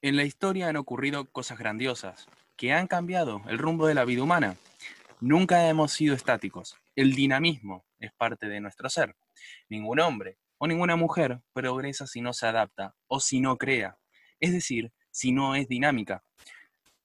En 0.00 0.16
la 0.16 0.22
historia 0.22 0.68
han 0.68 0.76
ocurrido 0.76 1.24
cosas 1.24 1.58
grandiosas 1.58 2.28
que 2.56 2.72
han 2.72 2.86
cambiado 2.86 3.42
el 3.48 3.58
rumbo 3.58 3.88
de 3.88 3.94
la 3.94 4.04
vida 4.04 4.22
humana. 4.22 4.56
Nunca 5.20 5.68
hemos 5.68 5.90
sido 5.92 6.14
estáticos. 6.14 6.76
El 6.94 7.16
dinamismo 7.16 7.84
es 7.98 8.12
parte 8.12 8.46
de 8.46 8.60
nuestro 8.60 8.88
ser. 8.88 9.16
Ningún 9.68 9.98
hombre 9.98 10.38
o 10.56 10.68
ninguna 10.68 10.94
mujer 10.94 11.40
progresa 11.52 12.06
si 12.06 12.20
no 12.20 12.32
se 12.32 12.46
adapta 12.46 12.94
o 13.08 13.18
si 13.18 13.40
no 13.40 13.56
crea, 13.56 13.98
es 14.38 14.52
decir, 14.52 14.92
si 15.10 15.32
no 15.32 15.56
es 15.56 15.66
dinámica. 15.66 16.22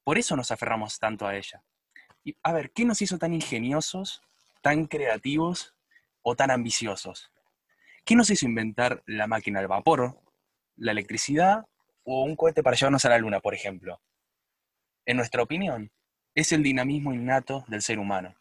Por 0.03 0.19
eso 0.19 0.35
nos 0.35 0.51
aferramos 0.51 0.99
tanto 0.99 1.25
a 1.25 1.35
ella. 1.35 1.63
Y, 2.23 2.37
a 2.43 2.53
ver, 2.53 2.71
¿qué 2.73 2.85
nos 2.85 3.01
hizo 3.01 3.17
tan 3.17 3.33
ingeniosos, 3.33 4.21
tan 4.61 4.85
creativos 4.85 5.73
o 6.21 6.35
tan 6.35 6.51
ambiciosos? 6.51 7.31
¿Qué 8.05 8.15
nos 8.15 8.29
hizo 8.29 8.45
inventar 8.45 9.01
la 9.07 9.25
máquina 9.25 9.59
del 9.59 9.67
vapor, 9.67 10.21
la 10.75 10.91
electricidad 10.91 11.65
o 12.03 12.23
un 12.23 12.35
cohete 12.35 12.63
para 12.63 12.75
llevarnos 12.75 13.05
a 13.05 13.09
la 13.09 13.17
luna, 13.17 13.39
por 13.39 13.53
ejemplo? 13.53 14.01
En 15.05 15.17
nuestra 15.17 15.43
opinión, 15.43 15.91
es 16.35 16.51
el 16.51 16.63
dinamismo 16.63 17.13
innato 17.13 17.63
del 17.67 17.81
ser 17.81 17.99
humano. 17.99 18.35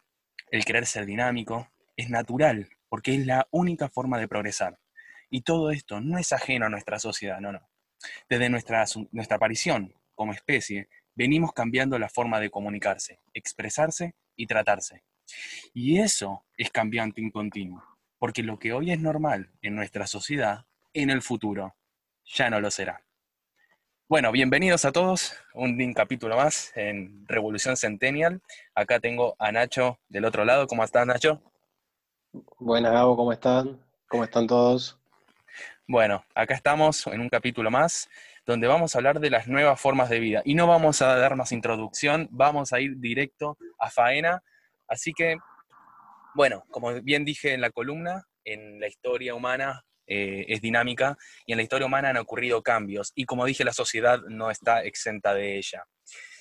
El 0.49 0.65
querer 0.65 0.85
ser 0.85 1.05
dinámico 1.05 1.69
es 1.95 2.09
natural, 2.09 2.69
porque 2.89 3.15
es 3.15 3.25
la 3.25 3.47
única 3.51 3.89
forma 3.89 4.17
de 4.17 4.27
progresar. 4.27 4.79
Y 5.29 5.41
todo 5.41 5.71
esto 5.71 5.99
no 5.99 6.17
es 6.17 6.31
ajeno 6.31 6.65
a 6.65 6.69
nuestra 6.69 6.99
sociedad, 6.99 7.39
no, 7.39 7.51
no. 7.51 7.67
Desde 8.29 8.49
nuestra, 8.49 8.85
nuestra 9.11 9.37
aparición 9.37 9.93
como 10.15 10.33
especie, 10.33 10.89
venimos 11.15 11.53
cambiando 11.53 11.97
la 11.99 12.09
forma 12.09 12.39
de 12.39 12.49
comunicarse, 12.49 13.19
expresarse 13.33 14.15
y 14.35 14.47
tratarse. 14.47 15.03
Y 15.73 15.99
eso 15.99 16.45
es 16.57 16.69
cambiante 16.69 17.21
y 17.21 17.31
continuo, 17.31 17.83
porque 18.17 18.43
lo 18.43 18.59
que 18.59 18.73
hoy 18.73 18.91
es 18.91 18.99
normal 18.99 19.51
en 19.61 19.75
nuestra 19.75 20.07
sociedad, 20.07 20.65
en 20.93 21.09
el 21.09 21.21
futuro 21.21 21.75
ya 22.25 22.49
no 22.49 22.59
lo 22.59 22.71
será. 22.71 23.03
Bueno, 24.13 24.31
bienvenidos 24.31 24.85
a 24.85 24.91
todos, 24.91 25.33
un 25.55 25.91
capítulo 25.95 26.35
más 26.35 26.71
en 26.75 27.27
Revolución 27.27 27.75
Centennial. 27.75 28.43
Acá 28.75 28.99
tengo 28.99 29.35
a 29.39 29.51
Nacho 29.51 29.97
del 30.07 30.25
otro 30.25 30.45
lado. 30.45 30.67
¿Cómo 30.67 30.83
estás, 30.83 31.07
Nacho? 31.07 31.41
Buenas, 32.59 32.93
Gabo, 32.93 33.17
¿cómo 33.17 33.33
están? 33.33 33.83
¿Cómo 34.07 34.23
están 34.23 34.45
todos? 34.45 34.99
Bueno, 35.87 36.23
acá 36.35 36.53
estamos 36.53 37.07
en 37.07 37.21
un 37.21 37.29
capítulo 37.29 37.71
más 37.71 38.07
donde 38.45 38.67
vamos 38.67 38.93
a 38.93 38.99
hablar 38.99 39.19
de 39.19 39.31
las 39.31 39.47
nuevas 39.47 39.81
formas 39.81 40.09
de 40.09 40.19
vida. 40.19 40.43
Y 40.45 40.53
no 40.53 40.67
vamos 40.67 41.01
a 41.01 41.15
dar 41.17 41.35
más 41.35 41.51
introducción, 41.51 42.27
vamos 42.29 42.71
a 42.71 42.79
ir 42.79 42.99
directo 42.99 43.57
a 43.79 43.89
faena. 43.89 44.43
Así 44.87 45.11
que, 45.13 45.37
bueno, 46.35 46.65
como 46.69 46.93
bien 47.01 47.25
dije 47.25 47.55
en 47.55 47.61
la 47.61 47.71
columna, 47.71 48.27
en 48.45 48.79
la 48.79 48.87
historia 48.87 49.33
humana 49.33 49.83
eh, 50.07 50.45
es 50.47 50.61
dinámica 50.61 51.17
y 51.45 51.53
en 51.53 51.57
la 51.57 51.63
historia 51.63 51.87
humana 51.87 52.09
han 52.09 52.17
ocurrido 52.17 52.61
cambios. 52.61 53.11
Y 53.15 53.25
como 53.25 53.45
dije, 53.45 53.63
la 53.63 53.73
sociedad 53.73 54.19
no 54.27 54.51
está 54.51 54.83
exenta 54.83 55.33
de 55.33 55.57
ella. 55.57 55.85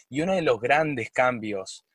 Y 0.08 0.20
uno 0.20 0.34
de 0.34 0.42
los 0.42 0.60
grandes 0.60 1.10
cambios 1.10 1.86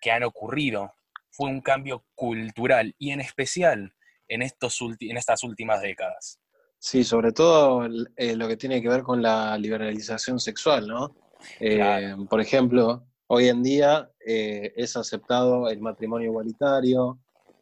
que 0.00 0.10
han 0.10 0.22
ocurrido 0.22 0.92
fue 1.30 1.50
un 1.50 1.60
cambio 1.60 2.04
cultural 2.14 2.94
y 2.98 3.10
en 3.10 3.20
especial 3.20 3.92
en, 4.28 4.42
estos 4.42 4.78
en 5.00 5.16
estas 5.16 5.42
últimas 5.44 5.82
décadas. 5.82 6.40
Sí, 6.78 7.04
sobre 7.04 7.32
todo 7.32 7.86
eh, 8.16 8.36
lo 8.36 8.48
que 8.48 8.56
tiene 8.56 8.80
que 8.80 8.88
ver 8.88 9.02
con 9.02 9.22
la 9.22 9.56
liberalización 9.58 10.38
sexual, 10.38 10.86
¿no? 10.86 11.16
Eh, 11.60 12.14
por 12.28 12.40
ejemplo, 12.40 13.06
hoy 13.26 13.48
en 13.48 13.62
día 13.62 14.10
eh, 14.24 14.72
es 14.76 14.96
aceptado 14.96 15.68
el 15.68 15.80
matrimonio 15.80 16.28
igualitario, 16.30 17.18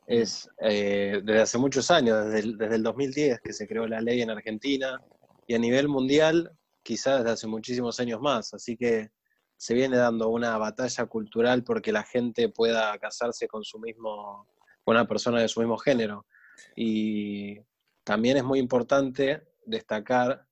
es 0.06 0.48
desde 0.58 1.40
hace 1.40 1.58
muchos 1.58 1.90
años, 1.90 2.26
desde 2.26 2.40
el, 2.40 2.58
desde 2.58 2.76
el 2.76 2.82
2010 2.82 3.40
que 3.40 3.52
se 3.52 3.66
creó 3.66 3.86
la 3.86 4.00
ley 4.00 4.20
en 4.20 4.30
Argentina, 4.30 5.00
y 5.46 5.54
a 5.54 5.58
nivel 5.58 5.88
mundial 5.88 6.50
quizás 6.82 7.18
desde 7.18 7.30
hace 7.30 7.46
muchísimos 7.46 7.98
años 8.00 8.20
más, 8.20 8.52
así 8.54 8.76
que 8.76 9.10
se 9.56 9.74
viene 9.74 9.96
dando 9.96 10.28
una 10.28 10.58
batalla 10.58 11.06
cultural 11.06 11.64
porque 11.64 11.92
la 11.92 12.02
gente 12.02 12.48
pueda 12.48 12.96
casarse 12.98 13.48
con 13.48 13.64
su 13.64 13.78
mismo, 13.78 14.46
con 14.84 14.96
una 14.96 15.06
persona 15.06 15.40
de 15.40 15.48
su 15.48 15.60
mismo 15.60 15.78
género. 15.78 16.26
Y 16.76 17.58
también 18.02 18.36
es 18.36 18.44
muy 18.44 18.58
importante 18.58 19.42
destacar 19.64 20.46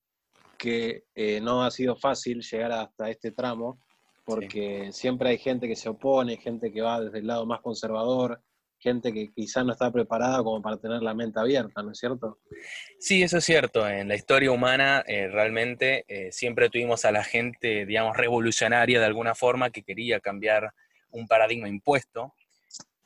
que 0.56 1.04
eh, 1.14 1.40
no 1.40 1.62
ha 1.62 1.70
sido 1.70 1.96
fácil 1.96 2.40
llegar 2.40 2.72
hasta 2.72 3.10
este 3.10 3.32
tramo, 3.32 3.80
porque 4.24 4.90
siempre 4.92 5.30
hay 5.30 5.38
gente 5.38 5.68
que 5.68 5.76
se 5.76 5.88
opone, 5.88 6.36
gente 6.36 6.72
que 6.72 6.80
va 6.80 7.00
desde 7.00 7.18
el 7.18 7.26
lado 7.26 7.44
más 7.44 7.60
conservador, 7.60 8.40
gente 8.82 9.12
que 9.12 9.32
quizás 9.32 9.64
no 9.64 9.72
está 9.72 9.90
preparada 9.90 10.42
como 10.42 10.60
para 10.60 10.76
tener 10.76 11.00
la 11.02 11.14
mente 11.14 11.38
abierta, 11.38 11.82
¿no 11.82 11.92
es 11.92 11.98
cierto? 11.98 12.40
Sí, 12.98 13.22
eso 13.22 13.38
es 13.38 13.44
cierto. 13.44 13.88
En 13.88 14.08
la 14.08 14.16
historia 14.16 14.50
humana 14.50 15.04
eh, 15.06 15.28
realmente 15.28 16.04
eh, 16.08 16.32
siempre 16.32 16.68
tuvimos 16.68 17.04
a 17.04 17.12
la 17.12 17.22
gente, 17.22 17.86
digamos, 17.86 18.16
revolucionaria 18.16 18.98
de 18.98 19.06
alguna 19.06 19.34
forma 19.34 19.70
que 19.70 19.82
quería 19.82 20.20
cambiar 20.20 20.72
un 21.10 21.26
paradigma 21.28 21.68
impuesto. 21.68 22.34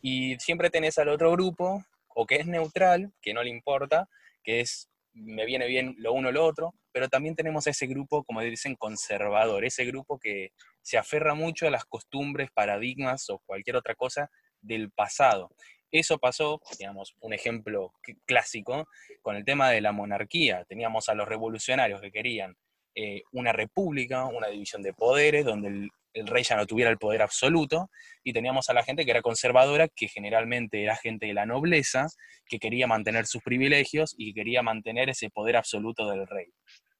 Y 0.00 0.36
siempre 0.38 0.70
tenés 0.70 0.98
al 0.98 1.09
otro 1.09 1.31
grupo, 1.32 1.84
o 2.15 2.26
que 2.26 2.36
es 2.36 2.47
neutral, 2.47 3.12
que 3.20 3.34
no 3.34 3.42
le 3.42 3.50
importa, 3.50 4.09
que 4.42 4.60
es 4.60 4.88
me 5.12 5.47
viene 5.47 5.66
bien 5.66 5.94
lo 5.98 6.12
uno 6.12 6.28
o 6.28 6.32
lo 6.32 6.44
otro, 6.44 6.75
pero 6.92 7.09
también 7.09 7.34
tenemos 7.34 7.66
ese 7.66 7.86
grupo, 7.86 8.22
como 8.25 8.42
dicen, 8.42 8.76
conservador, 8.76 9.65
ese 9.65 9.84
grupo 9.86 10.19
que 10.19 10.50
se 10.82 10.98
aferra 10.98 11.34
mucho 11.34 11.66
a 11.66 11.70
las 11.70 11.86
costumbres, 11.86 12.50
paradigmas 12.53 13.31
o 13.31 13.38
cualquier 13.47 13.76
otra 13.76 13.94
cosa 13.94 14.31
del 14.66 14.91
pasado. 14.91 15.50
Eso 15.91 16.19
pasó, 16.19 16.60
digamos, 16.78 17.15
un 17.21 17.32
ejemplo 17.32 17.93
clásico, 18.25 18.88
con 19.22 19.37
el 19.37 19.44
tema 19.44 19.71
de 19.71 19.81
la 19.81 19.93
monarquía. 19.93 20.65
Teníamos 20.65 21.09
a 21.09 21.15
los 21.15 21.28
revolucionarios 21.28 22.00
que 22.00 22.10
querían 22.10 22.56
eh, 22.94 23.22
una 23.32 23.53
república, 23.53 24.25
una 24.27 24.49
división 24.49 24.82
de 24.82 24.93
poderes, 24.93 25.44
donde 25.44 25.69
el, 25.69 25.91
el 26.16 26.27
rey 26.27 26.43
ya 26.43 26.56
no 26.56 26.66
tuviera 26.66 26.91
el 26.91 26.99
poder 26.99 27.22
absoluto, 27.22 27.91
y 28.25 28.32
teníamos 28.32 28.69
a 28.71 28.72
la 28.72 28.82
gente 28.82 29.04
que 29.04 29.10
era 29.10 29.22
conservadora, 29.22 29.88
que 29.88 30.09
generalmente 30.09 30.83
era 30.83 30.97
gente 30.97 31.27
de 31.27 31.34
la 31.34 31.47
nobleza, 31.47 32.06
que 32.47 32.59
quería 32.59 32.87
mantener 32.87 33.27
sus 33.27 33.43
privilegios 33.43 34.15
y 34.16 34.33
que 34.33 34.41
quería 34.41 34.62
mantener 34.62 35.10
ese 35.10 35.31
poder 35.31 35.56
absoluto 35.56 36.09
del 36.09 36.27
rey. 36.27 36.47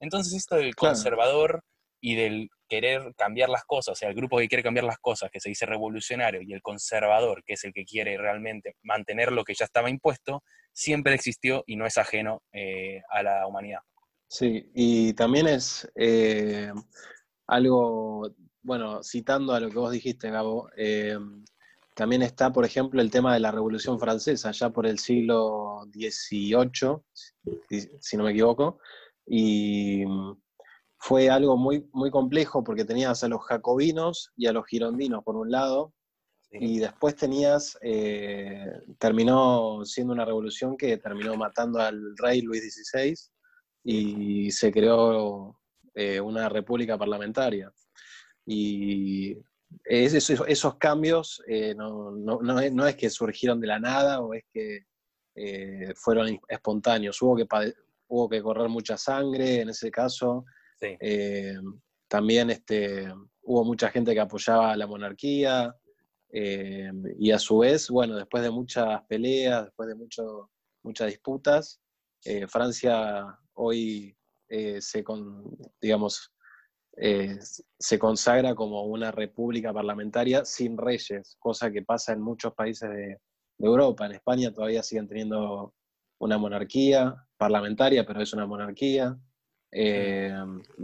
Entonces 0.01 0.35
esto 0.35 0.57
del 0.57 0.75
conservador 0.75 1.65
y 2.01 2.15
del 2.15 2.51
querer 2.69 3.15
cambiar 3.17 3.49
las 3.49 3.65
cosas, 3.65 3.93
o 3.93 3.95
sea, 3.95 4.09
el 4.09 4.15
grupo 4.15 4.39
que 4.39 4.49
quiere 4.49 4.63
cambiar 4.63 4.85
las 4.85 4.99
cosas, 4.99 5.31
que 5.31 5.41
se 5.41 5.49
dice 5.49 5.67
revolucionario, 5.67 6.43
y 6.43 6.53
el 6.53 6.63
conservador, 6.63 7.43
que 7.45 7.55
es 7.55 7.65
el 7.65 7.73
que 7.73 7.85
quiere 7.85 8.19
realmente 8.19 8.77
mantener 8.83 9.33
lo 9.33 9.45
que 9.45 9.55
ya 9.55 9.65
estaba 9.65 9.89
impuesto, 9.89 10.43
siempre 10.73 11.15
existió 11.15 11.63
y 11.67 11.77
no 11.77 11.87
es 11.87 11.97
ajeno 11.97 12.43
eh, 12.53 13.03
a 13.11 13.23
la 13.23 13.47
humanidad. 13.47 13.81
Sí, 14.29 14.71
y 14.75 15.13
también 15.15 15.47
es 15.47 15.89
eh, 15.95 16.73
algo 17.47 18.35
bueno, 18.67 19.01
citando 19.05 19.55
a 19.55 19.61
lo 19.61 19.71
que 19.71 19.79
vos 19.79 19.93
dijiste, 19.93 20.29
Gabo, 20.29 20.69
eh, 20.77 21.17
también 21.95 22.23
está, 22.23 22.53
por 22.53 22.65
ejemplo, 22.65 23.01
el 23.01 23.13
tema 23.13 23.33
de 23.33 23.39
la 23.39 23.53
Revolución 23.53 24.01
Francesa, 24.01 24.51
ya 24.51 24.71
por 24.71 24.87
el 24.87 24.99
siglo 24.99 25.85
XVIII, 25.93 26.99
si 28.01 28.17
no 28.17 28.25
me 28.25 28.33
equivoco, 28.33 28.81
y 29.25 30.05
fue 31.07 31.31
algo 31.31 31.57
muy, 31.57 31.89
muy 31.93 32.11
complejo 32.11 32.65
porque 32.65 32.85
tenías 32.85 33.23
a 33.23 33.29
los 33.29 33.41
jacobinos 33.45 34.33
y 34.37 34.49
a 34.49 34.53
los 34.53 34.67
girondinos 34.67 35.23
por 35.23 35.37
un 35.37 35.53
lado, 35.53 35.95
y 36.51 36.81
después 36.81 37.15
tenías, 37.15 37.79
eh, 37.81 38.73
terminó 38.99 39.85
siendo 39.85 40.15
una 40.15 40.25
revolución 40.25 40.77
que 40.77 40.97
terminó 40.97 41.37
matando 41.37 41.79
al 41.79 42.17
rey 42.17 42.41
Luis 42.41 42.75
XVI 42.75 43.15
y 43.85 44.51
se 44.51 44.73
creó 44.73 45.57
eh, 45.95 46.21
una 46.21 46.49
república 46.49 46.99
parlamentaria. 46.99 47.71
Y 48.45 49.39
esos, 49.85 50.75
cambios 50.77 51.41
eh, 51.47 51.77
no, 51.77 52.89
es, 52.89 52.97
que 52.97 53.11
surgieron 53.11 53.61
de 53.61 53.67
la 53.69 53.79
nada 53.79 54.21
o 54.23 54.35
es 54.35 54.43
que 54.53 54.81
fueron 55.95 56.41
espontáneos. 56.49 57.23
Hubo 57.23 57.37
que, 57.37 57.47
hubo 58.09 58.29
que 58.29 58.43
correr 58.43 58.69
mucha 58.69 58.97
sangre 58.97 59.61
en 59.61 59.69
ese 59.69 59.89
caso. 59.93 60.45
Eh, 60.81 61.57
también 62.09 62.51
este, 62.51 63.13
hubo 63.43 63.65
mucha 63.65 63.91
gente 63.91 64.15
que 64.15 64.21
apoyaba 64.21 64.73
a 64.73 64.77
la 64.77 64.87
monarquía. 64.87 65.75
y 66.31 67.31
a 67.31 67.39
su 67.39 67.59
vez, 67.59 67.89
bueno, 67.89 68.17
después 68.17 68.43
de 68.43 68.51
muchas 68.51 69.03
peleas, 69.09 69.65
después 69.65 69.89
de 69.89 69.95
mucho, 69.95 70.51
muchas 70.83 71.09
disputas, 71.09 71.81
Francia 72.49 73.25
hoy 73.55 74.17
se, 74.49 75.05
digamos, 75.81 76.33
eh, 76.99 77.39
se 77.79 77.99
consagra 77.99 78.55
como 78.55 78.85
una 78.85 79.11
república 79.11 79.73
parlamentaria 79.73 80.47
sin 80.47 80.79
reyes, 80.79 81.37
cosa 81.39 81.71
que 81.71 81.83
pasa 81.83 82.15
en 82.15 82.23
muchos 82.23 82.55
países 82.55 82.89
de, 82.91 83.19
Europa. 83.59 84.05
En 84.05 84.13
España 84.13 84.53
todavía 84.53 84.83
siguen 84.83 85.09
teniendo 85.09 85.75
una 86.19 86.37
monarquía 86.37 87.27
parlamentaria, 87.39 88.05
pero 88.05 88.21
es 88.21 88.35
una 88.35 88.47
monarquía. 88.47 89.17
Eh, 89.79 90.33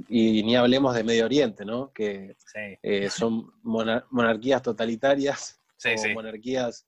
y 0.09 0.43
ni 0.43 0.55
hablemos 0.55 0.95
de 0.95 1.03
Medio 1.03 1.25
Oriente, 1.25 1.65
¿no? 1.65 1.91
Que 1.95 2.37
eh, 2.83 3.09
son 3.09 3.51
monarquías 3.63 4.61
totalitarias, 4.61 5.59
o 5.83 6.09
monarquías 6.13 6.87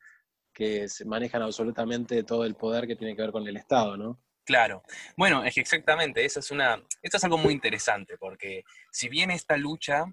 que 0.53 0.87
se 0.87 1.07
manejan 1.07 1.41
absolutamente 1.41 2.23
todo 2.23 2.45
el 2.45 2.57
poder 2.57 2.87
que 2.87 2.95
tiene 2.95 3.17
que 3.17 3.23
ver 3.23 3.33
con 3.33 3.49
el 3.49 3.57
Estado, 3.57 3.97
¿no? 3.97 4.21
Claro. 4.45 4.83
Bueno, 5.17 5.45
es 5.45 5.55
que 5.55 5.63
exactamente, 5.63 6.23
eso 6.23 6.41
es 6.41 6.51
una, 6.51 6.79
esto 7.01 7.17
es 7.17 7.25
algo 7.25 7.39
muy 7.39 7.55
interesante, 7.55 8.19
porque 8.19 8.65
si 8.93 9.09
bien 9.09 9.31
esta 9.31 9.57
lucha, 9.57 10.05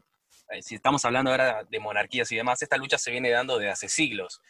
eh, 0.49 0.61
si 0.61 0.75
estamos 0.75 1.03
hablando 1.03 1.31
ahora 1.31 1.65
de 1.69 1.79
monarquías 1.81 2.31
y 2.31 2.37
demás, 2.37 2.61
esta 2.61 2.77
lucha 2.77 2.97
se 2.97 3.11
viene 3.11 3.29
dando 3.29 3.57
desde 3.57 3.71
hace 3.71 3.89
siglos. 3.89 4.41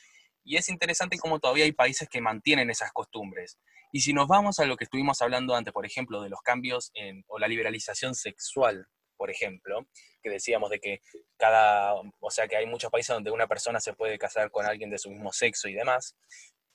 Y 0.43 0.57
es 0.57 0.69
interesante 0.69 1.17
cómo 1.17 1.39
todavía 1.39 1.65
hay 1.65 1.71
países 1.71 2.07
que 2.07 2.21
mantienen 2.21 2.69
esas 2.69 2.91
costumbres. 2.91 3.57
Y 3.91 4.01
si 4.01 4.13
nos 4.13 4.27
vamos 4.27 4.59
a 4.59 4.65
lo 4.65 4.77
que 4.77 4.85
estuvimos 4.85 5.21
hablando 5.21 5.55
antes, 5.55 5.73
por 5.73 5.85
ejemplo, 5.85 6.21
de 6.21 6.29
los 6.29 6.41
cambios 6.41 6.91
o 7.27 7.39
la 7.39 7.47
liberalización 7.47 8.15
sexual, 8.15 8.87
por 9.17 9.29
ejemplo, 9.29 9.85
que 10.23 10.29
decíamos 10.29 10.69
de 10.69 10.79
que 10.79 11.01
cada, 11.37 11.93
o 11.93 12.31
sea, 12.31 12.47
que 12.47 12.55
hay 12.55 12.65
muchos 12.65 12.89
países 12.89 13.13
donde 13.13 13.31
una 13.31 13.47
persona 13.47 13.79
se 13.79 13.93
puede 13.93 14.17
casar 14.17 14.49
con 14.49 14.65
alguien 14.65 14.89
de 14.89 14.97
su 14.97 15.09
mismo 15.09 15.31
sexo 15.31 15.67
y 15.67 15.73
demás, 15.73 16.15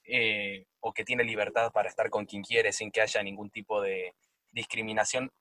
eh, 0.05 0.67
o 0.81 0.93
que 0.93 1.05
tiene 1.05 1.25
libertad 1.25 1.73
para 1.73 1.89
estar 1.89 2.09
con 2.11 2.27
quien 2.27 2.43
quiere 2.43 2.73
sin 2.73 2.93
que 2.93 3.01
haya 3.01 3.23
ningún 3.23 3.51
tipo 3.51 3.83
de 3.83 4.15
discriminación 4.53 5.33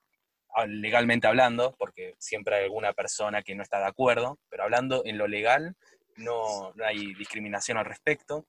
ah, 0.56 0.66
legalmente 0.66 1.27
hablando, 1.27 1.75
porque 1.77 2.16
siempre 2.18 2.56
hay 2.56 2.63
alguna 2.63 2.94
persona 2.94 3.44
que 3.44 3.54
no 3.54 3.62
está 3.62 3.77
de 3.77 3.86
acuerdo, 3.86 4.39
pero 4.50 4.63
hablando 4.63 5.04
en 5.06 5.19
lo 5.19 5.27
legal, 5.27 5.75
no, 6.18 6.74
hay 6.83 7.13
discriminación 7.13 7.77
al 7.77 7.86
respecto. 7.86 8.48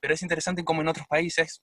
Pero 0.00 0.14
es 0.14 0.22
interesante 0.22 0.64
cómo 0.64 0.80
en 0.80 0.88
otros 0.88 1.06
países, 1.06 1.62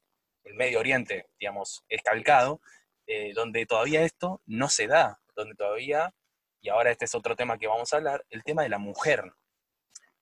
el 0.49 0.55
Medio 0.55 0.79
Oriente, 0.79 1.27
digamos, 1.39 1.85
es 1.87 2.01
calcado, 2.01 2.59
eh, 3.05 3.33
donde 3.33 3.65
todavía 3.65 4.01
esto 4.01 4.41
no 4.47 4.67
se 4.67 4.87
da, 4.87 5.19
donde 5.35 5.55
todavía, 5.55 6.13
y 6.61 6.69
ahora 6.69 6.91
este 6.91 7.05
es 7.05 7.15
otro 7.15 7.35
tema 7.35 7.57
que 7.57 7.67
vamos 7.67 7.93
a 7.93 7.97
hablar, 7.97 8.25
el 8.29 8.43
tema 8.43 8.63
de 8.63 8.69
la 8.69 8.79
mujer. 8.79 9.31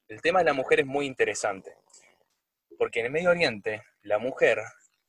El 0.08 0.22
tema 0.22 0.40
de 0.40 0.46
la 0.46 0.54
mujer 0.54 0.82
es 0.82 0.86
muy 0.86 1.06
interesante, 1.06 1.76
porque 2.78 3.00
en 3.00 3.08
el 3.08 3.12
Medio 3.12 3.30
Oriente 3.30 3.84
la 4.02 4.20
mujer 4.20 4.60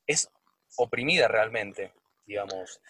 es 0.07 0.29
oprimida 0.77 1.27
realmente, 1.27 1.93
digamos. 2.25 2.81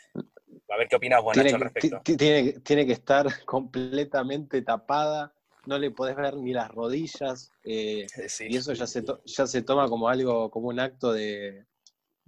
A 0.70 0.78
ver 0.78 0.88
qué 0.88 0.96
opinas, 0.96 1.22
Juan, 1.22 1.40
al 1.40 1.60
respecto. 1.62 2.02
Tiene, 2.04 2.60
tiene 2.60 2.86
que 2.86 2.94
estar 2.94 3.26
completamente 3.46 4.62
tapada 4.62 5.34
no 5.66 5.78
le 5.78 5.92
podés 5.92 6.16
ver 6.16 6.36
ni 6.38 6.54
las 6.54 6.72
rodillas, 6.72 7.52
eh, 7.64 8.08
y 8.40 8.58
eso 8.58 8.74
ya 8.74 8.88
se, 8.88 9.04
ya 9.26 9.46
se 9.46 9.62
toma 9.62 9.88
como 9.88 10.08
algo, 10.08 10.50
como 10.50 10.70
un 10.70 10.80
acto 10.80 11.12
de, 11.12 11.68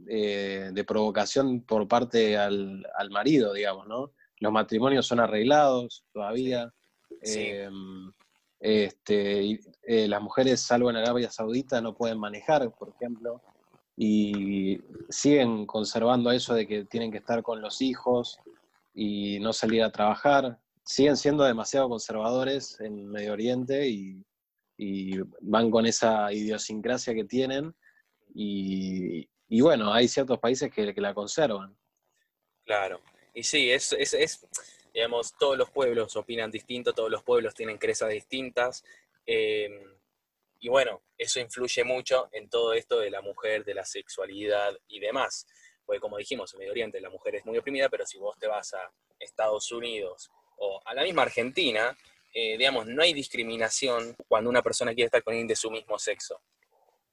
de, 0.06 0.83
provocación 0.88 1.62
por 1.62 1.88
parte 1.88 2.38
al, 2.38 2.86
marido, 3.12 3.53
digamos, 3.53 3.88
¿no? 3.88 4.12
Los 4.39 4.51
matrimonios 4.51 5.06
son 5.06 5.19
arreglados 5.19 6.03
todavía. 6.12 6.71
Em, 7.21 8.12
este, 8.59 9.59
eh, 9.83 10.07
las 10.07 10.21
mujeres, 10.21 10.62
salvo 10.62 10.89
en 10.89 10.98
Arabia 10.98 11.30
Saudita, 11.30 11.81
no 11.81 11.94
pueden 11.94 12.19
manejar, 12.19 12.71
por 12.71 12.89
ejemplo, 12.89 13.42
y 13.95 14.80
siguen 15.09 15.65
conservando 15.65 16.31
eso 16.31 16.54
de 16.54 16.68
que 16.68 16.86
tienen 16.86 17.12
que 17.12 17.19
estar 17.19 17.44
con 17.44 17.62
los 17.62 17.81
hijos 17.81 18.39
y 18.94 19.39
no 19.39 19.54
salir 19.54 19.83
a 19.83 19.92
trabajar 19.92 20.59
siguen 20.92 21.18
siendo 21.18 21.44
demasiado 21.44 21.89
conservadores 21.89 22.80
en 22.81 23.07
Medio 23.07 23.33
Oriente 23.33 23.88
y, 23.88 24.24
van 25.42 25.69
con 25.69 25.86
esa 25.86 26.33
idiosincrasia 26.33 27.13
que 27.13 27.24
tienen 27.24 27.75
y, 28.33 29.30
bueno, 29.59 29.94
hay 29.94 30.07
ciertos 30.07 30.39
países 30.39 30.71
que, 30.71 30.94
la 30.95 31.13
conservan. 31.13 31.77
Claro, 32.63 33.01
y 33.33 33.44
sí, 33.44 33.69
es, 33.69 33.92
es, 33.92 34.48
digamos, 34.94 35.33
todos 35.38 35.57
los 35.57 35.69
pueblos 35.69 36.15
opinan 36.15 36.50
distinto, 36.50 36.94
todos 36.94 37.12
los 37.12 37.24
pueblos 37.24 37.53
tienen 37.53 37.77
crezas 37.77 38.09
distintas. 38.12 38.83
Em, 39.25 39.94
y 40.59 40.69
bueno, 40.69 41.01
eso 41.18 41.42
influye 41.42 41.83
mucho 41.83 42.30
en 42.31 42.50
todo 42.50 42.74
esto 42.74 43.00
de 43.00 43.09
la 43.09 43.21
mujer, 43.21 43.65
de 43.65 43.74
la 43.74 43.83
sexualidad 43.83 44.77
y 44.88 45.00
demás. 45.00 45.45
Porque 45.86 46.00
como 46.00 46.18
dijimos, 46.18 46.54
en 46.54 46.59
Medio 46.59 46.71
Oriente 46.71 47.01
la 47.01 47.09
mujer 47.09 47.36
es 47.36 47.45
muy 47.45 47.57
oprimida, 47.57 47.89
pero 47.89 48.06
si 48.06 48.18
vos 48.18 48.38
te 48.38 48.47
vas 48.47 48.74
a 48.74 48.92
Estados 49.19 49.71
Unidos 49.71 50.30
o 50.57 50.81
a 50.86 50.94
la 50.94 51.04
misma 51.04 51.24
Argentina, 51.24 51.97
eh, 52.33 52.57
digamos, 52.57 52.86
no 52.88 53.01
hay 53.01 53.13
discriminación 53.13 54.15
cuando 54.27 54.50
una 54.50 54.62
persona 54.62 54.94
quiere 54.94 55.07
estar 55.07 55.24
con 55.24 55.33
alguien 55.33 55.47
de 55.47 55.56
su 55.56 55.69
mismo 55.69 56.00
sexo, 56.00 56.42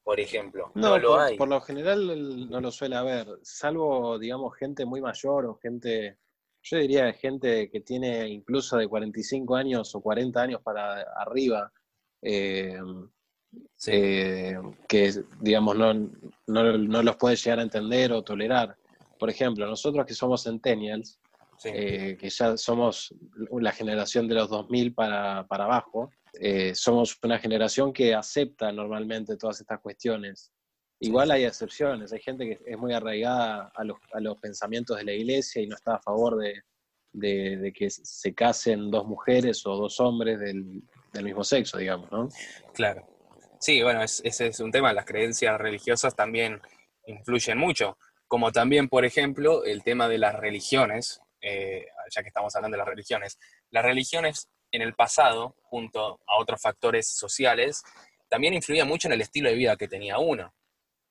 por 0.08 0.20
ejemplo. 0.20 0.72
No, 0.74 0.98
lo 0.98 1.10
por, 1.10 1.20
hay. 1.20 1.36
Por 1.36 1.48
lo 1.50 1.60
general 1.60 2.48
no 2.48 2.62
lo 2.62 2.70
suele 2.70 2.96
haber, 2.96 3.28
salvo, 3.42 4.18
digamos, 4.18 4.56
gente 4.56 4.86
muy 4.86 5.02
mayor 5.02 5.44
o 5.44 5.56
gente, 5.56 6.16
yo 6.62 6.78
diría 6.78 7.12
gente 7.12 7.68
que 7.68 7.82
tiene 7.82 8.26
incluso 8.26 8.78
de 8.78 8.88
45 8.88 9.54
años 9.54 9.94
o 9.94 10.00
40 10.00 10.40
años 10.40 10.62
para 10.62 11.02
arriba. 11.14 11.70
Eh, 12.22 12.80
eh, 13.86 14.56
que 14.88 15.12
digamos 15.42 15.76
no, 15.76 15.92
no, 16.46 17.02
los 17.02 17.16
puede 17.16 17.36
llegar 17.36 17.58
a 17.58 17.64
entender 17.64 18.10
o 18.10 18.24
tolerar. 18.24 18.78
Por 19.18 19.28
ejemplo, 19.28 19.66
nosotros 19.66 20.06
que 20.06 20.14
somos 20.14 20.42
centennials, 20.42 21.20
eh, 21.64 22.16
que 22.18 22.30
ya 22.30 22.56
somos 22.56 23.14
la 23.50 23.72
generación 23.72 24.26
de 24.26 24.36
los 24.36 24.48
2000 24.48 24.94
para, 24.94 25.46
para 25.46 25.64
abajo, 25.64 26.08
eh, 26.40 26.74
somos 26.74 27.18
una 27.22 27.38
generación 27.38 27.92
que 27.92 28.14
acepta 28.14 28.70
normalmente 28.72 29.36
todas 29.36 29.60
estas 29.60 29.80
cuestiones. 29.80 30.52
Igual 31.00 31.30
hay 31.30 31.44
excepciones, 31.44 32.12
hay 32.12 32.20
gente 32.20 32.44
que 32.46 32.58
es 32.64 32.78
muy 32.78 32.92
arraigada 32.92 33.70
a 33.74 33.84
los, 33.84 33.98
a 34.12 34.20
los 34.20 34.36
pensamientos 34.38 34.96
de 34.96 35.04
la 35.04 35.12
iglesia 35.12 35.62
y 35.62 35.66
no 35.66 35.76
está 35.76 35.94
a 35.94 36.00
favor 36.00 36.36
de, 36.36 36.62
de, 37.12 37.72
que 37.72 37.88
se 37.90 38.34
casen 38.34 38.90
dos 38.90 39.06
mujeres 39.06 39.64
o 39.66 39.76
dos 39.76 40.00
hombres 40.00 40.40
del, 40.40 40.82
del 41.12 41.24
mismo 41.24 41.44
sexo, 41.44 41.78
digamos, 41.78 42.10
¿no? 42.10 42.28
Claro. 42.74 43.06
Sí, 43.60 43.82
bueno, 43.82 44.02
ese 44.02 44.46
es 44.46 44.60
un 44.60 44.70
tema. 44.70 44.92
Las 44.92 45.04
creencias 45.04 45.58
religiosas 45.58 46.14
también 46.14 46.60
influyen 47.06 47.58
mucho, 47.58 47.98
como 48.26 48.52
también, 48.52 48.88
por 48.88 49.04
ejemplo, 49.04 49.64
el 49.64 49.82
tema 49.82 50.08
de 50.08 50.18
las 50.18 50.36
religiones, 50.36 51.20
eh, 51.40 51.86
ya 52.10 52.22
que 52.22 52.28
estamos 52.28 52.54
hablando 52.54 52.76
de 52.76 52.78
las 52.78 52.88
religiones, 52.88 53.38
las 53.70 53.84
religiones 53.84 54.48
en 54.70 54.82
el 54.82 54.94
pasado, 54.94 55.56
junto 55.62 56.20
a 56.26 56.38
otros 56.38 56.60
factores 56.60 57.08
sociales, 57.08 57.82
también 58.28 58.54
influían 58.54 58.88
mucho 58.88 59.08
en 59.08 59.14
el 59.14 59.20
estilo 59.20 59.48
de 59.48 59.56
vida 59.56 59.76
que 59.76 59.88
tenía 59.88 60.18
uno. 60.18 60.54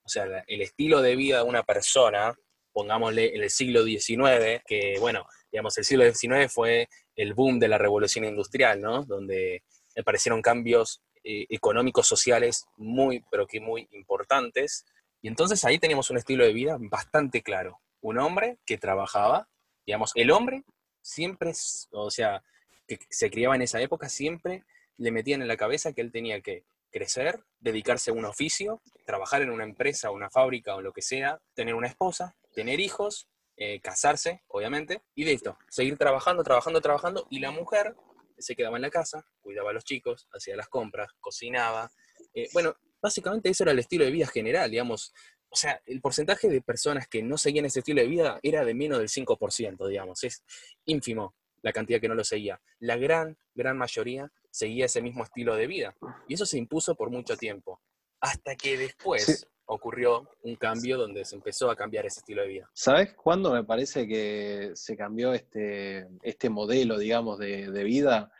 O 0.04 0.10
sea, 0.10 0.44
el 0.48 0.62
estilo 0.62 1.02
de 1.02 1.16
vida 1.16 1.38
de 1.38 1.44
una 1.44 1.64
persona, 1.64 2.34
pongámosle 2.72 3.36
en 3.36 3.44
el 3.44 3.50
siglo 3.50 3.84
XIX, 3.84 4.62
que 4.66 4.98
bueno, 5.00 5.26
digamos, 5.52 5.78
el 5.78 5.84
siglo 5.84 6.06
XIX 6.12 6.52
fue 6.52 6.88
el 7.16 7.34
boom 7.34 7.60
de 7.60 7.68
la 7.68 7.78
revolución 7.78 8.26
industrial, 8.26 8.80
¿no? 8.80 9.04
Donde 9.04 9.64
aparecieron 9.98 10.42
cambios 10.42 11.02
eh, 11.24 11.46
económicos, 11.50 12.08
sociales 12.08 12.66
muy, 12.78 13.24
pero 13.32 13.48
que 13.48 13.60
muy 13.60 13.88
importantes. 13.92 14.86
Y 15.22 15.28
entonces 15.28 15.66
ahí 15.66 15.80
teníamos 15.80 16.10
un 16.10 16.18
estilo 16.18 16.46
de 16.46 16.54
vida 16.54 16.78
bastante 16.80 17.42
claro. 17.42 17.82
Un 18.02 18.20
hombre 18.20 18.60
que 18.66 18.78
trabajaba, 18.78 19.50
Digamos, 19.88 20.12
el 20.16 20.32
hombre 20.32 20.64
siempre, 21.02 21.54
o 21.92 22.12
sea, 22.12 22.44
que 22.88 23.00
se 23.10 23.30
criaba 23.30 23.56
en 23.56 23.62
esa 23.62 23.82
época, 23.82 24.10
siempre 24.10 24.64
le 24.98 25.12
metían 25.12 25.42
en 25.42 25.48
la 25.48 25.58
cabeza 25.58 25.94
que 25.94 26.02
él 26.02 26.12
tenía 26.12 26.42
que 26.42 26.66
crecer, 26.92 27.44
dedicarse 27.60 28.12
a 28.12 28.14
un 28.14 28.26
oficio, 28.26 28.82
trabajar 29.06 29.42
en 29.42 29.52
una 29.52 29.64
empresa, 29.64 30.12
una 30.12 30.30
fábrica 30.30 30.76
o 30.76 30.82
lo 30.82 30.94
que 30.94 31.02
sea, 31.02 31.40
tener 31.54 31.76
una 31.76 31.88
esposa, 31.88 32.36
tener 32.54 32.80
hijos, 32.80 33.30
eh, 33.58 33.80
casarse, 33.82 34.44
obviamente, 34.48 35.02
y 35.16 35.26
listo, 35.26 35.58
seguir 35.70 35.98
trabajando, 35.98 36.44
trabajando, 36.44 36.82
trabajando, 36.82 37.28
y 37.30 37.40
la 37.40 37.52
mujer 37.52 37.96
se 38.38 38.56
quedaba 38.56 38.78
en 38.78 38.84
la 38.84 38.90
casa, 38.90 39.26
cuidaba 39.42 39.72
a 39.72 39.74
los 39.74 39.84
chicos, 39.84 40.28
hacía 40.32 40.56
las 40.56 40.68
compras, 40.68 41.10
cocinaba. 41.20 41.92
Eh, 42.34 42.48
bueno, 42.54 42.76
básicamente 43.02 43.50
eso 43.50 43.64
era 43.64 43.72
el 43.72 43.80
estilo 43.80 44.06
de 44.06 44.12
vida 44.12 44.28
general, 44.28 44.70
digamos, 44.72 45.14
o 45.50 45.56
sea, 45.56 45.82
el 45.86 46.02
porcentaje 46.02 46.50
de 46.50 46.62
personas 46.62 47.08
que 47.08 47.24
no 47.24 47.38
seguían 47.38 47.66
ese 47.66 47.80
estilo 47.80 48.02
de 48.02 48.08
vida 48.08 48.40
era 48.44 48.66
de 48.66 48.74
menos 48.74 49.00
del 49.00 49.10
5%, 49.10 49.88
digamos, 49.88 50.24
es 50.24 50.44
ínfimo 50.86 51.36
la 51.68 51.74
cantidad 51.74 52.00
que 52.00 52.08
no 52.08 52.16
lo 52.16 52.24
seguía. 52.24 52.62
La 52.80 52.96
gran, 52.96 53.38
gran 53.54 53.78
mayoría 53.78 54.32
seguía 54.50 54.86
ese 54.86 55.02
mismo 55.02 55.24
estilo 55.24 55.54
de 55.56 55.68
vida. 55.68 55.96
Y 56.28 56.34
eso 56.36 56.46
se 56.46 56.58
impuso 56.58 56.96
por 56.96 57.10
mucho 57.10 57.36
tiempo. 57.36 57.82
Hasta 58.22 58.56
que 58.56 58.78
después 58.78 59.46
ocurrió 59.66 60.30
un 60.44 60.56
cambio 60.56 60.98
donde 60.98 61.26
se 61.26 61.36
empezó 61.36 61.70
a 61.70 61.76
cambiar 61.76 62.06
ese 62.06 62.22
estilo 62.22 62.42
de 62.42 62.48
vida. 62.48 62.70
¿Sabes 62.74 63.14
cuándo 63.16 63.52
me 63.52 63.66
parece 63.66 64.08
que 64.08 64.72
se 64.76 64.96
cambió 64.96 65.34
este, 65.34 66.08
este 66.22 66.50
modelo, 66.50 66.98
digamos, 66.98 67.38
de, 67.38 67.84
vida? 67.84 68.32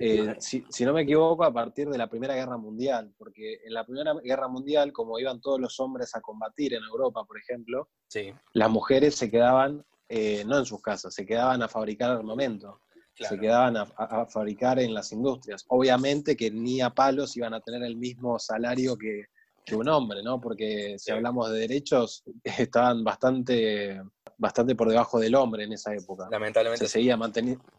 Eh, 0.00 0.36
si, 0.38 0.64
no 0.86 0.94
me 0.94 1.02
equivoco, 1.02 1.44
a 1.44 1.52
partir 1.52 1.90
de 1.90 1.98
la 1.98 2.08
Primera 2.08 2.34
Guerra 2.34 2.56
Mundial, 2.56 3.12
porque 3.18 3.60
en 3.62 3.74
la 3.74 3.84
Primera 3.84 4.14
Guerra 4.24 4.48
Mundial, 4.48 4.90
como 4.92 5.18
iban 5.18 5.42
todos 5.42 5.60
los 5.60 5.78
hombres 5.80 6.16
a 6.16 6.22
combatir 6.22 6.72
en 6.72 6.82
Europa, 6.82 7.24
por 7.24 7.38
ejemplo, 7.38 7.90
las 8.54 8.70
mujeres 8.70 9.14
se 9.16 9.30
quedaban, 9.30 9.84
eh, 10.10 10.44
no 10.44 10.58
en 10.58 10.66
sus 10.66 10.82
casas, 10.82 11.14
se 11.14 11.24
quedaban 11.24 11.62
a 11.62 11.68
fabricar 11.68 12.10
armamento. 12.10 12.80
Se 13.14 13.38
quedaban 13.38 13.76
a, 13.76 13.82
a 13.82 14.26
fabricar 14.26 14.78
en 14.78 14.94
las 14.94 15.12
industrias. 15.12 15.66
Obviamente 15.68 16.34
que 16.34 16.50
ni 16.50 16.80
a 16.80 16.88
palos 16.88 17.36
iban 17.36 17.52
a 17.52 17.60
tener 17.60 17.82
el 17.82 17.96
mismo 17.96 18.38
salario 18.38 18.96
que, 18.96 19.26
que 19.64 19.76
un 19.76 19.88
hombre, 19.88 20.22
¿no? 20.22 20.40
Porque 20.40 20.96
si 20.98 21.10
hablamos 21.10 21.50
de 21.50 21.60
derechos, 21.60 22.24
estaban 22.44 23.04
bastante, 23.04 24.02
bastante 24.36 24.74
por 24.74 24.88
debajo 24.88 25.18
del 25.18 25.34
hombre 25.34 25.64
en 25.64 25.72
esa 25.72 25.94
época. 25.94 26.28
Lamentablemente. 26.30 26.86
Se 26.86 26.92
seguía, 26.92 27.18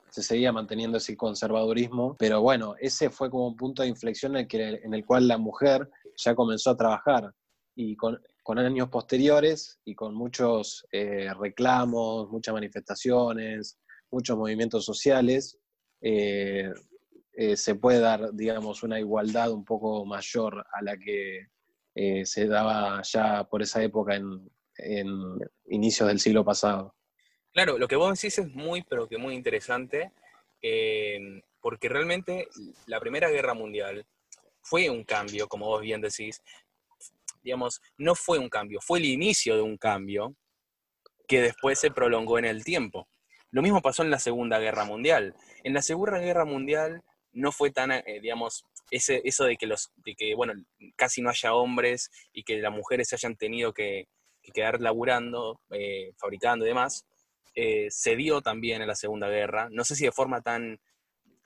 se 0.09 0.23
seguía 0.23 0.51
manteniendo 0.51 0.97
ese 0.97 1.17
conservadurismo, 1.17 2.15
pero 2.17 2.41
bueno, 2.41 2.75
ese 2.79 3.09
fue 3.09 3.29
como 3.29 3.47
un 3.47 3.55
punto 3.55 3.81
de 3.81 3.89
inflexión 3.89 4.33
en 4.33 4.41
el, 4.41 4.47
que, 4.47 4.81
en 4.83 4.93
el 4.93 5.05
cual 5.05 5.27
la 5.27 5.37
mujer 5.37 5.89
ya 6.15 6.35
comenzó 6.35 6.71
a 6.71 6.77
trabajar. 6.77 7.33
Y 7.75 7.95
con, 7.95 8.21
con 8.43 8.57
años 8.57 8.89
posteriores 8.89 9.79
y 9.85 9.95
con 9.95 10.15
muchos 10.15 10.85
eh, 10.91 11.31
reclamos, 11.39 12.29
muchas 12.29 12.53
manifestaciones, 12.53 13.79
muchos 14.09 14.37
movimientos 14.37 14.83
sociales, 14.83 15.59
eh, 16.01 16.71
eh, 17.33 17.55
se 17.55 17.75
puede 17.75 17.99
dar, 17.99 18.33
digamos, 18.33 18.83
una 18.83 18.99
igualdad 18.99 19.51
un 19.51 19.63
poco 19.63 20.05
mayor 20.05 20.65
a 20.73 20.81
la 20.81 20.97
que 20.97 21.47
se 22.23 22.47
daba 22.47 23.01
ya 23.03 23.43
por 23.43 23.61
esa 23.61 23.83
época 23.83 24.15
en, 24.15 24.49
en, 24.77 25.37
inicios 25.65 26.07
del 26.07 26.21
siglo 26.21 26.45
pasado. 26.45 26.95
Claro, 27.51 27.77
lo 27.77 27.87
que 27.89 27.97
vos 27.97 28.17
decís 28.17 28.39
es 28.39 28.47
muy, 28.47 28.81
pero 28.83 29.09
que 29.09 29.17
muy 29.17 29.35
interesante, 29.35 30.13
porque 31.59 31.89
realmente 31.89 32.47
la 32.85 33.01
Primera 33.01 33.29
Guerra 33.29 33.53
Mundial 33.53 34.05
fue 34.61 34.89
un 34.89 35.03
cambio, 35.03 35.49
como 35.49 35.65
vos 35.65 35.81
bien 35.81 35.99
decís, 35.99 36.41
digamos, 37.43 37.81
no 37.97 38.15
fue 38.15 38.37
un 38.37 38.49
cambio, 38.49 38.79
fue 38.81 38.99
el 38.99 39.05
inicio 39.05 39.55
de 39.55 39.61
un 39.61 39.77
cambio 39.77 40.35
que 41.27 41.41
después 41.41 41.79
se 41.79 41.91
prolongó 41.91 42.39
en 42.39 42.45
el 42.45 42.63
tiempo. 42.63 43.07
Lo 43.51 43.61
mismo 43.61 43.81
pasó 43.81 44.03
en 44.03 44.11
la 44.11 44.19
Segunda 44.19 44.59
Guerra 44.59 44.85
Mundial. 44.85 45.35
En 45.63 45.73
la 45.73 45.81
Segunda 45.81 46.19
Guerra 46.19 46.45
Mundial 46.45 47.01
no 47.33 47.51
fue 47.51 47.71
tan, 47.71 47.91
eh, 47.91 48.03
digamos, 48.21 48.65
ese, 48.89 49.21
eso 49.23 49.45
de 49.45 49.55
que, 49.57 49.67
los, 49.67 49.91
de 49.95 50.15
que, 50.15 50.35
bueno, 50.35 50.53
casi 50.95 51.21
no 51.21 51.29
haya 51.29 51.53
hombres 51.53 52.09
y 52.33 52.43
que 52.43 52.57
las 52.59 52.71
mujeres 52.71 53.09
se 53.09 53.15
hayan 53.15 53.35
tenido 53.35 53.73
que, 53.73 54.07
quedar 54.53 54.81
laburando, 54.81 55.61
eh, 55.69 56.11
fabricando 56.17 56.65
y 56.65 56.69
demás, 56.69 57.05
eh, 57.55 57.87
se 57.89 58.15
dio 58.15 58.41
también 58.41 58.81
en 58.81 58.87
la 58.87 58.95
Segunda 58.95 59.29
Guerra. 59.29 59.69
No 59.71 59.83
sé 59.83 59.95
si 59.95 60.05
de 60.05 60.11
forma 60.11 60.41
tan 60.41 60.79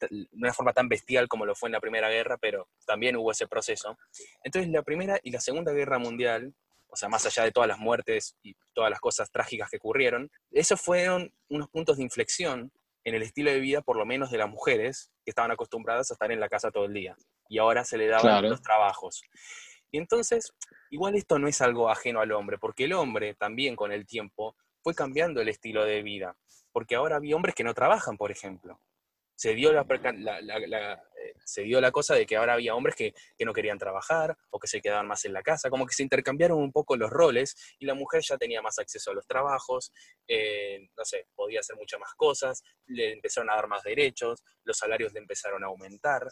de 0.09 0.27
una 0.33 0.53
forma 0.53 0.73
tan 0.73 0.87
bestial 0.87 1.27
como 1.27 1.45
lo 1.45 1.55
fue 1.55 1.69
en 1.69 1.73
la 1.73 1.79
Primera 1.79 2.09
Guerra, 2.09 2.37
pero 2.37 2.67
también 2.85 3.15
hubo 3.15 3.31
ese 3.31 3.47
proceso. 3.47 3.97
Entonces 4.43 4.71
la 4.71 4.83
Primera 4.83 5.19
y 5.23 5.31
la 5.31 5.39
Segunda 5.39 5.71
Guerra 5.71 5.99
Mundial, 5.99 6.53
o 6.87 6.95
sea, 6.95 7.09
más 7.09 7.25
allá 7.25 7.43
de 7.43 7.51
todas 7.51 7.67
las 7.67 7.79
muertes 7.79 8.35
y 8.41 8.55
todas 8.73 8.89
las 8.89 8.99
cosas 8.99 9.31
trágicas 9.31 9.69
que 9.69 9.77
ocurrieron, 9.77 10.31
esos 10.51 10.79
fueron 10.81 11.33
unos 11.49 11.69
puntos 11.69 11.97
de 11.97 12.03
inflexión 12.03 12.71
en 13.03 13.15
el 13.15 13.21
estilo 13.21 13.51
de 13.51 13.59
vida, 13.59 13.81
por 13.81 13.97
lo 13.97 14.05
menos 14.05 14.31
de 14.31 14.37
las 14.37 14.49
mujeres, 14.49 15.11
que 15.23 15.31
estaban 15.31 15.51
acostumbradas 15.51 16.09
a 16.09 16.15
estar 16.15 16.31
en 16.31 16.39
la 16.39 16.49
casa 16.49 16.71
todo 16.71 16.85
el 16.85 16.93
día. 16.93 17.15
Y 17.47 17.59
ahora 17.59 17.85
se 17.85 17.97
le 17.97 18.07
daban 18.07 18.49
los 18.49 18.61
trabajos. 18.61 19.21
Y 19.91 19.99
entonces, 19.99 20.51
igual 20.89 21.15
esto 21.15 21.37
no 21.37 21.47
es 21.47 21.61
algo 21.61 21.89
ajeno 21.89 22.19
al 22.19 22.31
hombre, 22.31 22.57
porque 22.57 22.85
el 22.85 22.93
hombre 22.93 23.35
también 23.35 23.75
con 23.75 23.91
el 23.91 24.07
tiempo 24.07 24.55
fue 24.81 24.95
cambiando 24.95 25.39
el 25.41 25.49
estilo 25.49 25.85
de 25.85 26.01
vida. 26.01 26.35
Porque 26.71 26.95
ahora 26.95 27.17
había 27.17 27.35
hombres 27.35 27.53
que 27.53 27.63
no 27.63 27.73
trabajan, 27.73 28.17
por 28.17 28.31
ejemplo 28.31 28.79
se 29.35 29.53
dio 29.53 29.73
la, 29.73 29.81
eh, 29.81 31.33
se 31.43 31.61
dio 31.63 31.81
la 31.81 31.91
cosa 31.91 32.15
de 32.15 32.25
que 32.25 32.37
ahora 32.37 32.53
había 32.53 32.73
hombres 32.73 32.95
que, 32.95 33.13
no 33.45 33.53
querían 33.53 33.77
trabajar 33.77 34.35
o 34.49 34.59
que 34.59 34.67
se 34.67 34.81
quedaban 34.81 35.07
más 35.07 35.25
en 35.25 35.33
la 35.33 35.43
casa, 35.43 35.69
como 35.69 35.85
que 35.85 35.93
se 35.93 36.03
intercambiaron 36.03 36.57
un 36.57 36.71
poco 36.71 36.95
los 36.95 37.09
roles 37.09 37.55
y 37.77 37.85
la 37.85 37.93
mujer 37.93 38.21
ya 38.23 38.37
tenía 38.37 38.61
más 38.61 38.79
acceso 38.79 39.11
a 39.11 39.13
los 39.13 39.27
trabajos, 39.27 39.91
eh, 40.27 40.87
no 40.97 41.05
sé, 41.05 41.27
podía 41.35 41.59
hacer 41.59 41.75
muchas 41.75 41.99
más 41.99 42.13
cosas, 42.15 42.63
le 42.87 43.11
empezaron 43.11 43.49
a 43.51 43.55
dar 43.55 43.67
más 43.67 43.83
derechos, 43.83 44.43
los 44.63 44.77
salarios 44.77 45.13
le 45.13 45.19
empezaron 45.19 45.63
a 45.63 45.67
aumentar, 45.67 46.27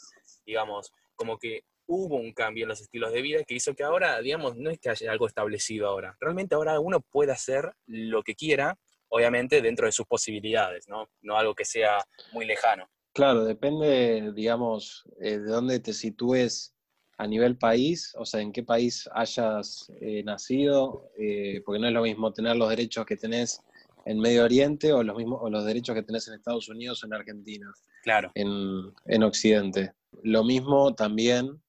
digamos, 0.46 0.92
como 1.16 1.38
que 1.38 1.66
hubo 1.86 2.16
un 2.16 2.34
cambio 2.34 2.64
en 2.64 2.70
los 2.70 2.82
estilos 2.82 3.12
de 3.12 3.22
vida 3.22 3.44
que 3.44 3.56
hizo 3.56 3.76
que 3.76 3.84
ahora, 3.84 4.22
digamos, 4.22 4.56
no 4.56 4.72
es 4.72 4.80
que 4.80 4.90
haya 4.90 5.12
algo 5.12 5.28
establecido 5.28 5.88
ahora, 5.88 6.18
realmente 6.20 6.56
ahora 6.56 6.80
uno 6.80 7.02
puede 7.02 7.32
hacer 7.32 7.74
lo 7.86 8.24
que 8.24 8.34
quiera 8.34 8.78
obviamente 9.14 9.62
dentro 9.62 9.86
de 9.86 9.92
sus 9.92 10.08
posibilidades, 10.08 10.90
¿no? 10.90 11.08
No 11.22 11.38
algo 11.38 11.54
que 11.54 11.66
sea 11.66 12.04
muy 12.32 12.46
lejano. 12.46 12.90
Claro, 13.14 13.46
depende, 13.46 14.32
digamos, 14.34 15.04
eh, 15.20 15.38
de 15.38 15.52
dónde 15.52 15.80
te 15.80 15.94
sitúes 15.94 16.76
a 17.18 17.28
nivel 17.28 17.58
país, 17.58 18.14
o 18.18 18.26
sea, 18.26 18.42
en 18.42 18.52
qué 18.52 18.64
país 18.64 19.08
hayas 19.14 19.92
eh, 20.02 20.24
nacido, 20.24 21.12
eh, 21.18 21.62
porque 21.64 21.80
no 21.80 21.88
es 21.88 21.94
lo 21.94 22.02
mismo 22.02 22.34
tener 22.34 22.56
los 22.56 22.70
derechos 22.70 23.06
que 23.06 23.16
tenés 23.16 23.62
en 24.06 24.20
Medio 24.20 24.44
Oriente 24.44 24.92
o 24.92 25.04
los, 25.04 25.16
mismos, 25.16 25.40
o 25.42 25.50
los 25.50 25.64
derechos 25.64 25.96
que 25.96 26.04
tenés 26.04 26.28
en 26.28 26.34
Estados 26.34 26.68
Unidos 26.68 27.04
o 27.04 27.06
en 27.06 27.14
Argentina. 27.14 27.72
Claro. 28.02 28.32
En, 28.34 28.92
en 29.06 29.24
Occidente. 29.24 29.94
Lo 30.24 30.44
mismo 30.44 30.94
también 30.96 31.62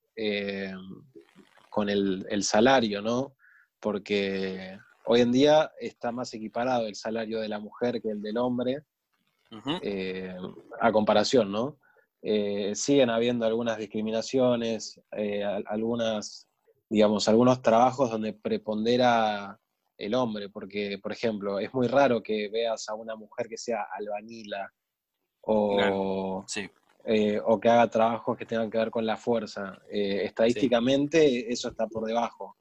con 1.71 1.89
el, 1.89 2.27
el 2.31 2.43
salario, 2.45 3.03
¿no? 3.03 3.35
Porque 3.81 4.79
Hoy 5.07 5.21
en 5.21 5.33
día 5.33 5.71
está 5.79 6.13
más 6.13 6.33
equiparado 6.33 6.87
el 6.87 6.95
salario 6.95 7.41
de 7.41 7.49
la 7.49 7.59
mujer 7.59 8.01
que 8.01 8.11
el 8.11 8.23
del 8.23 8.39
hombre, 8.39 8.85
eh, 9.83 10.37
a 10.81 10.93
comparación, 10.93 11.51
¿no? 11.51 11.79
Eh, 12.23 12.75
siguen 12.75 13.11
habiendo 13.11 13.45
algunas 13.45 13.79
discriminaciones, 13.79 15.01
eh, 15.13 15.45
algunas, 15.67 16.49
digamos, 16.89 17.29
algunos 17.29 17.61
trabajos 17.61 18.11
donde 18.11 18.33
prepondera 18.33 19.59
el 19.99 20.15
hombre, 20.15 20.49
porque, 20.49 20.99
por 21.03 21.13
ejemplo, 21.13 21.59
es 21.59 21.73
muy 21.75 21.87
raro 21.87 22.23
que 22.23 22.49
veas 22.49 22.89
a 22.89 22.95
una 22.95 23.15
mujer 23.15 23.49
que 23.49 23.59
sea 23.59 23.87
albañila 23.93 24.73
o, 25.43 26.45
o 27.45 27.61
que 27.61 27.69
haga 27.69 27.91
trabajos 27.91 28.37
que 28.37 28.47
tengan 28.47 28.71
que 28.71 28.79
ver 28.79 28.91
con 28.91 29.05
la 29.05 29.17
fuerza. 29.17 29.79
estadísticamente 29.91 31.53
eso 31.53 31.69
está 31.69 31.87
por 31.87 32.07
debajo. 32.07 32.57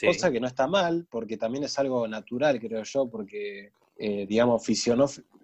Cosa 0.00 0.32
que 0.32 0.40
no 0.40 0.46
está 0.46 0.66
mal, 0.66 1.06
porque 1.10 1.36
también 1.36 1.64
es 1.64 1.78
algo 1.78 2.08
natural, 2.08 2.58
creo 2.58 2.82
yo, 2.82 3.08
porque, 3.08 3.72
digamos, 3.96 4.64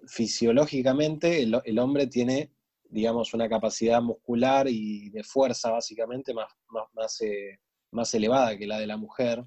fisiológicamente 0.08 1.42
el, 1.42 1.78
hombre 1.78 2.06
tiene, 2.06 2.50
digamos, 2.88 3.34
una 3.34 3.48
capacidad 3.48 4.02
muscular 4.02 4.66
y 4.68 5.10
de 5.10 5.22
fuerza, 5.22 5.70
básicamente, 5.70 6.34
más, 6.34 6.48
más, 6.94 7.20
eh, 7.20 7.60
más, 7.92 8.12
elevada 8.14 8.56
que 8.56 8.66
la 8.66 8.78
de 8.78 8.86
la 8.86 8.96
mujer, 8.96 9.44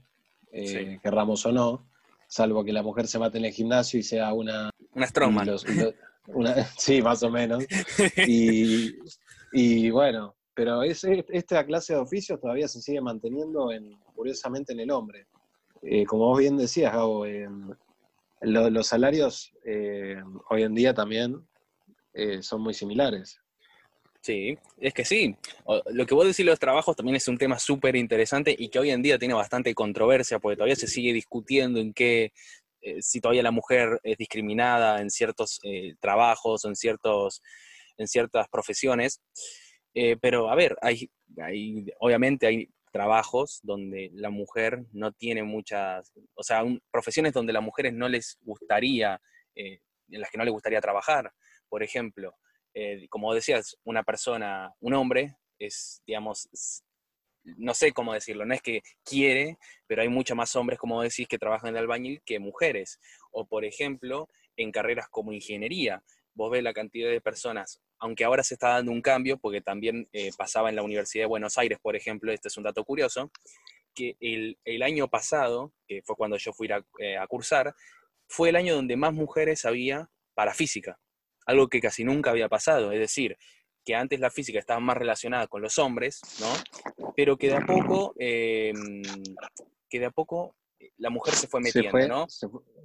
eh, 0.52 1.00
querramos 1.02 1.46
o 1.46 1.52
no, 1.52 1.90
salvo 2.28 2.64
que 2.64 2.74
la 2.74 2.84
mujer 2.84 3.08
se 3.08 3.20
mate 3.20 3.38
en 3.38 3.46
el 3.46 3.52
gimnasio 3.52 4.00
y 4.00 4.04
sea 4.04 4.34
una... 4.34 4.70
Una 4.94 5.08
strongman. 5.08 5.50
sí, 6.78 7.02
más 7.02 7.24
o 7.24 7.30
menos. 7.30 7.64
Y, 8.28 8.96
y 9.52 9.90
bueno, 9.90 10.36
pero 10.54 10.84
esta 10.84 11.66
clase 11.66 11.94
de 11.94 12.00
oficios 12.00 12.40
todavía 12.40 12.68
se 12.68 12.82
sigue 12.82 13.02
manteniendo 13.02 13.72
en, 13.72 13.98
curiosamente 14.14 14.74
en 14.74 14.82
el 14.82 14.92
hombre. 14.92 15.28
Eh, 15.82 16.06
como 16.06 16.26
vos 16.28 16.40
bien 16.40 16.58
decías, 16.58 16.94
Gabo, 16.94 17.26
los 18.42 18.88
salarios 18.88 19.54
eh, 19.66 20.22
hoy 20.50 20.64
en 20.64 20.74
día 20.74 20.94
también 20.94 21.48
eh, 22.14 22.42
son 22.42 22.62
muy 22.62 22.74
similares. 22.74 23.40
Sí, 24.22 24.56
es 24.78 24.94
que 24.94 25.04
sí. 25.04 25.36
Lo 25.88 26.06
que 26.06 26.14
vos 26.14 26.28
decís 26.28 26.46
los 26.46 26.60
trabajos 26.60 26.96
también 26.96 27.16
es 27.16 27.28
un 27.28 27.40
tema 27.40 27.58
súper 27.58 27.96
interesante 27.96 28.56
y 28.58 28.70
que 28.70 28.78
hoy 28.78 28.92
en 28.92 29.02
día 29.02 29.18
tiene 29.18 29.34
bastante 29.34 29.74
controversia 29.74 30.38
porque 30.38 30.58
todavía 30.58 30.76
se 30.76 30.88
sigue 30.88 31.12
discutiendo 31.12 31.80
en 31.80 31.92
qué, 31.92 32.32
si 33.00 33.20
todavía 33.20 33.42
la 33.42 33.50
mujer 33.50 34.00
es 34.04 34.18
discriminada 34.18 35.02
en 35.02 35.10
ciertos 35.10 35.60
trabajos 36.00 36.66
o 36.66 36.68
en, 36.68 36.76
ciertos, 36.76 37.42
en 37.98 38.08
ciertas 38.08 38.48
profesiones. 38.50 39.22
Eh, 39.94 40.18
pero 40.22 40.50
a 40.50 40.56
ver, 40.56 40.78
hay, 40.82 41.10
hay, 41.38 41.86
obviamente 42.00 42.48
hay 42.48 42.70
trabajos 42.92 43.60
donde 43.64 44.12
la 44.14 44.30
mujer 44.30 44.86
no 44.92 45.12
tiene 45.12 45.44
muchas, 45.44 46.14
o 46.36 46.44
sea, 46.44 46.64
profesiones 46.92 47.34
donde 47.34 47.54
las 47.54 47.64
mujeres 47.64 47.94
no 47.94 48.10
les 48.10 48.38
gustaría, 48.42 49.20
eh, 49.56 49.80
en 50.10 50.22
las 50.22 50.30
que 50.30 50.38
no 50.38 50.44
les 50.44 50.54
gustaría 50.54 50.82
trabajar. 50.82 51.32
Por 51.70 51.84
ejemplo, 51.84 52.36
eh, 52.74 53.08
como 53.10 53.34
decías, 53.34 53.78
una 53.84 54.04
persona, 54.04 54.74
un 54.80 54.94
hombre, 54.94 55.38
es, 55.58 56.02
digamos, 56.06 56.50
no 57.44 57.74
sé 57.74 57.92
cómo 57.92 58.14
decirlo, 58.14 58.46
no 58.46 58.54
es 58.54 58.62
que 58.62 58.82
quiere, 59.04 59.58
pero 59.88 60.02
hay 60.02 60.10
muchos 60.10 60.38
más 60.38 60.56
hombres, 60.56 60.80
como 60.80 61.02
decís, 61.02 61.28
que 61.28 61.40
trabajan 61.40 61.70
en 61.70 61.76
el 61.76 61.84
albañil 61.84 62.22
que 62.26 62.40
mujeres. 62.40 63.00
O, 63.32 63.46
por 63.46 63.66
ejemplo, 63.66 64.30
en 64.58 64.72
carreras 64.72 65.08
como 65.10 65.32
ingeniería 65.32 66.04
vos 66.34 66.52
ves 66.52 66.64
la 66.64 66.74
cantidad 66.74 67.10
de 67.10 67.22
personas, 67.22 67.82
aunque 68.00 68.24
ahora 68.24 68.44
se 68.44 68.56
está 68.56 68.70
dando 68.70 68.92
un 68.92 69.02
cambio, 69.02 69.38
porque 69.38 69.62
también 69.62 70.08
eh, 70.14 70.32
pasaba 70.38 70.70
en 70.70 70.76
la 70.76 70.84
Universidad 70.84 71.24
de 71.24 71.28
Buenos 71.28 71.58
Aires, 71.58 71.80
por 71.82 71.96
ejemplo, 71.96 72.32
este 72.32 72.48
es 72.48 72.58
un 72.58 72.64
dato 72.64 72.84
curioso, 72.84 73.32
que 73.94 74.16
el, 74.20 74.84
año 74.84 75.08
pasado, 75.10 75.74
que 75.88 76.02
fue 76.04 76.16
cuando 76.16 76.38
yo 76.38 76.54
fui 76.54 76.72
a, 76.72 76.84
eh, 77.00 77.18
cursar, 77.28 77.76
fue 78.28 78.50
el 78.50 78.56
año 78.56 78.76
donde 78.76 78.96
más 78.96 79.14
mujeres 79.14 79.66
había 79.66 80.10
para 80.34 80.54
física, 80.54 81.00
algo 81.46 81.68
que 81.68 81.82
casi 81.82 82.04
nunca 82.04 82.32
había 82.32 82.48
pasado, 82.48 82.92
es 82.92 83.00
decir, 83.00 83.38
que 83.84 83.96
antes 83.96 84.20
la 84.20 84.30
física 84.30 84.60
estaba 84.60 84.80
más 84.80 84.98
relacionada 84.98 85.48
con 85.48 85.62
los 85.62 85.80
hombres, 85.80 86.22
¿no? 86.40 87.14
Pero 87.16 87.38
que 87.38 87.50
de 87.50 87.56
a 87.56 87.66
poco, 87.66 88.14
em, 88.18 89.02
que 89.90 90.00
de 90.00 90.06
a 90.06 90.12
poco 90.12 90.56
la 90.98 91.10
mujer 91.10 91.34
se 91.34 91.48
fue 91.48 91.62
metiendo, 91.62 92.08
¿no? 92.08 92.28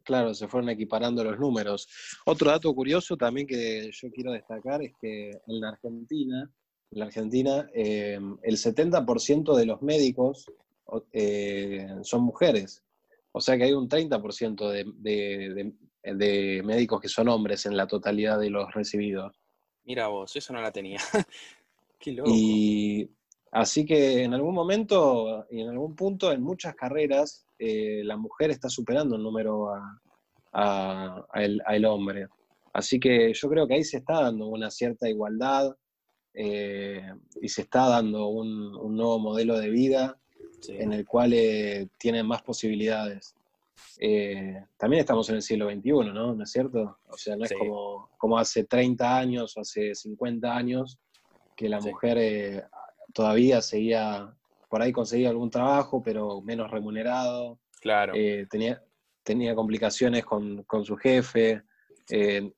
claro, 0.03 0.35
se 0.35 0.49
fueron 0.49 0.71
equiparando 0.71 1.25
los 1.25 1.39
números. 1.39 1.89
Otro 2.25 2.51
dato 2.51 2.75
curioso 2.75 3.17
también 3.17 3.47
que 3.47 3.91
yo 3.93 4.11
quiero 4.11 4.33
destacar 4.33 4.83
es 4.83 4.93
que 5.01 5.31
en 5.31 5.61
la 5.61 5.71
Argentina, 5.71 6.51
en 6.91 6.99
la 6.99 7.07
Argentina 7.07 7.69
eh, 7.75 8.19
el 8.43 8.57
70% 8.57 9.57
de 9.57 9.67
los 9.67 9.83
médicos 9.83 10.47
eh, 11.13 11.87
son 12.03 12.23
mujeres. 12.23 12.83
O 13.33 13.41
sea 13.41 13.57
que 13.57 13.65
hay 13.65 13.73
un 13.73 13.89
30% 13.89 14.71
de, 14.71 15.73
de, 16.03 16.63
médicos 16.65 17.01
que 17.01 17.09
son 17.09 17.29
hombres 17.29 17.67
en 17.67 17.77
la 17.77 17.87
totalidad 17.87 18.39
de 18.39 18.51
los 18.51 18.73
recibidos. 18.73 19.37
Mira 19.85 20.09
vos, 20.09 20.35
eso 20.37 20.53
no 20.53 20.63
la 20.63 20.73
tenía. 20.73 20.99
Qué 21.99 22.13
loco. 22.13 22.31
Y 22.33 23.11
Así 23.57 23.87
que 23.87 24.23
en 24.23 24.35
algún 24.35 24.55
momento 24.55 25.47
y 25.51 25.63
en 25.63 25.71
algún 25.71 25.97
punto, 25.97 26.31
en 26.31 26.43
muchas 26.43 26.75
carreras, 26.75 27.46
eh, 27.59 28.03
la 28.05 28.17
mujer 28.17 28.51
está 28.51 28.69
superando 28.69 29.17
el 29.17 29.23
número 29.23 29.71
al 30.53 31.85
hombre. 31.85 32.29
Así 32.77 33.01
que 33.01 33.33
yo 33.33 33.49
creo 33.49 33.67
que 33.67 33.75
ahí 33.75 33.85
se 33.85 33.99
está 33.99 34.23
dando 34.23 34.49
una 34.49 34.71
cierta 34.71 35.09
igualdad 35.09 35.75
eh, 36.39 37.01
y 37.41 37.49
se 37.49 37.63
está 37.63 37.89
dando 37.89 38.29
un, 38.29 38.95
nuevo 38.95 39.19
modelo 39.19 39.59
de 39.59 39.71
vida 39.71 40.19
en 40.69 40.93
el 40.93 41.07
cual 41.07 41.33
eh, 41.33 41.89
tienen 41.99 42.27
más 42.27 42.43
posibilidades. 42.43 43.35
Eh, 43.99 44.63
también 44.77 45.01
estamos 45.01 45.27
en 45.31 45.37
el 45.37 45.43
siglo 45.43 45.71
XXI, 45.71 45.91
¿no? 46.13 46.35
¿No 46.35 46.43
es 46.43 46.51
cierto? 46.51 46.99
O 47.09 47.17
sea, 47.17 47.37
no 47.37 47.47
es 47.47 47.55
como, 47.55 48.11
como 48.19 48.39
hace 48.39 48.65
30 48.65 49.17
años 49.17 49.57
o 49.57 49.61
hace 49.61 49.95
50 49.95 50.55
años 50.55 50.99
que 51.57 51.71
la 51.71 51.81
mujer 51.81 52.69
todavía 53.15 53.63
seguía, 53.63 54.37
por 54.77 54.83
ahí 54.83 54.93
conseguía 54.93 55.31
algún 55.31 55.51
trabajo, 55.51 56.03
pero 56.03 56.43
menos 56.43 56.71
remunerado. 56.71 57.59
Claro. 57.81 58.13
tenía, 58.51 58.83
tenía 59.23 59.55
complicaciones 59.55 60.23
con, 60.23 60.65
con 60.65 60.85
su 60.85 60.99
jefe. 60.99 61.63
Eh, 62.11 62.53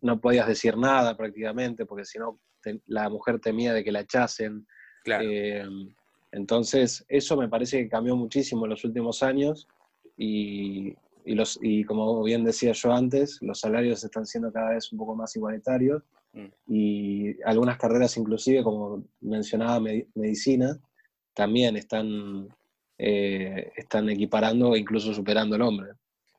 no 0.00 0.18
podías 0.18 0.48
decir 0.48 0.78
nada 0.78 1.14
prácticamente, 1.14 1.84
porque 1.84 2.06
si 2.06 2.18
no, 2.18 2.40
la 2.86 3.10
mujer 3.10 3.38
temía 3.38 3.74
de 3.74 3.84
que 3.84 3.92
la 3.92 4.00
echasen. 4.00 4.66
Eh, 5.04 5.62
entonces, 6.32 7.04
eso 7.06 7.36
me 7.36 7.50
parece 7.50 7.82
que 7.82 7.90
cambió 7.90 8.16
muchísimo 8.16 8.64
en 8.64 8.70
los 8.70 8.82
últimos 8.86 9.22
años 9.22 9.68
y, 10.16 10.96
los, 11.26 11.58
y 11.60 11.84
como 11.84 12.22
bien 12.22 12.44
decía 12.44 12.72
yo 12.72 12.94
antes, 12.94 13.42
los 13.42 13.60
salarios 13.60 14.02
están 14.02 14.24
siendo 14.24 14.50
cada 14.50 14.70
vez 14.70 14.90
un 14.90 14.96
poco 14.96 15.14
más 15.14 15.36
igualitarios 15.36 16.02
mm. 16.32 16.46
y 16.66 17.42
algunas 17.42 17.76
carreras 17.76 18.16
inclusive, 18.16 18.62
como 18.62 19.04
mencionaba 19.20 19.80
medicina, 20.14 20.80
también 21.38 21.76
están, 21.76 22.48
eh, 22.98 23.70
están 23.76 24.10
equiparando 24.10 24.74
e 24.74 24.80
incluso 24.80 25.14
superando 25.14 25.54
al 25.54 25.62
hombre. 25.62 25.92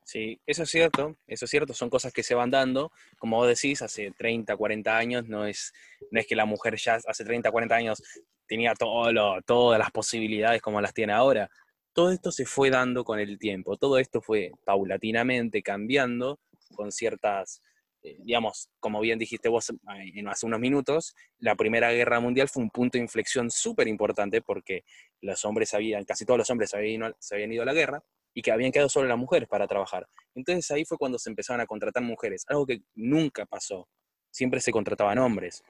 Sí, 0.04 0.38
eso 0.44 0.64
es 0.64 0.68
cierto, 0.68 1.16
eso 1.26 1.46
es 1.46 1.50
cierto, 1.50 1.72
son 1.72 1.88
cosas 1.88 2.12
que 2.12 2.22
se 2.22 2.34
van 2.34 2.50
dando, 2.50 2.92
como 3.18 3.38
vos 3.38 3.48
decís, 3.48 3.80
hace 3.80 4.10
30, 4.10 4.54
40 4.54 4.94
años, 4.94 5.26
no 5.26 5.46
es, 5.46 5.72
no 6.10 6.20
es 6.20 6.26
que 6.26 6.36
la 6.36 6.44
mujer 6.44 6.76
ya 6.76 6.98
hace 7.06 7.24
30, 7.24 7.50
40 7.50 7.74
años 7.74 8.02
tenía 8.46 8.74
todas 8.74 9.78
las 9.78 9.90
posibilidades 9.90 10.60
como 10.60 10.82
las 10.82 10.92
tiene 10.92 11.14
ahora. 11.14 11.48
Todo 11.94 12.12
esto 12.12 12.30
se 12.30 12.44
fue 12.44 12.68
dando 12.68 13.02
con 13.02 13.18
el 13.20 13.38
tiempo, 13.38 13.78
todo 13.78 13.96
esto 13.96 14.20
fue 14.20 14.52
paulatinamente 14.66 15.62
cambiando 15.62 16.40
con 16.74 16.92
ciertas, 16.92 17.62
digamos, 18.02 18.70
como 18.80 19.00
bien 19.00 19.18
dijiste 19.18 19.48
vos 19.48 19.70
eh, 19.70 20.24
hace 20.26 20.46
unos 20.46 20.60
minutos, 20.60 21.14
la 21.38 21.54
Primera 21.54 21.92
Guerra 21.92 22.20
Mundial 22.20 22.48
fue 22.48 22.62
un 22.62 22.70
punto 22.70 22.98
de 22.98 23.04
inflexión 23.04 23.50
súper 23.50 23.88
importante 23.88 24.42
porque 24.42 24.84
los 25.20 25.44
hombres 25.44 25.74
habían, 25.74 26.04
casi 26.04 26.24
todos 26.24 26.38
los 26.38 26.50
hombres 26.50 26.74
habían, 26.74 27.14
se 27.18 27.34
habían 27.34 27.52
ido 27.52 27.62
a 27.62 27.66
la 27.66 27.74
guerra, 27.74 28.02
y 28.34 28.42
que 28.42 28.52
habían 28.52 28.72
quedado 28.72 28.88
solo 28.88 29.08
las 29.08 29.18
mujeres 29.18 29.48
para 29.48 29.66
trabajar. 29.66 30.08
Entonces 30.34 30.70
ahí 30.70 30.84
fue 30.84 30.98
cuando 30.98 31.18
se 31.18 31.30
empezaron 31.30 31.60
a 31.60 31.66
contratar 31.66 32.02
mujeres, 32.02 32.44
algo 32.48 32.66
que 32.66 32.82
nunca 32.94 33.46
pasó. 33.46 33.88
Siempre 34.30 34.60
se 34.60 34.70
contrataban 34.70 35.18
hombres. 35.18 35.62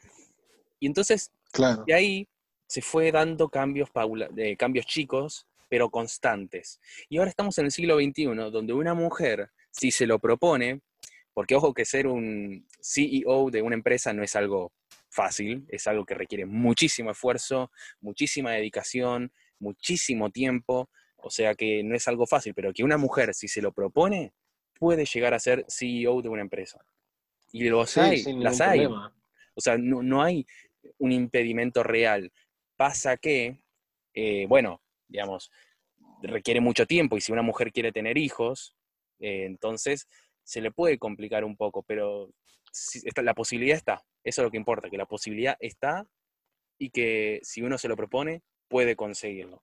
Y 0.78 0.87
entonces, 0.87 1.32
claro. 1.52 1.84
de 1.87 1.94
ahí 1.94 2.28
se 2.66 2.82
fue 2.82 3.10
dando 3.10 3.49
cambios, 3.49 3.90
paula, 3.90 4.28
de 4.30 4.56
cambios 4.56 4.87
chicos, 4.87 5.46
pero 5.68 5.90
constantes. 5.90 6.80
Y 7.08 7.18
ahora 7.18 7.30
estamos 7.30 7.56
en 7.58 7.66
el 7.66 7.70
siglo 7.70 7.96
XXI, 7.96 8.25
donde 8.50 8.72
una 8.72 8.94
mujer, 8.94 9.50
si 9.70 9.90
se 9.90 10.06
lo 10.06 10.18
propone, 10.18 10.82
porque 11.34 11.54
ojo 11.54 11.75
que 11.75 11.84
ser 11.84 12.06
un 12.06 12.66
CEO 12.80 13.50
de 13.50 13.62
una 13.62 13.75
empresa 13.75 14.12
no 14.12 14.22
es 14.22 14.37
algo 14.37 14.72
fácil, 15.08 15.64
es 15.68 15.87
algo 15.87 16.04
que 16.04 16.14
requiere 16.14 16.46
muchísimo 16.46 17.10
esfuerzo, 17.10 17.70
muchísima 18.00 18.52
dedicación, 18.52 19.32
muchísimo 19.58 20.30
tiempo, 20.30 20.88
o 21.16 21.30
sea 21.30 21.54
que 21.54 21.82
no 21.82 21.94
es 21.94 22.08
algo 22.08 22.26
fácil, 22.26 22.54
pero 22.54 22.72
que 22.72 22.84
una 22.84 22.96
mujer, 22.96 23.34
si 23.34 23.49
se 23.49 23.60
lo 23.60 23.72
propone, 23.72 24.32
puede 24.78 25.04
llegar 25.04 25.34
a 25.34 25.38
ser 25.38 25.64
CEO 25.68 26.22
de 26.22 26.28
una 26.28 26.42
empresa. 26.42 26.84
Y 27.52 27.68
los 27.68 27.99
hay, 27.99 28.22
las 28.38 28.60
hay. 28.60 28.87
O 28.87 29.60
sea, 29.60 29.76
no, 29.76 30.22
hay 30.22 30.46
un 30.99 31.12
impedimento 31.12 31.82
real. 31.82 32.32
Pasa 32.76 33.16
que, 33.16 33.60
eh, 34.14 34.46
bueno, 34.49 34.80
digamos, 35.08 35.50
requiere 36.23 36.60
mucho 36.60 36.86
tiempo 36.86 37.16
y 37.16 37.21
si 37.21 37.32
una 37.32 37.43
mujer 37.43 37.73
quiere 37.73 37.93
tener 37.93 38.16
hijos, 38.16 38.76
eh, 39.19 39.45
entonces 39.45 40.08
se 40.50 40.60
le 40.60 40.73
puede 40.73 40.99
complicar 40.99 41.45
un 41.45 41.56
poco, 41.56 41.84
pero 41.84 42.28
la 43.23 43.34
posibilidad 43.34 43.76
está. 43.76 44.02
Eso 44.25 44.43
es 44.43 44.45
lo 44.45 44.50
que 44.50 44.56
importa, 44.56 44.91
que 44.91 44.99
la 44.99 45.06
posibilidad 45.06 45.56
está 45.60 46.04
y 46.76 46.91
que 46.91 47.39
si 47.45 47.63
uno 47.63 47.78
se 47.78 47.86
lo 47.86 47.95
propone, 47.95 48.43
puede 48.67 48.97
conseguirlo. 48.97 49.63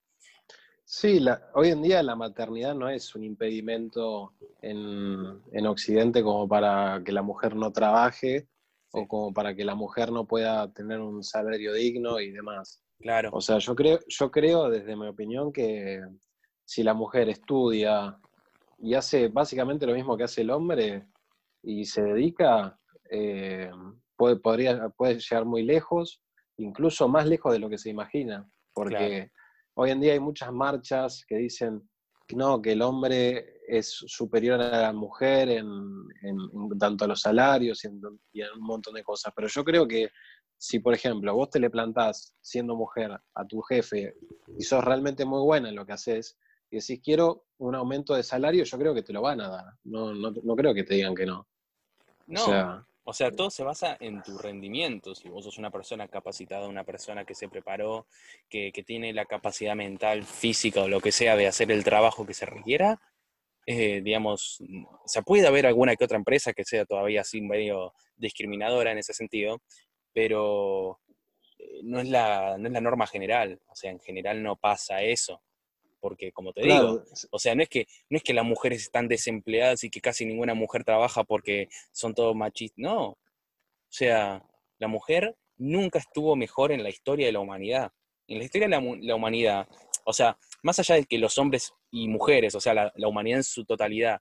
Sí, 0.85 1.19
hoy 1.55 1.71
en 1.71 1.81
día 1.81 2.01
la 2.03 2.15
maternidad 2.15 2.73
no 2.73 2.87
es 2.87 3.13
un 3.15 3.25
impedimento 3.25 4.31
en, 4.61 5.67
Occidente 5.67 6.23
como 6.23 6.47
para 6.47 7.01
que 7.03 7.11
la 7.11 7.21
mujer 7.21 7.57
no 7.57 7.73
trabaje 7.73 8.47
o 8.93 9.05
como 9.09 9.33
para 9.33 9.53
que 9.53 9.65
la 9.65 9.75
mujer 9.75 10.13
no 10.13 10.25
pueda 10.25 10.71
tener 10.71 11.01
un 11.01 11.21
salario 11.21 11.73
digno 11.73 12.21
y 12.21 12.31
demás. 12.31 12.81
Claro. 13.01 13.31
O 13.33 13.41
sea, 13.41 13.57
yo 13.57 13.75
creo, 13.75 13.99
yo 14.07 14.31
creo 14.31 14.69
desde 14.69 14.95
mi 14.95 15.07
opinión 15.07 15.51
que 15.51 16.01
si 16.63 16.81
la 16.81 16.93
mujer 16.93 17.27
estudia 17.27 18.17
y 18.77 18.93
hace 18.93 19.27
básicamente 19.27 19.85
lo 19.85 19.93
mismo 19.93 20.17
que 20.17 20.23
hace 20.23 20.41
el 20.41 20.51
hombre 20.51 21.07
y 21.63 21.85
se 21.85 22.01
dedica, 22.03 22.79
eh, 23.09 23.71
puede, 24.15 24.37
podría, 24.37 24.89
puede 24.89 25.19
llegar 25.19 25.45
muy 25.45 25.63
lejos, 25.63 26.21
incluso 26.57 27.07
más 27.07 27.25
lejos 27.25 27.53
de 27.53 27.59
lo 27.59 27.69
que 27.69 27.77
se 27.77 27.89
imagina. 27.89 28.49
Porque 28.73 29.31
Hoy 29.79 29.91
en 29.91 30.01
día 30.01 30.13
hay 30.13 30.19
muchas 30.19 30.51
marchas 30.51 31.23
que 31.27 31.35
dicen 31.35 31.87
no, 32.33 32.59
que 32.59 32.71
el 32.71 32.81
hombre 32.81 33.61
es 33.67 33.89
superior 34.07 34.59
a 34.59 34.81
la 34.81 34.91
mujer 34.91 35.49
en, 35.49 35.67
tanto 36.79 37.05
a 37.05 37.07
los 37.07 37.21
salarios 37.21 37.83
y 37.83 37.87
en, 37.87 38.01
un 38.03 38.61
montón 38.61 38.95
de 38.95 39.03
cosas. 39.03 39.31
Pero 39.35 39.47
yo 39.47 39.63
creo 39.63 39.87
que 39.87 40.09
si, 40.57 40.79
por 40.79 40.95
ejemplo, 40.95 41.35
vos 41.35 41.51
te 41.51 41.59
le 41.59 41.69
plantás 41.69 42.35
siendo 42.41 42.75
mujer 42.75 43.11
a 43.35 43.45
tu 43.45 43.61
jefe 43.61 44.15
y 44.57 44.63
sos 44.63 44.83
realmente 44.83 45.25
muy 45.25 45.43
buena 45.43 45.69
en 45.69 45.75
lo 45.75 45.85
que 45.85 45.93
haces, 45.93 46.39
y 46.69 46.77
decís 46.77 46.99
quiero 47.03 47.45
un 47.59 47.75
aumento 47.75 48.13
de 48.13 48.23
salario, 48.23 48.63
yo 48.63 48.77
creo 48.77 48.93
que 48.93 49.03
te 49.03 49.13
lo 49.13 49.21
van 49.21 49.41
a 49.41 49.49
dar. 49.49 49.65
No, 49.83 50.13
no, 50.13 50.55
creo 50.55 50.73
que 50.73 50.83
te 50.83 50.95
digan 50.95 51.15
que 51.15 51.25
no. 51.25 51.47
No, 52.27 52.85
o 53.09 53.13
sea, 53.13 53.31
todo 53.31 53.49
se 53.49 53.63
basa 53.63 53.95
en 54.01 54.21
tu 54.21 54.37
rendimiento. 54.37 55.15
Si 55.15 55.29
vos 55.29 55.45
sos 55.45 55.57
una 55.57 55.71
persona 55.71 56.09
capacitada, 56.09 56.67
una 56.67 56.83
persona 56.83 57.23
que 57.23 57.35
se 57.35 57.47
preparó, 57.47 58.05
que, 58.49 58.71
tiene 58.85 59.13
la 59.13 59.25
capacidad 59.25 59.75
mental, 59.75 60.25
física 60.25 60.81
o 60.81 60.89
lo 60.89 60.99
que 60.99 61.13
sea 61.13 61.37
de 61.37 61.47
hacer 61.47 61.71
el 61.71 61.85
trabajo 61.85 62.25
que 62.25 62.33
se 62.33 62.45
requiera, 62.45 62.99
eh, 63.65 64.01
digamos, 64.01 64.61
o 64.61 65.07
sea, 65.07 65.21
puede 65.21 65.47
haber 65.47 65.67
alguna 65.67 65.95
que 65.95 66.03
otra 66.03 66.17
empresa 66.17 66.51
que 66.51 66.65
sea 66.65 66.85
todavía 66.85 67.21
así 67.21 67.41
medio 67.41 67.93
discriminadora 68.17 68.91
en 68.91 68.97
ese 68.97 69.13
sentido, 69.13 69.61
pero 70.13 70.99
eh, 71.59 71.79
no 71.83 72.01
es, 72.01 72.09
la, 72.09 72.57
no 72.57 72.67
es 72.67 72.73
la 72.73 72.81
norma 72.81 73.07
general. 73.07 73.61
O 73.67 73.75
sea, 73.75 73.89
en 73.91 74.01
general 74.01 74.43
no 74.43 74.57
pasa 74.57 75.01
eso 75.01 75.41
porque 75.99 76.31
como 76.31 76.53
te 76.53 76.61
digo, 76.61 77.03
o 77.31 77.39
sea, 77.39 77.55
no 77.55 77.63
es, 77.63 77.69
que, 77.69 77.87
no 78.09 78.17
es 78.17 78.23
que 78.23 78.33
las 78.33 78.45
mujeres 78.45 78.81
están 78.81 79.07
desempleadas 79.07 79.83
y 79.83 79.89
que 79.89 80.01
casi 80.01 80.25
ninguna 80.25 80.53
mujer 80.53 80.83
trabaja 80.83 81.23
porque 81.23 81.69
son 81.91 82.13
todos 82.13 82.35
machistas, 82.35 82.77
no. 82.77 83.09
O 83.09 83.17
sea, 83.89 84.43
la 84.79 84.87
mujer 84.87 85.35
nunca 85.57 85.99
estuvo 85.99 86.35
mejor 86.35 86.71
en 86.71 86.83
la 86.83 86.89
historia 86.89 87.25
de 87.25 87.31
la 87.31 87.39
humanidad. 87.39 87.91
En 88.27 88.39
la 88.39 88.43
historia 88.43 88.67
de 88.67 89.05
la, 89.05 89.15
humanidad, 89.15 89.67
o 90.05 90.11
sea, 90.11 90.37
más 90.61 90.79
allá 90.79 90.95
de 90.95 91.05
que 91.05 91.17
los 91.17 91.37
hombres 91.37 91.73
y 91.91 92.07
mujeres, 92.09 92.55
o 92.55 92.59
sea, 92.59 92.73
la, 92.73 92.91
la 92.95 93.07
humanidad 93.07 93.39
en 93.39 93.43
su 93.43 93.63
totalidad, 93.63 94.19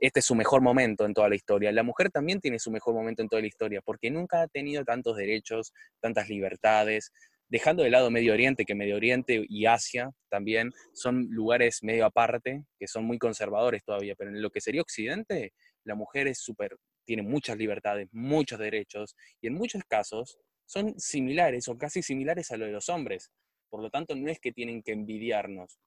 este 0.00 0.20
es 0.20 0.26
su 0.26 0.34
mejor 0.34 0.60
momento 0.60 1.04
en 1.04 1.14
toda 1.14 1.28
la 1.28 1.34
historia. 1.34 1.72
La 1.72 1.82
mujer 1.82 2.10
también 2.10 2.40
tiene 2.40 2.58
su 2.58 2.70
mejor 2.70 2.94
momento 2.94 3.22
en 3.22 3.28
toda 3.28 3.42
la 3.42 3.48
historia, 3.48 3.80
porque 3.82 4.10
nunca 4.10 4.42
ha 4.42 4.48
tenido 4.48 4.84
tantos 4.84 5.16
derechos, 5.16 5.72
tantas 6.00 6.28
libertades, 6.28 7.12
dejando 7.48 7.82
de 7.82 7.90
lado 7.90 8.10
Medio 8.10 8.32
Oriente, 8.32 8.64
que 8.64 8.74
Medio 8.74 8.96
Oriente 8.96 9.44
y 9.48 9.66
Asia 9.66 10.10
también 10.28 10.72
son 10.92 11.26
lugares 11.30 11.82
medio 11.82 12.06
aparte, 12.06 12.64
que 12.78 12.86
son 12.86 13.04
muy 13.04 13.18
conservadores 13.18 13.84
todavía, 13.84 14.14
pero 14.16 14.30
en 14.30 14.42
lo 14.42 14.50
que 14.50 14.60
sería 14.60 14.82
Occidente, 14.82 15.52
la 15.84 15.94
mujer 15.94 16.26
es 16.26 16.40
súper, 16.40 16.76
tiene 17.04 17.22
muchas 17.22 17.56
libertades, 17.56 18.08
muchos 18.12 18.58
derechos, 18.58 19.14
y 19.40 19.48
en 19.48 19.54
muchos 19.54 19.82
casos 19.88 20.38
son 20.66 20.98
similares 20.98 21.68
o 21.68 21.76
casi 21.76 22.02
similares 22.02 22.50
a 22.50 22.56
lo 22.56 22.66
de 22.66 22.72
los 22.72 22.88
hombres. 22.88 23.30
Por 23.68 23.82
lo 23.82 23.90
tanto, 23.90 24.14
no 24.14 24.30
es 24.30 24.38
que 24.40 24.52
tienen 24.52 24.82
que 24.82 24.92
envidiarnos. 24.92 25.78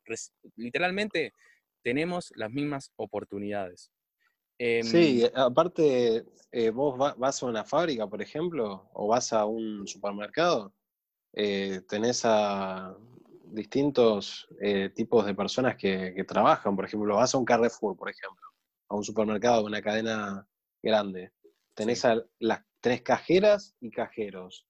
literalmente 0.55 1.31
tenemos 1.83 2.31
las 2.35 2.51
mismas 2.51 2.91
oportunidades. 2.97 3.91
sí, 4.59 5.23
em, 5.23 5.31
aparte, 5.35 6.25
eh, 6.51 6.69
vos 6.69 6.97
vas 7.17 7.41
a 7.41 7.45
una 7.45 7.63
fábrica, 7.63 8.07
por 8.07 8.21
ejemplo, 8.21 8.89
o 8.93 9.07
vas 9.07 9.31
a 9.33 9.45
un 9.45 9.87
supermercado, 9.87 10.73
eh, 11.39 11.81
tenés 11.87 12.25
a 12.25 12.97
distintos 13.43 14.47
eh, 14.59 14.89
tipos 14.89 15.23
de 15.23 15.35
personas 15.35 15.75
que, 15.75 16.25
trabajan. 16.27 16.75
Por 16.75 16.85
ejemplo, 16.85 17.15
vas 17.15 17.35
a 17.35 17.37
un 17.37 17.45
Carrefour, 17.45 17.95
por 17.95 18.09
ejemplo, 18.09 18.43
a 18.89 18.95
un 18.95 19.03
supermercado, 19.03 19.63
una 19.63 19.79
cadena 19.79 20.47
grande. 20.81 21.31
Tenés, 21.75 22.05
a 22.05 22.23
las, 22.39 22.63
tenés 22.81 23.03
cajeras 23.03 23.75
y 23.79 23.91
cajeros. 23.91 24.65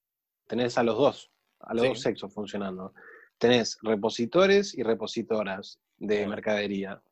Tenés 0.46 0.76
a 0.76 0.82
los 0.82 0.98
dos. 0.98 1.32
a 1.60 1.72
los 1.72 1.88
dos 1.88 2.02
sexos 2.02 2.34
funcionando. 2.34 2.92
Tenés 3.38 3.78
repositores 3.80 4.76
y 4.76 4.82
repositoras 4.82 5.80
de 5.96 6.26
mercadería. 6.26 7.02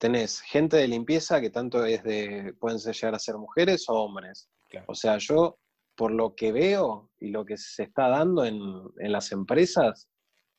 Tenés 0.00 0.40
gente 0.40 0.76
de 0.76 0.88
limpieza 0.88 1.40
que 1.40 1.50
tanto 1.50 1.84
es 1.84 2.02
de, 2.02 2.52
pueden 2.58 2.78
llegar 2.78 3.14
a 3.14 3.20
ser 3.20 3.36
mujeres 3.36 3.88
o 3.88 3.94
hombres. 3.94 4.50
O 4.88 4.94
sea, 4.96 5.18
yo, 5.18 5.60
por 5.96 6.10
lo 6.10 6.34
que 6.34 6.52
veo 6.52 7.10
y 7.18 7.30
lo 7.30 7.44
que 7.44 7.56
se 7.56 7.84
está 7.84 8.08
dando 8.08 8.44
en, 8.44 8.60
las 9.12 9.32
empresas, 9.32 10.08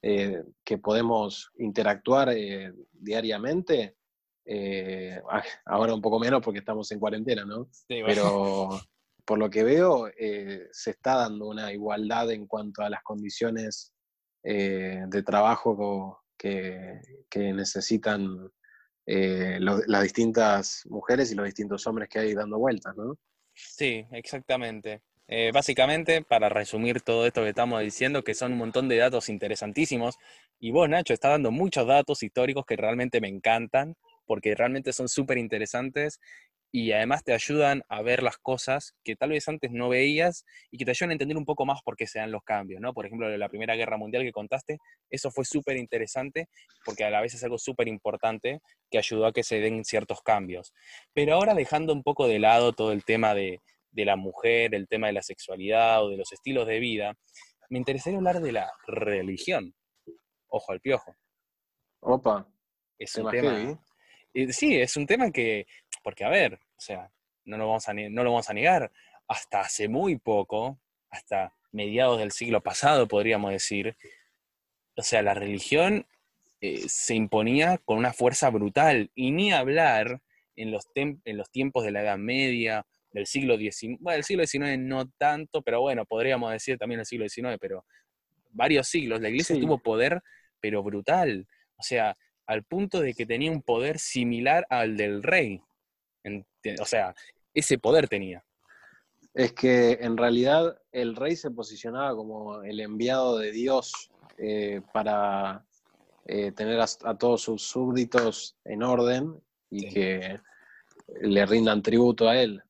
eh, 0.02 0.43
que 0.63 0.78
podemos 0.78 1.52
interactuar 1.58 2.30
eh, 2.30 2.71
diariamente, 2.91 3.98
eh, 4.45 5.19
ahora 5.65 5.93
un 5.93 6.02
poco 6.02 6.19
menos 6.19 6.41
porque 6.41 6.60
estamos 6.60 6.91
en 6.91 7.00
cuarentena, 7.00 7.45
¿no? 7.45 7.69
Pero 7.88 8.80
por 9.26 9.39
lo 9.39 9.50
que 9.50 9.63
veo, 9.63 10.08
se 10.71 10.91
está 10.91 11.15
dando 11.15 11.48
una 11.48 11.74
igualdad 11.74 12.32
en 12.32 12.45
cuanto 12.45 12.84
a 12.84 12.89
las 12.89 13.02
condiciones 13.02 13.91
de 14.43 15.24
trabajo 15.26 16.21
que, 16.38 17.02
necesitan 17.34 18.52
las 19.08 20.04
distintas 20.04 20.84
mujeres 20.86 21.32
y 21.32 21.36
los 21.36 21.45
distintos 21.45 21.88
hombres 21.88 22.08
que 22.08 22.19
hay 22.19 22.36
dando 22.36 22.60
vueltas, 22.60 22.95
¿no? 22.95 23.17
Sí, 23.56 24.06
exactamente. 24.12 25.02
Eh, 25.28 25.52
básicamente, 25.54 26.22
para 26.22 26.50
resumir 26.50 27.02
todo 27.02 27.26
esto 27.26 27.42
que 27.42 27.50
estamos 27.50 27.82
diciendo, 27.82 28.24
que 28.24 28.36
son 28.36 28.54
un 28.54 28.60
montón 28.60 28.88
de 28.88 28.98
datos 28.98 29.30
interesantísimos, 29.30 30.18
y 30.60 30.72
vos, 30.72 30.88
Nacho, 30.88 31.14
estás 31.14 31.32
dando 31.32 31.52
muchos 31.52 31.88
datos 31.88 32.22
históricos 32.22 32.66
que 32.66 32.76
realmente 32.76 33.20
me 33.22 33.28
encantan, 33.28 33.96
porque 34.26 34.56
realmente 34.56 34.94
son 34.94 35.08
súper 35.10 35.38
interesantes 35.38 36.20
y 36.72 36.92
además 36.92 37.24
te 37.24 37.34
ayudan 37.34 37.84
a 37.88 38.02
ver 38.02 38.22
las 38.22 38.38
cosas 38.38 38.96
que 39.04 39.16
tal 39.16 39.30
vez 39.30 39.48
antes 39.48 39.72
no 39.72 39.88
veías 39.88 40.44
y 40.72 40.78
que 40.78 40.84
te 40.84 40.92
ayudan 40.92 41.12
a 41.12 41.14
entender 41.14 41.38
un 41.38 41.46
poco 41.46 41.66
más 41.66 41.82
por 41.82 41.96
qué 41.96 42.06
se 42.06 42.20
dan 42.20 42.32
los 42.32 42.44
cambios, 42.44 42.82
¿no? 42.82 42.94
Por 42.94 43.06
ejemplo, 43.06 43.30
la 43.38 43.48
Primera 43.48 43.76
Guerra 43.76 43.98
Mundial 43.98 44.24
que 44.24 44.34
contaste, 44.34 44.80
eso 45.10 45.32
fue 45.32 45.46
súper 45.46 45.78
interesante 45.78 46.50
porque 46.84 47.06
a 47.06 47.10
la 47.10 47.22
vez 47.22 47.34
es 47.34 47.44
algo 47.46 47.58
súper 47.58 47.88
importante 47.88 48.60
que 48.92 48.98
ayudó 48.98 49.26
a 49.26 49.32
que 49.32 49.44
se 49.44 49.62
den 49.62 49.86
ciertos 49.86 50.22
cambios. 50.22 50.74
Pero 51.14 51.36
ahora 51.36 51.54
dejando 51.54 51.94
un 51.94 52.04
poco 52.04 52.28
de 52.28 52.40
lado 52.40 52.74
todo 52.74 52.92
el 52.92 53.06
tema 53.06 53.34
de, 53.34 53.62
de 53.95 54.05
la 54.05 54.15
mujer, 54.15 54.75
el 54.75 54.88
tema 54.88 55.08
de 55.08 55.13
la 55.13 55.21
sexualidad 55.21 56.03
o 56.03 56.10
de 56.10 56.17
los 56.17 56.31
estilos 56.31 56.67
de 56.67 56.79
vida, 56.79 57.13
me 57.69 57.79
interesaría 57.79 58.17
hablar 58.17 58.41
de 58.41 58.51
la 58.51 58.71
religión. 58.88 59.73
Ojo 60.47 60.71
al 60.71 60.81
piojo. 60.81 61.15
Opa. 62.01 62.47
Es 62.99 63.15
un 63.15 63.31
tema. 63.31 63.79
Eh, 64.34 64.51
sí, 64.51 64.79
es 64.79 64.95
un 64.97 65.08
tema 65.08 65.31
que, 65.31 65.65
porque 66.03 66.25
a 66.25 66.29
ver, 66.29 66.55
o 66.55 66.81
sea, 66.81 67.10
no 67.45 67.58
lo, 67.58 67.67
vamos 67.67 67.88
a, 67.88 67.93
no 67.93 68.23
lo 68.23 68.31
vamos 68.31 68.49
a 68.49 68.53
negar, 68.53 68.91
hasta 69.27 69.62
hace 69.62 69.88
muy 69.88 70.17
poco, 70.17 70.79
hasta 71.10 71.53
mediados 71.71 72.19
del 72.19 72.31
siglo 72.31 72.62
pasado, 72.62 73.08
podríamos 73.08 73.51
decir, 73.51 73.97
o 74.95 75.01
sea, 75.01 75.21
la 75.21 75.34
religión 75.34 76.05
eh, 76.62 76.84
se 76.88 77.15
imponía 77.15 77.77
con 77.79 77.97
una 77.97 78.13
fuerza 78.13 78.49
brutal, 78.49 79.12
y 79.15 79.31
ni 79.31 79.51
hablar 79.51 80.21
en 80.55 80.71
los, 80.71 80.88
en 80.95 81.38
los 81.38 81.49
tiempos 81.49 81.84
de 81.84 81.91
la 81.91 82.01
Edad 82.01 82.17
Media 82.17 82.86
del 83.15 83.25
siglo 83.25 83.58
XIX, 83.58 83.97
bueno, 84.01 84.17
el 84.17 84.23
siglo 84.25 84.45
XIX 84.45 84.78
no 84.78 85.10
tanto, 85.17 85.62
pero 85.62 85.80
bueno, 85.80 86.06
podríamos 86.06 86.51
decir 86.51 86.78
también 86.78 86.99
el 86.99 87.06
siglo 87.06 87.28
XIX, 87.30 87.58
pero 87.62 87.86
varios 88.51 88.89
siglos, 88.89 89.21
la 89.21 89.30
iglesia 89.30 89.58
tuvo 89.58 89.78
poder, 89.78 90.21
pero 90.60 90.84
brutal, 90.84 91.47
o 91.78 91.84
sea, 91.84 92.15
al 92.45 92.63
punto 92.63 92.99
de 92.99 93.13
que 93.13 93.25
tenía 93.25 93.51
un 93.51 93.62
poder 93.62 93.99
similar 93.99 94.67
al 94.69 94.97
del 94.97 95.23
rey, 95.23 95.62
o 96.80 96.86
sea, 96.86 97.15
ese 97.54 97.78
poder 97.78 98.10
tenía. 98.10 98.43
Es 99.34 99.54
que 99.54 99.93
en 100.01 100.17
realidad 100.17 100.78
el 100.91 101.15
rey 101.15 101.38
se 101.38 101.51
posicionaba 101.51 102.13
como 102.15 102.63
el 102.63 102.82
enviado 102.82 103.38
de 103.38 103.51
Dios 103.51 104.12
eh, 104.38 104.82
para 104.93 105.65
eh, 106.25 106.51
tener 106.51 106.82
a, 106.82 107.17
todos 107.17 107.43
sus 107.43 107.63
súbditos 107.63 108.58
en 108.65 108.84
orden 108.84 109.41
y 109.69 109.89
que 109.93 110.39
le 111.21 111.45
rindan 111.45 111.82
tributo 111.82 112.28
a 112.28 112.38
él. 112.38 112.62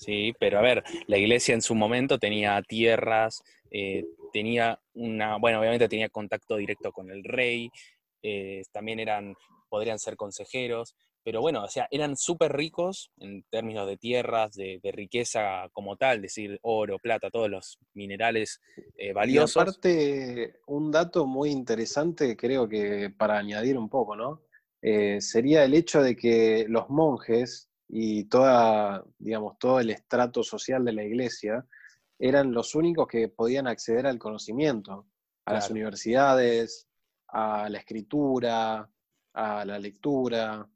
Sí, 0.00 0.32
pero 0.40 0.58
a 0.58 0.62
ver, 0.62 0.82
la 1.08 1.18
iglesia 1.18 1.52
en 1.52 1.60
su 1.60 1.74
momento 1.74 2.18
tenía 2.18 2.62
tierras, 2.62 3.42
eh, 3.70 4.06
tenía 4.32 4.80
una, 4.94 5.36
bueno, 5.36 5.60
obviamente 5.60 5.90
tenía 5.90 6.08
contacto 6.08 6.56
directo 6.56 6.90
con 6.90 7.10
el 7.10 7.22
rey, 7.22 7.70
eh, 8.22 8.62
también 8.72 8.98
eran, 8.98 9.34
podrían 9.68 9.98
ser 9.98 10.16
consejeros, 10.16 10.96
pero 11.22 11.42
bueno, 11.42 11.64
o 11.64 11.68
sea, 11.68 11.86
eran 11.90 12.16
súper 12.16 12.54
ricos 12.54 13.10
en 13.18 13.44
términos 13.50 13.86
de 13.86 13.98
tierras, 13.98 14.54
de, 14.54 14.80
riqueza 14.84 15.68
como 15.74 15.96
tal, 15.98 16.16
es 16.16 16.22
decir, 16.22 16.58
oro, 16.62 16.98
plata, 16.98 17.28
todos 17.28 17.50
los 17.50 17.78
minerales 17.92 18.58
eh, 18.96 19.12
valiosos. 19.12 19.54
Y 19.54 19.60
aparte, 19.60 20.54
un 20.66 20.90
dato 20.90 21.26
muy 21.26 21.50
interesante, 21.50 22.38
creo 22.38 22.66
que 22.66 23.10
para 23.10 23.36
añadir 23.36 23.76
un 23.76 23.90
poco, 23.90 24.16
¿no? 24.16 24.40
sería 25.18 25.62
el 25.64 25.74
hecho 25.74 26.02
de 26.02 26.16
que 26.16 26.64
los 26.66 26.88
monjes 26.88 27.69
y 27.92 28.24
toda, 28.24 29.04
digamos, 29.18 29.58
todo 29.58 29.80
el 29.80 29.90
estrato 29.90 30.44
social 30.44 30.84
de 30.84 30.92
la 30.92 31.02
iglesia 31.02 31.66
eran 32.18 32.52
los 32.52 32.76
únicos 32.76 33.08
que 33.08 33.28
podían 33.28 33.66
acceder 33.66 34.06
al 34.06 34.18
conocimiento, 34.18 35.06
a 35.44 35.54
las 35.54 35.70
universidades, 35.70 36.86
a 37.28 37.68
la 37.68 37.78
escritura, 37.78 38.88
a 39.32 39.64
la 39.64 39.78
lectura, 39.78 40.68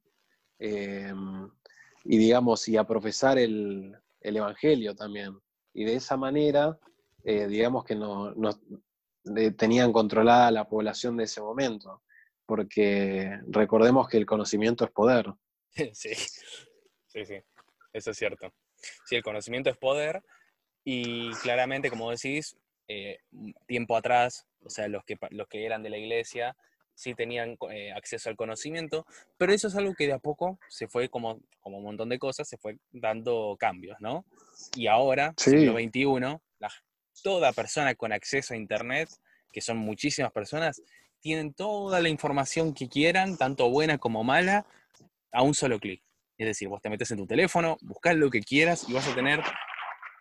em, 0.59 1.49
y 2.05 2.19
digamos, 2.19 2.67
y 2.69 2.77
a 2.77 2.85
profesar 2.85 3.39
el, 3.39 3.97
evangelio 4.21 4.97
también. 4.97 5.39
Y 5.73 5.85
de 5.85 5.97
esa 5.97 6.17
manera, 6.17 6.77
eh, 7.23 7.47
digamos 7.47 7.85
que 7.85 7.95
no, 7.95 8.35
tenían 9.57 9.93
controlada 9.93 10.51
la 10.51 10.67
población 10.67 11.17
de 11.17 11.25
ese 11.25 11.41
momento, 11.41 12.03
porque 12.47 13.39
recordemos 13.49 14.09
que 14.09 14.17
el 14.17 14.27
conocimiento 14.27 14.85
es 14.85 14.91
poder. 14.91 15.33
Sí, 15.93 16.11
sí, 17.15 17.25
sí, 17.25 17.37
eso 17.93 18.11
es 18.11 18.17
cierto. 18.17 18.53
Sí, 19.07 19.17
el 19.17 19.23
conocimiento 19.23 19.71
es 19.71 19.77
poder 19.77 20.23
y 20.85 21.31
claramente, 21.37 21.89
como 21.91 22.11
decís, 22.11 22.57
eh, 22.89 23.19
tiempo 23.67 23.97
atrás, 23.97 24.47
o 24.63 24.69
sea, 24.69 24.89
los 24.89 25.05
que, 25.05 25.17
los 25.31 25.49
que 25.49 25.65
eran 25.65 25.83
de 25.83 25.91
la 25.91 25.97
iglesia 25.97 26.57
sí 26.95 27.15
tenían 27.15 27.57
eh, 27.71 27.93
acceso 27.93 28.29
al 28.29 28.37
conocimiento, 28.37 29.07
pero 29.37 29.53
eso 29.53 29.69
es 29.69 29.77
algo 29.77 29.95
que 29.95 30.07
de 30.07 30.13
a 30.13 30.19
poco 30.19 30.59
se 30.69 30.87
fue, 30.87 31.09
como, 31.09 31.41
como 31.61 31.79
un 31.79 31.85
montón 31.85 32.09
de 32.09 32.19
cosas, 32.19 32.49
se 32.49 32.59
fue 32.59 32.77
dando 32.93 33.57
cambios, 33.59 33.97
¿no? 34.01 34.25
Y 34.77 34.87
ahora, 34.87 35.35
sí. 35.37 35.51
siglo 35.51 35.73
XXI, 35.73 36.39
toda 37.23 37.53
persona 37.53 37.95
con 37.95 38.13
acceso 38.13 38.55
a 38.55 38.57
Internet, 38.57 39.09
que 39.53 39.61
son 39.61 39.79
muchísimas 39.79 40.33
personas, 40.33 40.83
tienen 41.21 41.55
toda 41.55 42.01
la 42.01 42.09
información 42.09 42.75
que 42.75 42.89
quieran, 42.89 43.37
tanto 43.37 43.71
buena 43.71 43.99
como 43.99 44.25
mala, 44.25 44.67
a 45.33 45.43
un 45.43 45.55
solo 45.55 45.79
clic. 45.79 46.03
Es 46.37 46.47
decir, 46.47 46.69
vos 46.69 46.83
te 46.83 46.91
metes 46.91 47.11
en 47.11 47.19
tu 47.19 47.27
teléfono, 47.27 47.77
buscas 47.81 48.17
lo 48.17 48.31
que 48.31 48.41
quieras 48.41 48.89
y 48.89 48.93
vas 48.93 49.07
a 49.09 49.15
tener 49.15 49.43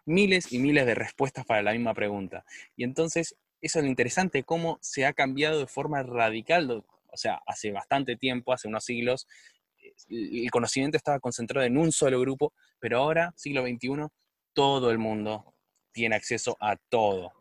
miles 0.05 0.51
y 0.51 0.59
miles 0.59 0.85
de 0.85 0.95
respuestas 0.95 1.45
para 1.45 1.61
la 1.61 1.71
misma 1.71 1.93
pregunta. 1.93 2.45
Y 2.75 2.83
entonces, 2.83 3.35
eso 3.61 3.79
es 3.79 3.85
lo 3.85 3.89
interesante, 3.89 4.43
cómo 4.43 4.77
se 4.81 5.05
ha 5.05 5.13
cambiado 5.13 5.59
de 5.59 5.67
forma 5.67 6.03
radical, 6.03 6.69
o 6.69 7.17
sea, 7.17 7.41
hace 7.47 7.71
bastante 7.71 8.15
tiempo, 8.15 8.53
hace 8.53 8.67
unos 8.67 8.83
siglos, 8.83 9.27
el 10.09 10.49
conocimiento 10.51 10.97
estaba 10.97 11.19
concentrado 11.19 11.65
en 11.65 11.77
un 11.77 11.91
solo 11.91 12.19
grupo, 12.19 12.53
pero 12.79 12.99
ahora, 12.99 13.33
siglo 13.35 13.63
XXI, 13.63 14.07
todo 14.53 14.91
el 14.91 14.97
mundo 14.97 15.53
tiene 15.91 16.15
acceso 16.15 16.57
a 16.59 16.75
todo. 16.89 17.31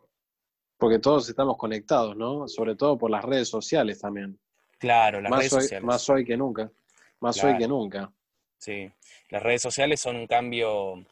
Porque 0.79 0.99
todos 0.99 1.29
estamos 1.29 1.57
conectados, 1.57 2.17
¿no? 2.17 2.49
Sobre 2.49 2.75
todo 2.75 2.99
por 2.99 3.11
las 3.11 3.25
redes 3.25 3.49
sociales 3.49 4.01
también. 4.01 4.39
Claro, 4.79 5.21
las 5.21 5.31
redes 5.31 5.51
sociales. 5.51 5.85
Más 5.85 6.09
hoy 6.11 6.25
que 6.25 6.37
nunca. 6.37 6.71
Más 7.21 7.43
hoy 7.45 7.57
que 7.57 7.69
nunca. 7.69 8.13
Sí, 8.63 8.89
las 9.31 9.43
redes 9.43 9.61
sociales 9.61 9.99
son 9.99 10.15
un 10.15 10.29
cambio, 10.29 10.73
o 10.93 11.05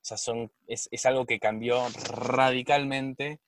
sea, 0.00 0.16
son, 0.16 0.50
es, 0.66 0.88
algo 1.04 1.26
que 1.26 1.38
cambió 1.38 1.86
radicalmente 2.08 3.40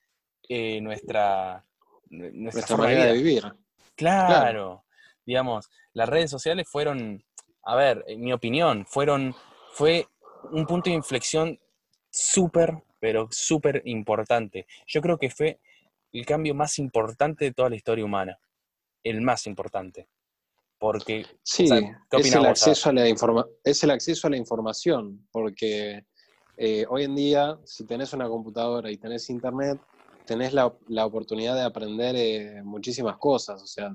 eh, 0.46 0.82
nuestra, 0.82 1.64
nuestra, 2.10 2.76
manera 2.76 3.06
de, 3.06 3.12
vivir. 3.14 3.42
Claro, 3.94 4.84
digamos, 5.24 5.70
las 5.94 6.10
redes 6.10 6.30
sociales 6.30 6.68
fueron, 6.68 7.24
a 7.62 7.76
ver, 7.76 8.04
en 8.08 8.20
mi 8.20 8.30
opinión, 8.34 8.84
fueron, 8.84 9.34
fue 9.72 10.06
un 10.52 10.66
punto 10.66 10.90
de 10.90 10.96
inflexión 10.96 11.58
súper, 12.10 12.82
pero 12.98 13.26
súper 13.30 13.80
importante. 13.86 14.66
Yo 14.86 15.00
creo 15.00 15.16
que 15.16 15.30
fue 15.30 15.60
el 16.12 16.26
cambio 16.26 16.54
más 16.54 16.78
importante 16.78 17.46
de 17.46 17.54
toda 17.54 17.70
la 17.70 17.76
historia 17.76 18.04
humana, 18.04 18.38
el 19.02 19.22
más 19.22 19.46
importante. 19.46 20.08
Porque, 20.80 21.26
sí, 21.44 21.64
es, 21.64 22.34
el 22.34 22.46
acceso 22.46 22.88
a 22.88 22.92
la 22.92 23.06
es 23.62 23.84
el 23.84 23.90
acceso 23.90 24.26
a 24.26 24.30
la 24.30 24.38
información, 24.38 25.28
porque 25.30 26.06
eh, 26.56 26.86
hoy 26.88 27.04
en 27.04 27.14
día, 27.14 27.56
si 27.64 27.84
tenés 27.84 28.12
una 28.14 28.28
computadora 28.28 28.90
y 28.90 28.96
tenés 28.96 29.30
internet, 29.30 29.78
tenés 30.24 30.52
la, 30.54 30.66
oportunidad 31.04 31.54
de 31.54 31.62
aprender 31.62 32.16
eh, 32.16 32.62
muchísimas 32.64 33.18
cosas. 33.18 33.62
O 33.62 33.66
sea, 33.66 33.94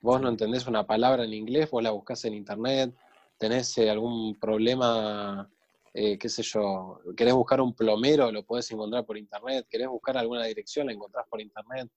vos 0.00 0.20
no 0.20 0.28
entendés 0.30 0.66
una 0.66 0.86
palabra 0.86 1.24
en 1.24 1.34
inglés, 1.34 1.70
vos 1.70 1.82
la 1.82 1.90
buscás 1.90 2.24
en 2.24 2.34
internet, 2.34 2.94
tenés 3.38 3.76
eh, 3.78 3.90
algún 3.90 4.38
problema 4.40 5.48
eh, 5.94 6.16
qué 6.16 6.28
sé 6.30 6.42
yo, 6.42 7.00
querés 7.14 7.34
buscar 7.34 7.60
un 7.60 7.74
plomero, 7.74 8.32
lo 8.32 8.44
podés 8.44 8.70
encontrar 8.70 9.04
por 9.04 9.18
internet, 9.18 9.66
querés 9.68 9.88
buscar 9.88 10.16
alguna 10.16 10.44
dirección, 10.44 10.86
la 10.86 10.94
encontrás 10.94 11.26
por 11.28 11.40
internet. 11.40 11.90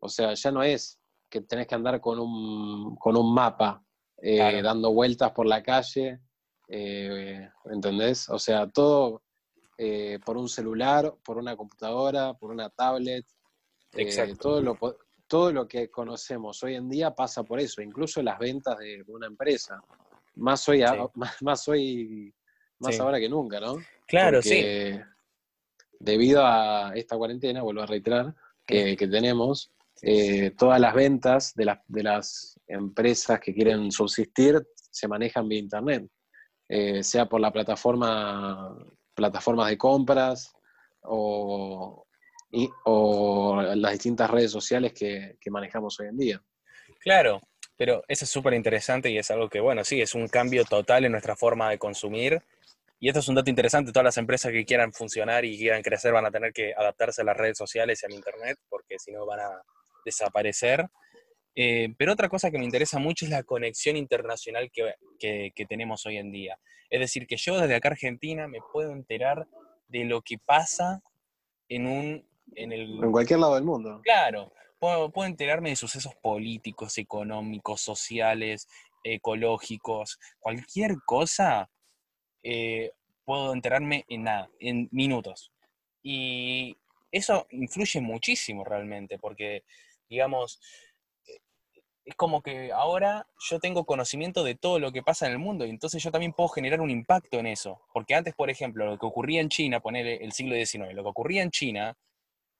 O 0.00 0.08
sea, 0.08 0.34
ya 0.34 0.50
no 0.50 0.64
es 0.64 0.98
que 1.28 1.42
tenés 1.42 1.66
que 1.66 1.74
andar 1.74 2.00
con 2.00 2.18
un, 2.18 2.96
con 2.96 3.16
un 3.16 3.34
mapa 3.34 3.82
eh, 4.18 4.62
dando 4.62 4.92
vueltas 4.92 5.32
por 5.32 5.46
la 5.46 5.62
calle, 5.62 6.20
eh, 6.68 7.48
¿entendés? 7.66 8.28
O 8.28 8.38
sea, 8.38 8.68
todo 8.68 9.22
por 10.24 10.38
un 10.38 10.48
celular, 10.48 11.14
por 11.22 11.36
una 11.36 11.54
computadora, 11.54 12.32
por 12.32 12.50
una 12.50 12.70
tablet. 12.70 13.26
todo, 14.40 14.62
lo, 14.62 14.78
todo 15.26 15.52
lo 15.52 15.68
que 15.68 15.90
conocemos 15.90 16.62
hoy 16.62 16.76
en 16.76 16.88
día 16.88 17.14
pasa 17.14 17.42
por 17.42 17.60
eso, 17.60 17.82
incluso 17.82 18.22
las 18.22 18.38
ventas 18.38 18.78
de 18.78 19.04
una 19.08 19.26
empresa. 19.26 19.82
Más 20.36 20.66
hoy, 20.68 20.82
más, 21.42 21.68
hoy, 21.68 22.34
más 22.78 22.98
ahora 23.00 23.20
que 23.20 23.28
nunca, 23.28 23.60
¿no? 23.60 23.76
Claro, 24.06 24.40
sí. 24.40 24.64
Debido 25.98 26.44
a 26.44 26.92
esta 26.94 27.16
cuarentena, 27.16 27.62
vuelvo 27.62 27.82
a 27.82 27.86
reiterar, 27.86 28.34
que, 28.66 28.96
tenemos, 28.96 29.72
eh, 30.02 30.52
todas 30.56 30.80
las 30.80 30.94
ventas 30.94 31.54
de, 31.54 31.64
las, 31.64 31.78
de 31.86 32.02
las 32.02 32.60
empresas 32.66 33.40
que 33.40 33.54
quieren 33.54 33.90
subsistir 33.90 34.60
se 34.90 35.08
manejan 35.08 35.48
vía 35.48 35.58
internet, 35.58 36.08
eh, 36.68 37.02
sea 37.02 37.26
por 37.26 37.40
la 37.40 37.52
plataforma, 37.52 38.76
plataformas 39.14 39.68
de 39.68 39.78
compras 39.78 40.52
o, 41.02 42.06
o 42.84 43.62
las 43.62 43.92
distintas 43.92 44.30
redes 44.30 44.50
sociales 44.50 44.92
que, 44.92 45.36
manejamos 45.50 45.98
hoy 46.00 46.08
en 46.08 46.18
día. 46.18 46.42
Claro, 47.00 47.40
pero 47.76 48.02
eso 48.08 48.24
es 48.24 48.30
súper 48.30 48.54
interesante 48.54 49.10
y 49.10 49.18
es 49.18 49.30
algo 49.30 49.48
que, 49.48 49.60
bueno, 49.60 49.84
sí, 49.84 50.00
es 50.00 50.14
un 50.14 50.28
cambio 50.28 50.64
total 50.64 51.04
en 51.04 51.12
nuestra 51.12 51.36
forma 51.36 51.70
de 51.70 51.78
consumir. 51.78 52.42
Y 52.98 53.08
esto 53.08 53.20
es 53.20 53.28
un 53.28 53.34
dato 53.34 53.50
interesante, 53.50 53.92
todas 53.92 54.04
las 54.04 54.16
empresas 54.16 54.50
que 54.50 54.64
quieran 54.64 54.92
funcionar 54.92 55.44
y 55.44 55.58
quieran 55.58 55.82
crecer 55.82 56.12
van 56.12 56.24
a 56.24 56.30
tener 56.30 56.52
que 56.52 56.72
adaptarse 56.74 57.20
a 57.20 57.24
las 57.24 57.36
redes 57.36 57.58
sociales 57.58 58.02
y 58.02 58.06
al 58.06 58.12
Internet, 58.12 58.58
porque 58.70 58.98
si 58.98 59.12
no 59.12 59.26
van 59.26 59.40
a 59.40 59.62
desaparecer. 60.06 60.88
Eh, 61.54 61.94
pero 61.98 62.12
otra 62.12 62.30
cosa 62.30 62.50
que 62.50 62.58
me 62.58 62.64
interesa 62.64 62.98
mucho 62.98 63.26
es 63.26 63.30
la 63.30 63.42
conexión 63.42 63.96
internacional 63.96 64.70
que, 64.70 64.94
que, 65.54 65.66
tenemos 65.66 66.06
hoy 66.06 66.16
en 66.16 66.30
día. 66.30 66.58
Es 66.88 67.00
decir, 67.00 67.26
que 67.26 67.36
yo 67.36 67.58
desde 67.58 67.74
acá 67.74 67.88
Argentina 67.88 68.46
me 68.46 68.60
puedo 68.72 68.92
enterar 68.92 69.46
de 69.88 70.04
lo 70.04 70.22
que 70.22 70.38
pasa 70.38 71.02
en 71.68 71.86
un 71.86 72.26
en, 72.54 73.10
cualquier 73.10 73.40
lado 73.40 73.56
del 73.56 73.64
mundo. 73.64 74.00
Claro, 74.04 74.52
puedo, 74.78 75.10
enterarme 75.24 75.70
de 75.70 75.76
sucesos 75.76 76.14
políticos, 76.16 76.98
económicos, 76.98 77.80
sociales, 77.80 78.68
ecológicos, 79.02 80.18
cualquier 80.38 80.96
cosa, 81.04 81.68
eh, 82.42 82.92
puedo 83.24 83.52
enterarme 83.52 84.04
en 84.08 84.24
nada, 84.24 84.48
en 84.60 84.88
minutos. 84.92 85.52
Y 86.02 86.76
eso 87.10 87.46
influye 87.50 88.00
muchísimo 88.00 88.64
realmente, 88.64 89.18
porque, 89.18 89.64
digamos, 90.08 90.60
es 92.04 92.14
como 92.14 92.40
que 92.40 92.72
ahora 92.72 93.26
yo 93.50 93.58
tengo 93.58 93.84
conocimiento 93.84 94.44
de 94.44 94.54
todo 94.54 94.78
lo 94.78 94.92
que 94.92 95.02
pasa 95.02 95.26
en 95.26 95.32
el 95.32 95.38
mundo 95.38 95.66
y 95.66 95.70
entonces 95.70 96.02
yo 96.02 96.12
también 96.12 96.32
puedo 96.32 96.48
generar 96.48 96.80
un 96.80 96.90
impacto 96.90 97.38
en 97.38 97.46
eso. 97.46 97.80
Porque 97.92 98.14
antes, 98.14 98.34
por 98.34 98.48
ejemplo, 98.48 98.86
lo 98.86 98.98
que 98.98 99.06
ocurría 99.06 99.40
en 99.40 99.48
China, 99.48 99.80
poner 99.80 100.06
el 100.22 100.32
siglo 100.32 100.54
XIX, 100.54 100.94
lo 100.94 101.02
que 101.02 101.08
ocurría 101.08 101.42
en 101.42 101.50
China 101.50 101.96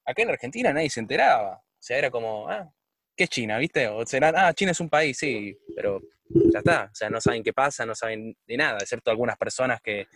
acá 0.06 0.22
en 0.22 0.30
Argentina 0.30 0.72
nadie 0.72 0.88
se 0.88 1.00
enteraba. 1.00 1.56
O 1.56 1.82
sea, 1.86 1.98
era 1.98 2.10
como, 2.10 2.48
ah, 2.48 2.72
¿qué 3.16 3.24
es 3.24 3.30
China? 3.30 3.58
¿Viste? 3.58 3.88
O 3.88 4.06
será, 4.06 4.32
ah, 4.34 4.54
China 4.54 4.70
es 4.70 4.80
un 4.80 4.88
país, 4.88 5.18
sí, 5.18 5.58
pero 5.74 6.00
ya 6.28 6.60
está. 6.60 6.88
O 6.90 6.94
sea, 6.94 7.10
no 7.10 7.20
saben 7.20 7.42
qué 7.42 7.52
pasa, 7.52 7.84
no 7.84 7.94
saben 7.94 8.36
de 8.46 8.56
nada, 8.56 8.78
excepto 8.80 9.10
algunas 9.10 9.36
personas 9.36 9.80
que 9.82 10.06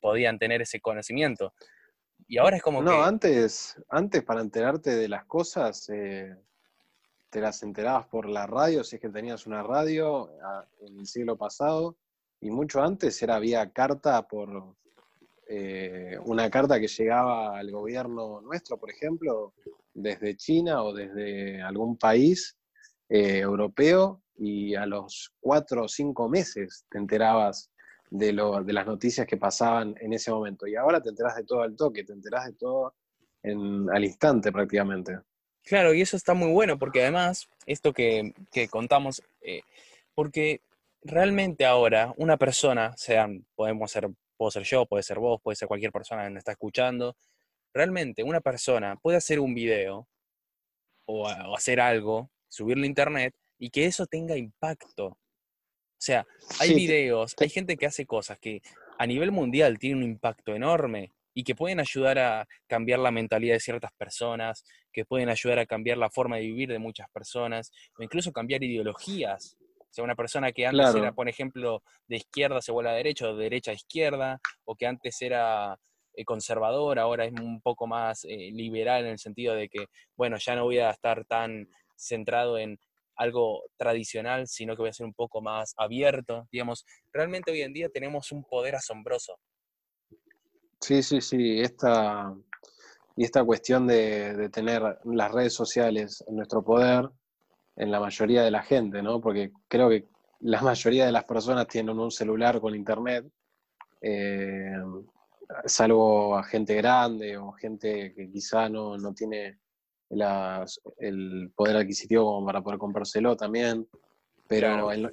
podían 0.00 0.38
tener 0.38 0.62
ese 0.62 0.80
conocimiento. 0.80 1.54
Y 2.28 2.38
ahora 2.38 2.56
es 2.56 2.62
como 2.62 2.82
no, 2.82 3.04
antes, 3.04 3.76
antes 3.88 4.22
para 4.24 4.40
enterarte 4.40 4.96
de 4.96 5.08
las 5.08 5.24
cosas, 5.26 5.88
eh, 5.90 6.34
te 7.30 7.40
las 7.40 7.62
enterabas 7.62 8.06
por 8.06 8.28
la 8.28 8.46
radio, 8.46 8.84
si 8.84 8.96
es 8.96 9.02
que 9.02 9.08
tenías 9.08 9.46
una 9.46 9.62
radio 9.62 10.30
en 10.80 10.98
el 10.98 11.06
siglo 11.06 11.36
pasado, 11.36 11.96
y 12.40 12.50
mucho 12.50 12.82
antes 12.82 13.20
era 13.22 13.38
vía 13.38 13.70
carta 13.72 14.26
por, 14.26 14.76
eh, 15.48 16.18
una 16.24 16.50
carta 16.50 16.80
que 16.80 16.88
llegaba 16.88 17.56
al 17.56 17.70
gobierno 17.70 18.40
nuestro, 18.40 18.78
por 18.78 18.90
ejemplo, 18.90 19.54
desde 19.94 20.36
China 20.36 20.82
o 20.82 20.92
desde 20.92 21.62
algún 21.62 21.96
país 21.96 22.56
eh, 23.08 23.38
europeo, 23.38 24.22
y 24.38 24.74
a 24.74 24.86
los 24.86 25.32
cuatro 25.40 25.84
o 25.84 25.88
cinco 25.88 26.28
meses 26.28 26.84
te 26.90 26.98
enterabas 26.98 27.70
de, 28.10 28.32
lo, 28.32 28.62
de 28.62 28.72
las 28.72 28.86
noticias 28.86 29.26
que 29.26 29.36
pasaban 29.36 29.94
en 30.00 30.12
ese 30.12 30.30
momento. 30.30 30.66
Y 30.66 30.76
ahora 30.76 31.00
te 31.00 31.08
enteras 31.08 31.36
de 31.36 31.44
todo 31.44 31.62
al 31.62 31.76
toque, 31.76 32.04
te 32.04 32.12
enteras 32.12 32.46
de 32.46 32.52
todo 32.54 32.94
en, 33.42 33.88
al 33.90 34.04
instante 34.04 34.52
prácticamente. 34.52 35.18
Claro, 35.66 35.92
y 35.92 36.00
eso 36.00 36.16
está 36.16 36.32
muy 36.32 36.52
bueno, 36.52 36.78
porque 36.78 37.02
además, 37.02 37.48
esto 37.66 37.92
que, 37.92 38.32
contamos, 38.70 39.20
eh, 39.42 39.62
porque 40.14 40.60
realmente 41.02 41.66
ahora 41.66 42.14
una 42.16 42.36
persona, 42.36 42.96
sean, 42.96 43.44
podemos 43.56 43.90
ser 43.90 44.08
puedo 44.36 44.50
ser 44.50 44.62
yo, 44.62 44.86
puede 44.86 45.02
ser 45.02 45.18
vos, 45.18 45.40
puede 45.42 45.56
ser 45.56 45.68
cualquier 45.68 45.92
persona 45.92 46.24
que 46.24 46.30
me 46.30 46.38
está 46.38 46.52
escuchando. 46.52 47.16
Realmente 47.74 48.22
una 48.22 48.40
persona 48.40 48.96
puede 48.96 49.16
hacer 49.16 49.40
un 49.40 49.54
video 49.54 50.06
o, 51.06 51.28
hacer 51.28 51.80
algo, 51.80 52.30
subirlo 52.48 52.84
a 52.84 52.86
internet 52.86 53.34
y 53.58 53.70
que 53.70 53.86
eso 53.86 54.06
tenga 54.06 54.36
impacto. 54.36 55.06
O 55.06 55.18
sea, 55.98 56.26
hay 56.60 56.74
videos, 56.74 57.34
hay 57.38 57.48
gente 57.48 57.76
que 57.76 57.86
hace 57.86 58.06
cosas 58.06 58.38
que 58.38 58.62
a 58.98 59.06
nivel 59.06 59.32
mundial 59.32 59.78
tienen 59.78 59.98
un 59.98 60.04
impacto 60.04 60.54
enorme 60.54 61.12
y 61.36 61.44
que 61.44 61.54
pueden 61.54 61.78
ayudar 61.78 62.18
a 62.18 62.48
cambiar 62.66 62.98
la 62.98 63.12
mentalidad 63.12 63.54
de 63.54 63.60
ciertas 63.60 63.92
personas, 63.92 64.64
que 64.92 65.04
pueden 65.04 65.28
ayudar 65.28 65.60
a 65.60 65.66
cambiar 65.66 65.98
la 65.98 66.10
forma 66.10 66.36
de 66.36 66.42
vivir 66.42 66.70
de 66.70 66.80
muchas 66.80 67.08
personas, 67.10 67.70
o 67.96 68.02
incluso 68.02 68.32
cambiar 68.32 68.64
ideologías 68.64 69.56
sea, 69.96 70.04
una 70.04 70.14
persona 70.14 70.52
que 70.52 70.66
antes 70.66 70.94
era, 70.94 71.12
por 71.12 71.28
ejemplo, 71.28 71.82
de 72.06 72.16
izquierda 72.16 72.60
se 72.60 72.72
vuelve 72.72 72.90
a 72.90 72.94
derecha, 72.94 73.28
o 73.28 73.36
de 73.36 73.44
derecha 73.44 73.70
a 73.70 73.74
izquierda, 73.74 74.40
o 74.64 74.76
que 74.76 74.86
antes 74.86 75.20
era 75.22 75.78
eh, 76.14 76.24
conservador, 76.24 76.98
ahora 76.98 77.24
es 77.24 77.32
un 77.32 77.60
poco 77.60 77.86
más 77.86 78.24
eh, 78.24 78.50
liberal 78.52 79.04
en 79.04 79.12
el 79.12 79.18
sentido 79.18 79.54
de 79.54 79.68
que, 79.68 79.86
bueno, 80.16 80.36
ya 80.38 80.54
no 80.54 80.64
voy 80.64 80.78
a 80.78 80.90
estar 80.90 81.24
tan 81.24 81.68
centrado 81.96 82.58
en 82.58 82.78
algo 83.16 83.62
tradicional, 83.78 84.46
sino 84.46 84.76
que 84.76 84.82
voy 84.82 84.90
a 84.90 84.92
ser 84.92 85.06
un 85.06 85.14
poco 85.14 85.40
más 85.40 85.72
abierto. 85.78 86.46
Digamos, 86.52 86.84
realmente 87.12 87.50
hoy 87.50 87.62
en 87.62 87.72
día 87.72 87.88
tenemos 87.88 88.30
un 88.32 88.44
poder 88.44 88.76
asombroso. 88.76 89.38
Sí, 90.86 91.02
sí, 91.02 91.20
sí. 91.20 91.60
Esta, 91.60 92.32
y 93.16 93.24
esta 93.24 93.42
cuestión 93.42 93.88
de, 93.88 94.36
de 94.36 94.48
tener 94.50 95.00
las 95.02 95.32
redes 95.32 95.52
sociales 95.52 96.22
en 96.28 96.36
nuestro 96.36 96.62
poder 96.62 97.10
en 97.74 97.90
la 97.90 97.98
mayoría 97.98 98.44
de 98.44 98.52
la 98.52 98.62
gente, 98.62 99.02
¿no? 99.02 99.20
Porque 99.20 99.50
creo 99.66 99.88
que 99.88 100.06
la 100.38 100.62
mayoría 100.62 101.04
de 101.04 101.10
las 101.10 101.24
personas 101.24 101.66
tienen 101.66 101.98
un 101.98 102.12
celular 102.12 102.60
con 102.60 102.76
internet, 102.76 103.26
eh, 104.00 104.76
salvo 105.64 106.38
a 106.38 106.44
gente 106.44 106.76
grande 106.76 107.36
o 107.36 107.50
gente 107.50 108.14
que 108.14 108.30
quizá 108.30 108.68
no, 108.68 108.96
no 108.96 109.12
tiene 109.12 109.58
el 110.08 111.52
poder 111.56 111.78
adquisitivo 111.78 112.46
para 112.46 112.62
poder 112.62 112.78
comprárselo 112.78 113.36
también. 113.36 113.88
Pero 114.46 114.92
en, 114.92 115.10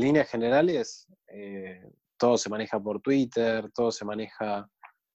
líneas 0.00 0.28
generales, 0.28 1.06
eh, 1.28 1.88
todo 2.16 2.36
se 2.36 2.50
maneja 2.50 2.80
por 2.80 3.00
Twitter, 3.00 3.70
todo 3.72 3.92
se 3.92 4.04
maneja 4.04 4.68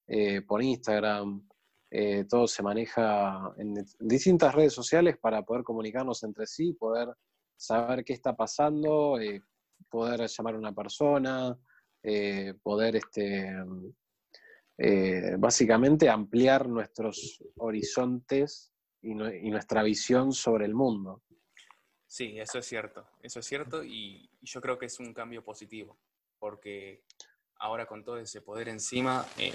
eh, 0.08 0.42
por 0.42 0.62
Instagram, 0.64 1.48
eh, 1.90 2.26
todo 2.30 2.48
se 2.48 2.62
maneja 2.62 3.54
en 3.58 3.76
distintas 4.00 4.54
redes 4.54 4.74
sociales 4.74 5.18
para 5.18 5.44
poder 5.44 5.64
comunicarnos 5.64 6.22
entre 6.24 6.46
sí, 6.46 6.74
poder 6.74 7.08
saber 7.56 8.04
qué 8.04 8.14
está 8.14 8.36
pasando, 8.36 9.20
eh, 9.20 9.42
poder 9.90 10.28
llamar 10.28 10.56
a 10.56 10.60
una 10.60 10.76
persona, 10.76 11.58
eh, 12.04 12.54
poder 12.62 12.98
este, 12.98 13.54
básicamente 15.38 16.10
ampliar 16.10 16.68
nuestros 16.68 17.42
horizontes 17.56 18.74
y, 19.02 19.14
nuestra 19.16 19.82
visión 19.82 20.34
sobre 20.34 20.66
el 20.66 20.74
mundo. 20.74 21.24
Sí, 22.06 22.38
eso 22.38 22.60
es 22.60 22.66
cierto, 22.66 23.08
eso 23.22 23.40
es 23.40 23.46
cierto 23.46 23.84
y 23.84 24.30
yo 24.42 24.60
creo 24.60 24.78
que 24.78 24.88
es 24.88 25.00
un 25.00 25.14
cambio 25.14 25.44
positivo, 25.44 25.98
porque 26.38 27.04
ahora 27.60 27.86
con 27.86 28.04
todo 28.04 28.18
ese 28.18 28.42
poder 28.42 28.70
encima, 28.70 29.26
eh, 29.38 29.54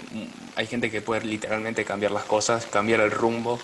hay 0.55 0.67
gente 0.67 0.91
que 0.91 1.01
puede 1.01 1.25
literalmente 1.25 1.85
cambiar 1.85 2.11
las 2.11 2.25
cosas, 2.25 2.65
cambiar 2.65 2.99
el 3.01 3.11
rumbo 3.11 3.59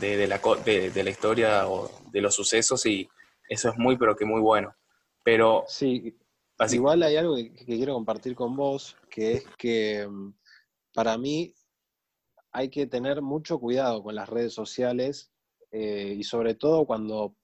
de, 0.00 0.26
la, 0.26 0.40
de, 0.64 1.04
la, 1.04 1.10
historia 1.10 1.68
o 1.68 1.90
de 2.10 2.20
los 2.20 2.34
sucesos 2.34 2.86
y 2.86 3.08
eso 3.48 3.68
es 3.68 3.78
muy, 3.78 3.96
pero 3.96 4.16
que 4.16 4.24
muy 4.24 4.40
bueno. 4.40 4.74
Pero... 5.22 5.64
Sí, 5.68 6.16
igual 6.70 7.02
hay 7.02 7.16
algo 7.16 7.36
que, 7.36 7.64
quiero 7.64 7.94
compartir 7.94 8.34
con 8.34 8.56
vos, 8.56 8.96
que 9.10 9.32
es 9.34 9.44
que 9.58 10.06
mm, 10.08 10.34
para 10.94 11.18
mí 11.18 11.54
hay 12.52 12.68
que 12.68 12.86
tener 12.86 13.22
mucho 13.22 13.58
cuidado 13.58 14.02
con 14.02 14.14
las 14.14 14.28
redes 14.28 14.54
sociales 14.54 15.30
eh, 15.70 16.14
y 16.16 16.24
sobre 16.24 16.54
todo 16.54 16.86
cuando 16.86 17.36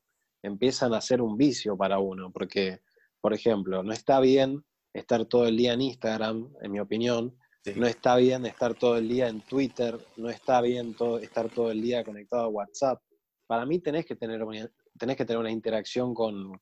empiezan 0.43 0.95
a 0.95 1.01
ser 1.01 1.21
un 1.21 1.37
vicio 1.37 1.77
para 1.77 1.99
uno, 1.99 2.31
porque, 2.33 2.81
por 3.21 3.35
ejemplo, 3.35 3.83
no 3.83 3.93
está 3.93 4.21
bien 4.21 4.65
estar 4.92 5.24
todo 5.27 5.46
el 5.46 5.57
día 5.57 5.72
en 5.72 5.83
Instagram, 5.83 6.53
en 6.62 6.72
mi 6.72 6.81
opinión, 6.81 7.37
No 7.77 7.87
está 7.87 8.16
bien 8.16 8.46
estar 8.46 8.74
todo 8.74 8.96
el 8.96 9.09
día 9.09 9.29
en 9.29 9.42
Twitter, 9.42 9.98
no 10.16 10.31
está 10.31 10.62
bien 10.62 10.94
todo, 10.94 11.18
estar 11.18 11.51
todo 11.51 11.70
el 11.70 11.83
día 11.83 12.03
conectado 12.03 12.44
a 12.44 12.48
WhatsApp. 12.48 13.03
Para 13.46 13.66
mí 13.66 13.79
tenés 13.79 14.07
que 14.07 14.16
tener 14.16 14.42
una, 14.42 14.70
tenés 14.98 15.16
que 15.16 15.27
tener 15.27 15.38
una 15.38 15.51
interacción 15.51 16.14
con, 16.14 16.59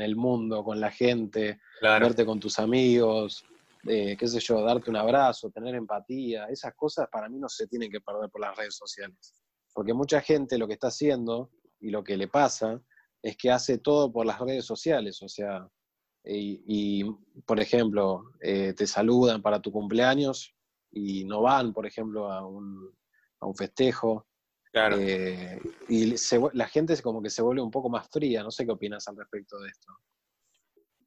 el 0.00 0.16
mundo, 0.16 0.64
con 0.64 0.80
la 0.80 0.90
gente, 0.90 1.60
verte 1.80 2.26
con 2.26 2.40
tus 2.40 2.58
amigos, 2.58 3.44
eh, 3.86 4.16
qué 4.18 4.26
sé 4.26 4.40
yo, 4.40 4.60
darte 4.62 4.90
un 4.90 4.96
abrazo, 4.96 5.50
tener 5.50 5.74
empatía. 5.74 6.46
Esas 6.46 6.74
cosas 6.74 7.08
para 7.10 7.28
mí 7.28 7.38
no 7.38 7.48
se 7.48 7.66
tienen 7.68 7.90
que 7.90 8.00
perder 8.00 8.28
por 8.30 8.40
las 8.40 8.56
redes 8.56 8.76
sociales. 8.76 9.34
Porque 9.72 9.94
mucha 9.94 10.20
gente 10.20 10.58
lo 10.58 10.66
que 10.66 10.74
está 10.74 10.88
haciendo 10.88 11.50
y 11.80 11.90
lo 11.90 12.02
que 12.02 12.16
le 12.16 12.28
pasa 12.28 12.82
es 13.22 13.36
que 13.36 13.50
hace 13.50 13.78
todo 13.78 14.12
por 14.12 14.26
las 14.26 14.40
redes 14.40 14.64
sociales. 14.64 15.22
O 15.22 15.28
sea, 15.28 15.68
y, 16.30 17.04
por 17.46 17.60
ejemplo, 17.60 18.32
eh, 18.40 18.74
te 18.76 18.86
saludan 18.86 19.40
para 19.40 19.60
tu 19.60 19.72
cumpleaños 19.72 20.54
y 20.90 21.24
no 21.24 21.42
van, 21.42 21.72
por 21.72 21.86
ejemplo, 21.86 22.30
a 22.30 22.46
un, 22.46 22.94
a 23.40 23.46
un 23.46 23.54
festejo. 23.54 24.26
Claro. 24.70 24.96
Eh, 24.98 25.58
y 25.88 26.14
la 26.52 26.68
gente 26.68 27.00
como 27.00 27.22
que 27.22 27.30
se 27.30 27.40
vuelve 27.40 27.62
un 27.62 27.70
poco 27.70 27.88
más 27.88 28.08
fría. 28.10 28.42
No 28.42 28.50
sé 28.50 28.66
qué 28.66 28.72
opinas 28.72 29.08
al 29.08 29.16
respecto 29.16 29.58
de 29.58 29.68
esto. 29.68 29.92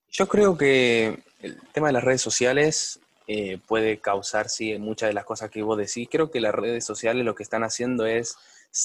Yo 0.07 0.27
creo 0.27 0.57
que 0.57 1.23
el 1.39 1.60
tema 1.71 1.88
de 1.88 1.93
las 1.93 2.03
redes 2.03 2.21
sociales 2.21 2.99
eh, 3.27 3.60
puede 3.67 3.99
causar, 3.99 4.49
sí, 4.49 4.77
muchas 4.77 5.10
de 5.10 5.13
las 5.13 5.25
cosas 5.25 5.51
que 5.51 5.62
vos 5.62 5.77
decís. 5.77 6.07
Creo 6.12 6.31
que 6.31 6.41
las 6.41 6.53
redes 6.53 6.84
sociales 6.84 7.23
lo 7.23 7.36
que 7.36 7.43
están 7.43 7.63
haciendo 7.63 8.05
es 8.05 8.36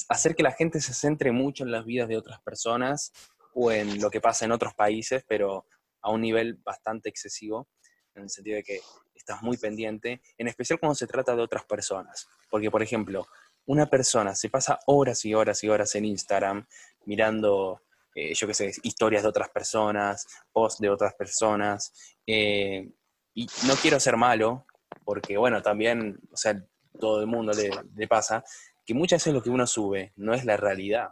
hacer 0.07 0.35
que 0.35 0.43
la 0.43 0.51
gente 0.51 0.79
se 0.79 0.93
centre 0.93 1.31
mucho 1.31 1.63
en 1.63 1.71
las 1.71 1.85
vidas 1.85 2.07
de 2.07 2.17
otras 2.17 2.39
personas 2.41 3.11
o 3.53 3.71
en 3.71 3.99
lo 3.99 4.11
que 4.11 4.21
pasa 4.21 4.45
en 4.45 4.51
otros 4.51 4.73
países, 4.75 5.23
pero 5.27 5.65
a 6.07 6.11
un 6.11 6.21
nivel 6.21 6.55
bastante 6.63 7.09
excesivo, 7.09 7.67
en 8.15 8.23
el 8.23 8.29
sentido 8.29 8.55
de 8.55 8.63
que 8.63 8.79
estás 9.13 9.41
muy 9.43 9.57
pendiente, 9.57 10.21
en 10.37 10.47
especial 10.47 10.79
cuando 10.79 10.95
se 10.95 11.05
trata 11.05 11.35
de 11.35 11.41
otras 11.41 11.65
personas. 11.65 12.27
Porque, 12.49 12.71
por 12.71 12.81
ejemplo, 12.81 13.27
una 13.65 13.87
persona 13.87 14.33
se 14.33 14.49
pasa 14.49 14.79
horas 14.85 15.25
y 15.25 15.33
horas 15.33 15.61
y 15.63 15.69
horas 15.69 15.93
en 15.95 16.05
Instagram 16.05 16.65
mirando, 17.05 17.81
eh, 18.15 18.33
yo 18.33 18.47
qué 18.47 18.53
sé, 18.53 18.71
historias 18.83 19.23
de 19.23 19.29
otras 19.29 19.49
personas, 19.49 20.25
posts 20.53 20.79
de 20.79 20.89
otras 20.89 21.13
personas, 21.13 21.91
eh, 22.25 22.89
y 23.33 23.47
no 23.67 23.75
quiero 23.75 23.99
ser 23.99 24.15
malo, 24.15 24.65
porque, 25.03 25.35
bueno, 25.35 25.61
también, 25.61 26.17
o 26.31 26.37
sea, 26.37 26.57
todo 26.97 27.19
el 27.19 27.27
mundo 27.27 27.51
le, 27.51 27.69
le 27.95 28.07
pasa, 28.07 28.45
que 28.85 28.93
muchas 28.93 29.21
veces 29.21 29.33
lo 29.33 29.43
que 29.43 29.49
uno 29.49 29.67
sube 29.67 30.13
no 30.15 30.33
es 30.33 30.45
la 30.45 30.55
realidad. 30.55 31.09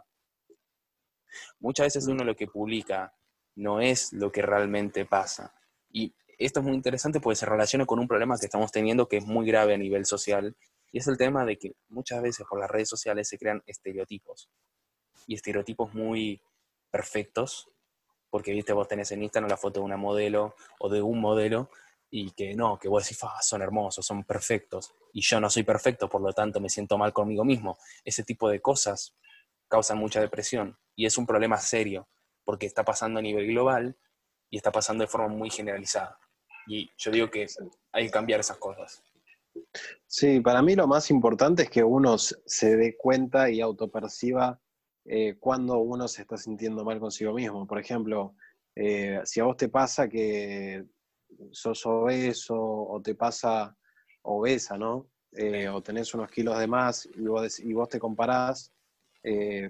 Muchas 1.60 1.88
veces 1.88 2.06
uno 2.06 2.24
lo 2.24 2.34
que 2.34 2.46
publica 2.46 3.12
no 3.56 3.80
es 3.80 4.12
lo 4.12 4.30
que 4.30 4.42
realmente 4.42 5.04
pasa. 5.04 5.52
Y 5.90 6.14
esto 6.38 6.60
es 6.60 6.66
muy 6.66 6.74
interesante 6.74 7.20
porque 7.20 7.36
se 7.36 7.46
relaciona 7.46 7.86
con 7.86 7.98
un 7.98 8.06
problema 8.06 8.36
que 8.38 8.46
estamos 8.46 8.70
teniendo 8.70 9.08
que 9.08 9.16
es 9.16 9.26
muy 9.26 9.46
grave 9.46 9.74
a 9.74 9.78
nivel 9.78 10.06
social, 10.06 10.54
y 10.92 10.98
es 10.98 11.08
el 11.08 11.16
tema 11.16 11.44
de 11.44 11.58
que 11.58 11.74
muchas 11.88 12.22
veces 12.22 12.46
por 12.48 12.60
las 12.60 12.70
redes 12.70 12.88
sociales 12.88 13.28
se 13.28 13.38
crean 13.38 13.62
estereotipos, 13.66 14.48
y 15.26 15.34
estereotipos 15.34 15.92
muy 15.94 16.40
perfectos, 16.90 17.68
porque 18.30 18.52
viste, 18.52 18.72
vos 18.72 18.86
tenés 18.86 19.10
en 19.12 19.22
Instagram 19.22 19.50
la 19.50 19.56
foto 19.56 19.80
de 19.80 19.86
una 19.86 19.96
modelo 19.96 20.54
o 20.78 20.88
de 20.88 21.02
un 21.02 21.20
modelo, 21.20 21.70
y 22.10 22.30
que 22.32 22.54
no, 22.54 22.78
que 22.78 22.88
vos 22.88 23.02
decís, 23.02 23.18
son 23.40 23.62
hermosos, 23.62 24.06
son 24.06 24.24
perfectos, 24.24 24.94
y 25.12 25.22
yo 25.22 25.40
no 25.40 25.50
soy 25.50 25.64
perfecto, 25.64 26.08
por 26.08 26.20
lo 26.20 26.32
tanto 26.32 26.60
me 26.60 26.68
siento 26.68 26.98
mal 26.98 27.12
conmigo 27.12 27.44
mismo. 27.44 27.78
Ese 28.04 28.22
tipo 28.22 28.48
de 28.48 28.60
cosas 28.60 29.16
causan 29.68 29.98
mucha 29.98 30.20
depresión, 30.20 30.78
y 30.94 31.06
es 31.06 31.18
un 31.18 31.26
problema 31.26 31.58
serio, 31.58 32.08
porque 32.46 32.64
está 32.64 32.84
pasando 32.84 33.18
a 33.18 33.22
nivel 33.22 33.48
global 33.48 33.98
y 34.48 34.56
está 34.56 34.72
pasando 34.72 35.02
de 35.02 35.08
forma 35.08 35.28
muy 35.28 35.50
generalizada. 35.50 36.18
Y 36.68 36.88
yo 36.96 37.10
digo 37.10 37.30
que 37.30 37.46
hay 37.92 38.06
que 38.06 38.10
cambiar 38.10 38.40
esas 38.40 38.56
cosas. 38.56 39.02
Sí, 40.06 40.40
para 40.40 40.62
mí 40.62 40.74
lo 40.74 40.86
más 40.86 41.10
importante 41.10 41.64
es 41.64 41.70
que 41.70 41.82
uno 41.82 42.16
se 42.18 42.76
dé 42.76 42.96
cuenta 42.96 43.50
y 43.50 43.60
autoperciba 43.60 44.60
eh, 45.04 45.36
cuando 45.38 45.78
uno 45.78 46.08
se 46.08 46.22
está 46.22 46.36
sintiendo 46.36 46.84
mal 46.84 47.00
consigo 47.00 47.32
mismo. 47.32 47.66
Por 47.66 47.80
ejemplo, 47.80 48.36
eh, 48.74 49.20
si 49.24 49.40
a 49.40 49.44
vos 49.44 49.56
te 49.56 49.68
pasa 49.68 50.08
que 50.08 50.84
sos 51.50 51.84
obeso 51.86 52.56
o 52.56 53.02
te 53.02 53.14
pasa 53.14 53.76
obesa, 54.22 54.78
¿no? 54.78 55.08
Eh, 55.32 55.68
o 55.68 55.82
tenés 55.82 56.14
unos 56.14 56.30
kilos 56.30 56.58
de 56.58 56.66
más 56.66 57.06
y 57.12 57.26
vos, 57.26 57.58
y 57.58 57.72
vos 57.72 57.88
te 57.88 57.98
comparás, 57.98 58.72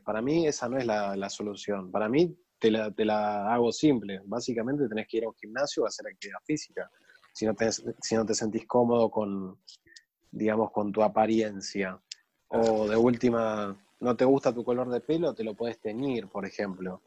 para 0.04 0.20
mí 0.20 0.46
esa 0.46 0.68
no 0.68 0.76
es 0.76 0.84
la, 0.84 1.16
la, 1.16 1.30
solución. 1.30 1.90
Para 1.90 2.10
mí 2.10 2.36
te 2.58 2.70
la, 2.70 3.52
hago 3.52 3.72
simple. 3.72 4.20
Básicamente 4.24 4.88
tenés 4.88 5.06
que 5.08 5.18
ir 5.18 5.24
a 5.24 5.28
un 5.28 5.34
gimnasio 5.34 5.84
a 5.84 5.88
hacer 5.88 6.06
actividad 6.06 6.38
física. 6.44 6.90
Si 7.32 7.44
no 7.46 7.54
te, 7.54 7.70
si 7.72 8.14
no 8.14 8.24
te 8.24 8.34
sentís 8.34 8.66
cómodo 8.66 9.10
con, 9.10 9.58
digamos, 10.30 10.70
con 10.72 10.92
tu 10.92 11.02
apariencia. 11.02 12.00
O 12.48 12.88
de 12.88 12.96
última, 12.96 13.76
no 14.00 14.16
te 14.16 14.24
gusta 14.24 14.54
tu 14.54 14.64
color 14.64 14.88
de 14.90 15.00
pelo, 15.00 15.34
te 15.34 15.44
lo 15.44 15.54
puedes 15.54 15.80
teñir, 15.80 16.28
por 16.28 16.46
ejemplo. 16.46 17.02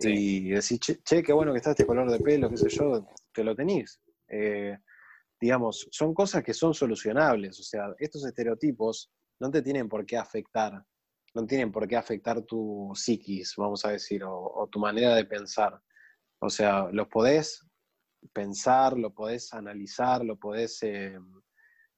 Y 0.00 0.50
decís, 0.50 0.80
che, 0.80 1.22
qué 1.22 1.32
bueno 1.32 1.52
que 1.52 1.58
está 1.58 1.70
este 1.70 1.86
color 1.86 2.10
de 2.10 2.18
pelo, 2.18 2.50
qué 2.50 2.56
sé 2.56 2.68
yo, 2.68 3.06
te 3.32 3.44
lo 3.44 3.54
tenís. 3.54 4.00
Eh, 4.28 4.76
digamos, 5.40 5.88
son 5.90 6.14
cosas 6.14 6.42
que 6.42 6.54
son 6.54 6.74
solucionables. 6.74 7.58
O 7.60 7.62
sea, 7.62 7.94
estos 7.98 8.24
estereotipos 8.24 9.10
no 9.40 9.50
te 9.50 9.62
tienen 9.62 9.88
por 9.88 10.04
qué 10.04 10.16
afectar 10.16 10.84
no 11.34 11.46
tienen 11.46 11.72
por 11.72 11.86
qué 11.88 11.96
afectar 11.96 12.42
tu 12.42 12.92
psiquis, 12.94 13.54
vamos 13.56 13.84
a 13.84 13.90
decir, 13.90 14.22
o, 14.24 14.68
tu 14.70 14.78
manera 14.78 15.14
de 15.16 15.24
pensar. 15.24 15.80
O 16.38 16.48
sea, 16.48 16.88
los 16.92 17.08
podés 17.08 17.66
pensar, 18.32 18.96
lo 18.96 19.12
podés 19.12 19.52
analizar, 19.52 20.24
lo 20.24 20.36
podés, 20.36 20.82
eh, 20.82 21.18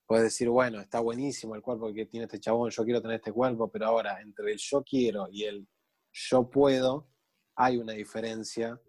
decir, 0.09 0.49
bueno, 0.49 0.81
está 0.81 1.01
buenísimo 1.01 1.55
el 1.55 1.63
cuerpo 1.63 1.93
que 1.93 2.07
tiene 2.07 2.25
este 2.25 2.41
chabón, 2.41 2.71
yo 2.71 2.85
quiero 2.85 3.03
tener 3.03 3.17
este 3.17 3.33
cuerpo, 3.33 3.71
pero 3.71 3.87
ahora 3.87 4.21
entre 4.23 4.53
el 4.53 4.59
yo 4.59 4.83
quiero 4.83 5.29
y 5.31 5.45
el 5.45 5.69
yo 6.13 6.49
puedo, 6.49 7.09
hay 7.57 7.77
una 7.77 7.93
diferencia. 7.93 8.81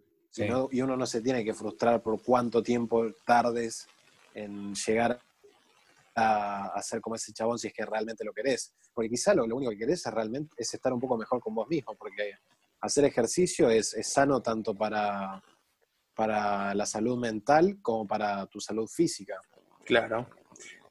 y 0.71 0.81
uno 0.81 0.95
no 0.95 1.05
se 1.05 1.21
tiene 1.21 1.43
que 1.43 1.53
frustrar 1.53 2.01
por 2.01 2.21
cuánto 2.21 2.63
tiempo 2.63 3.11
tardes 3.25 3.87
en 4.33 4.75
llegar 4.75 5.19
a, 6.17 6.67
a, 6.67 6.81
ser 6.81 6.99
como 6.99 7.15
ese 7.15 7.31
chabón 7.31 7.57
si 7.57 7.67
es 7.67 7.73
que 7.73 7.85
realmente 7.85 8.25
lo 8.25 8.33
querés 8.33 8.73
porque 8.97 9.11
quizá 9.11 9.35
lo, 9.35 9.43
único 9.43 9.69
que 9.69 9.77
querés 9.77 10.03
es 10.03 10.11
realmente 10.11 10.55
es 10.57 10.73
estar 10.73 10.91
un 10.91 10.99
poco 10.99 11.19
mejor 11.19 11.39
con 11.39 11.53
vos 11.53 11.67
mismo, 11.67 11.95
porque 11.95 12.33
hacer 12.81 13.05
ejercicio 13.05 13.69
es, 13.69 13.95
sano 14.01 14.41
tanto 14.41 14.73
para, 14.73 15.39
para 16.15 16.73
la 16.73 16.83
salud 16.87 17.15
mental 17.19 17.77
como 17.83 18.07
para 18.07 18.47
tu 18.47 18.59
salud 18.59 18.87
física. 18.87 19.39
Claro. 19.85 20.27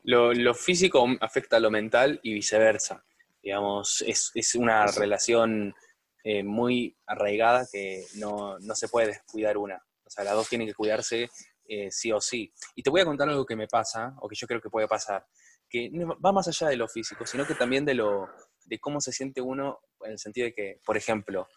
Lo, 0.05 0.55
físico 0.55 1.05
afecta 1.21 1.57
a 1.57 1.61
lo 1.61 1.69
mental 1.69 2.21
y 2.23 2.33
viceversa. 2.33 3.05
Digamos, 3.43 4.05
es, 4.07 4.55
una 4.55 4.87
relación 4.87 5.75
eh, 6.23 6.45
muy 6.45 6.97
arraigada 7.07 7.67
que 7.73 8.05
no, 8.19 8.57
se 8.73 8.87
puede 8.87 9.09
descuidar 9.09 9.59
una. 9.59 9.85
O 10.05 10.11
sea, 10.11 10.23
las 10.23 10.35
dos 10.35 10.49
tienen 10.49 10.69
que 10.69 10.75
cuidarse 10.75 11.29
eh, 11.69 11.91
sí 11.91 12.13
o 12.13 12.21
sí. 12.21 12.53
Y 12.75 12.83
te 12.83 12.91
voy 12.91 13.01
a 13.01 13.05
contar 13.05 13.29
algo 13.29 13.47
que 13.47 13.57
me 13.57 13.67
pasa, 13.67 14.15
o 14.21 14.29
que 14.29 14.37
yo 14.37 14.47
creo 14.47 14.61
que 14.61 14.71
puede 14.71 14.89
pasar 14.89 15.27
que 15.69 15.91
va 16.25 16.33
más 16.33 16.49
allá 16.49 16.69
de 16.69 16.77
lo 16.77 16.89
físico, 16.89 17.27
sino 17.27 17.47
que 17.47 17.55
también 17.55 17.85
de, 17.85 17.95
lo, 17.95 18.29
de 18.65 18.79
cómo 18.79 19.01
se 19.01 19.13
siente 19.13 19.41
uno, 19.41 19.81
en 20.05 20.13
el 20.13 20.19
sentido 20.19 20.47
de 20.47 20.55
que, 20.55 20.81
por 20.85 20.97
ejemplo, 20.97 21.49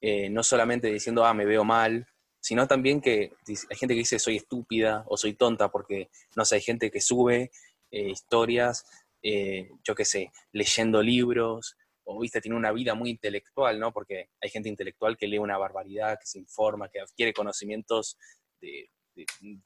eh, 0.00 0.30
no 0.30 0.42
solamente 0.42 0.88
diciendo, 0.88 1.24
ah, 1.24 1.34
me 1.34 1.44
veo 1.44 1.64
mal, 1.64 2.06
sino 2.40 2.66
también 2.66 3.00
que 3.00 3.32
hay 3.46 3.76
gente 3.76 3.94
que 3.94 4.00
dice 4.00 4.18
soy 4.18 4.36
estúpida 4.36 5.04
o 5.06 5.16
soy 5.16 5.34
tonta, 5.34 5.70
porque, 5.70 6.08
no 6.36 6.44
sé, 6.44 6.56
hay 6.56 6.60
gente 6.62 6.90
que 6.90 7.00
sube 7.00 7.50
eh, 7.90 8.10
historias, 8.10 8.84
eh, 9.22 9.68
yo 9.84 9.94
qué 9.94 10.04
sé, 10.04 10.32
leyendo 10.52 11.02
libros, 11.02 11.76
o, 12.04 12.20
viste, 12.20 12.40
tiene 12.40 12.56
una 12.56 12.72
vida 12.72 12.94
muy 12.94 13.10
intelectual, 13.10 13.78
¿no? 13.78 13.92
Porque 13.92 14.30
hay 14.40 14.48
gente 14.48 14.70
intelectual 14.70 15.18
que 15.18 15.26
lee 15.26 15.38
una 15.38 15.58
barbaridad, 15.58 16.18
que 16.18 16.26
se 16.26 16.38
informa, 16.38 16.88
que 16.88 17.00
adquiere 17.00 17.34
conocimientos, 17.34 18.16
de 18.62 18.90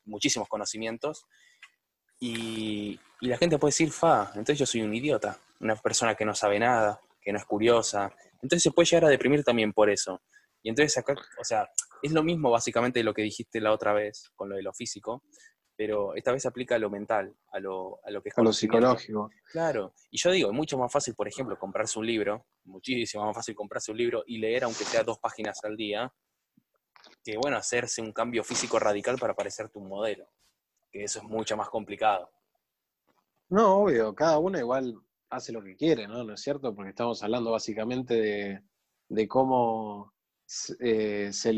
muchísimos 0.04 0.48
conocimientos, 0.48 1.26
y, 2.24 3.00
la 3.20 3.36
gente 3.36 3.58
puede 3.58 3.70
decir, 3.70 3.90
fa, 3.90 4.28
entonces 4.30 4.58
yo 4.58 4.66
soy 4.66 4.82
un 4.82 4.94
idiota, 4.94 5.38
una 5.60 5.74
persona 5.76 6.14
que 6.14 6.24
no 6.24 6.34
sabe 6.34 6.58
nada, 6.58 7.00
que 7.20 7.32
no 7.32 7.38
es 7.38 7.44
curiosa. 7.44 8.12
Entonces 8.34 8.62
se 8.62 8.70
puede 8.70 8.86
llegar 8.86 9.06
a 9.06 9.08
deprimir 9.08 9.44
también 9.44 9.72
por 9.72 9.90
eso. 9.90 10.22
Y 10.62 10.68
entonces 10.68 10.96
acá, 10.98 11.14
o 11.38 11.44
sea, 11.44 11.68
es 12.02 12.12
lo 12.12 12.22
mismo 12.22 12.50
básicamente 12.50 13.00
de 13.00 13.04
lo 13.04 13.14
que 13.14 13.22
dijiste 13.22 13.60
la 13.60 13.72
otra 13.72 13.92
vez 13.92 14.30
con 14.34 14.48
lo 14.48 14.56
de 14.56 14.62
lo 14.62 14.72
físico, 14.72 15.22
pero 15.76 16.14
esta 16.14 16.32
vez 16.32 16.46
aplica 16.46 16.76
a 16.76 16.78
lo 16.78 16.90
mental, 16.90 17.34
a 17.52 17.58
lo, 17.58 17.98
a 18.04 18.10
lo 18.10 18.22
que 18.22 18.28
es 18.28 18.38
A 18.38 18.42
lo 18.42 18.52
psicológico. 18.52 19.30
Claro. 19.50 19.94
Y 20.10 20.18
yo 20.18 20.30
digo, 20.30 20.50
es 20.50 20.54
mucho 20.54 20.78
más 20.78 20.92
fácil, 20.92 21.14
por 21.14 21.26
ejemplo, 21.26 21.58
comprarse 21.58 21.98
un 21.98 22.06
libro, 22.06 22.46
muchísimo 22.64 23.24
más 23.24 23.34
fácil 23.34 23.54
comprarse 23.56 23.90
un 23.90 23.98
libro 23.98 24.22
y 24.26 24.38
leer 24.38 24.64
aunque 24.64 24.84
sea 24.84 25.02
dos 25.02 25.18
páginas 25.18 25.58
al 25.64 25.76
día, 25.76 26.12
que 27.24 27.36
bueno, 27.36 27.56
hacerse 27.56 28.02
un 28.02 28.12
cambio 28.12 28.44
físico 28.44 28.78
radical 28.78 29.18
para 29.18 29.34
parecerte 29.34 29.78
un 29.78 29.88
modelo 29.88 30.28
que 30.92 31.04
eso 31.04 31.18
es 31.20 31.24
mucho 31.24 31.56
más 31.56 31.70
complicado. 31.70 32.30
No, 33.48 33.78
obvio, 33.78 34.14
cada 34.14 34.38
uno 34.38 34.58
igual 34.58 34.94
hace 35.30 35.52
lo 35.52 35.62
que 35.62 35.74
quiere, 35.74 36.06
¿no? 36.06 36.22
¿No 36.22 36.34
es 36.34 36.40
cierto? 36.40 36.74
Porque 36.74 36.90
estamos 36.90 37.22
hablando 37.22 37.50
básicamente 37.50 38.62
de, 39.08 39.28
cómo 39.28 40.12
eh, 40.80 41.30
se, 41.32 41.52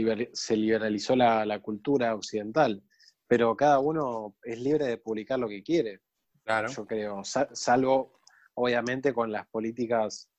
liberalizó 0.57 1.17
la, 1.17 1.61
cultura 1.61 2.15
occidental, 2.15 2.83
pero 3.27 3.57
cada 3.57 3.81
uno 3.81 4.37
es 4.43 4.59
libre 4.61 4.87
de 4.87 4.99
publicar 4.99 5.39
lo 5.39 5.49
que 5.49 5.63
quiere. 5.63 6.01
Claro. 6.45 6.69
Yo 6.69 6.87
creo, 6.87 7.23
salvo 7.25 8.21
obviamente 8.55 9.13
con 9.13 9.33
las 9.33 9.47
políticas 9.49 10.31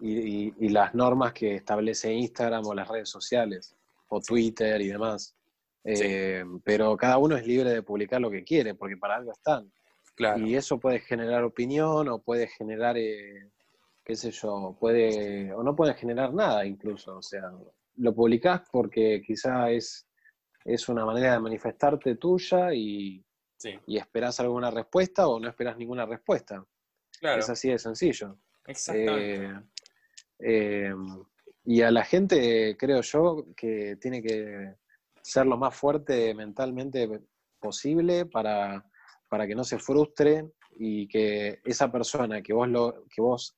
y, 0.00 0.68
las 0.68 0.94
normas 0.94 1.32
que 1.32 1.54
establece 1.56 2.12
Instagram 2.12 2.64
o 2.66 2.74
las 2.74 2.88
redes 2.88 3.08
sociales, 3.08 3.75
o 4.08 4.20
Twitter 4.20 4.80
y 4.80 4.88
demás. 4.88 5.36
Eh, 5.84 6.44
pero 6.64 6.96
cada 6.96 7.18
uno 7.18 7.36
es 7.36 7.46
libre 7.46 7.70
de 7.70 7.82
publicar 7.82 8.20
lo 8.20 8.30
que 8.30 8.42
quiere, 8.42 8.74
porque 8.74 8.96
para 8.96 9.16
algo 9.16 9.32
están. 9.32 9.70
Y 10.38 10.54
eso 10.54 10.80
puede 10.80 11.00
generar 11.00 11.44
opinión 11.44 12.08
o 12.08 12.18
puede 12.20 12.48
generar, 12.48 12.96
eh, 12.96 13.50
qué 14.02 14.16
sé 14.16 14.30
yo, 14.30 14.76
puede, 14.80 15.52
o 15.52 15.62
no 15.62 15.76
puede 15.76 15.94
generar 15.94 16.32
nada 16.32 16.64
incluso. 16.64 17.18
O 17.18 17.22
sea, 17.22 17.52
lo 17.96 18.14
publicás 18.14 18.62
porque 18.72 19.22
quizá 19.24 19.70
es, 19.70 20.08
es 20.64 20.88
una 20.88 21.04
manera 21.04 21.34
de 21.34 21.40
manifestarte 21.40 22.16
tuya 22.16 22.72
y, 22.74 23.24
y 23.86 23.98
esperás 23.98 24.40
alguna 24.40 24.70
respuesta 24.70 25.28
o 25.28 25.38
no 25.38 25.48
esperás 25.48 25.76
ninguna 25.76 26.06
respuesta. 26.06 26.64
Es 27.20 27.48
así 27.48 27.68
de 27.70 27.78
sencillo. 27.78 28.38
Exactamente. 28.66 29.66
Eh, 30.38 30.94
y 31.66 31.82
a 31.82 31.90
la 31.90 32.04
gente, 32.04 32.76
creo 32.78 33.02
yo, 33.02 33.46
que 33.56 33.96
tiene 33.96 34.22
que 34.22 34.76
ser 35.20 35.46
lo 35.46 35.58
más 35.58 35.74
fuerte 35.74 36.32
mentalmente 36.32 37.08
posible 37.58 38.26
para, 38.26 38.88
para 39.28 39.46
que 39.46 39.54
no 39.56 39.64
se 39.64 39.78
frustre 39.78 40.48
y 40.78 41.08
que 41.08 41.60
esa 41.64 41.90
persona 41.90 42.40
que 42.40 42.52
vos, 42.52 42.68
lo, 42.68 43.04
que 43.10 43.20
vos 43.20 43.56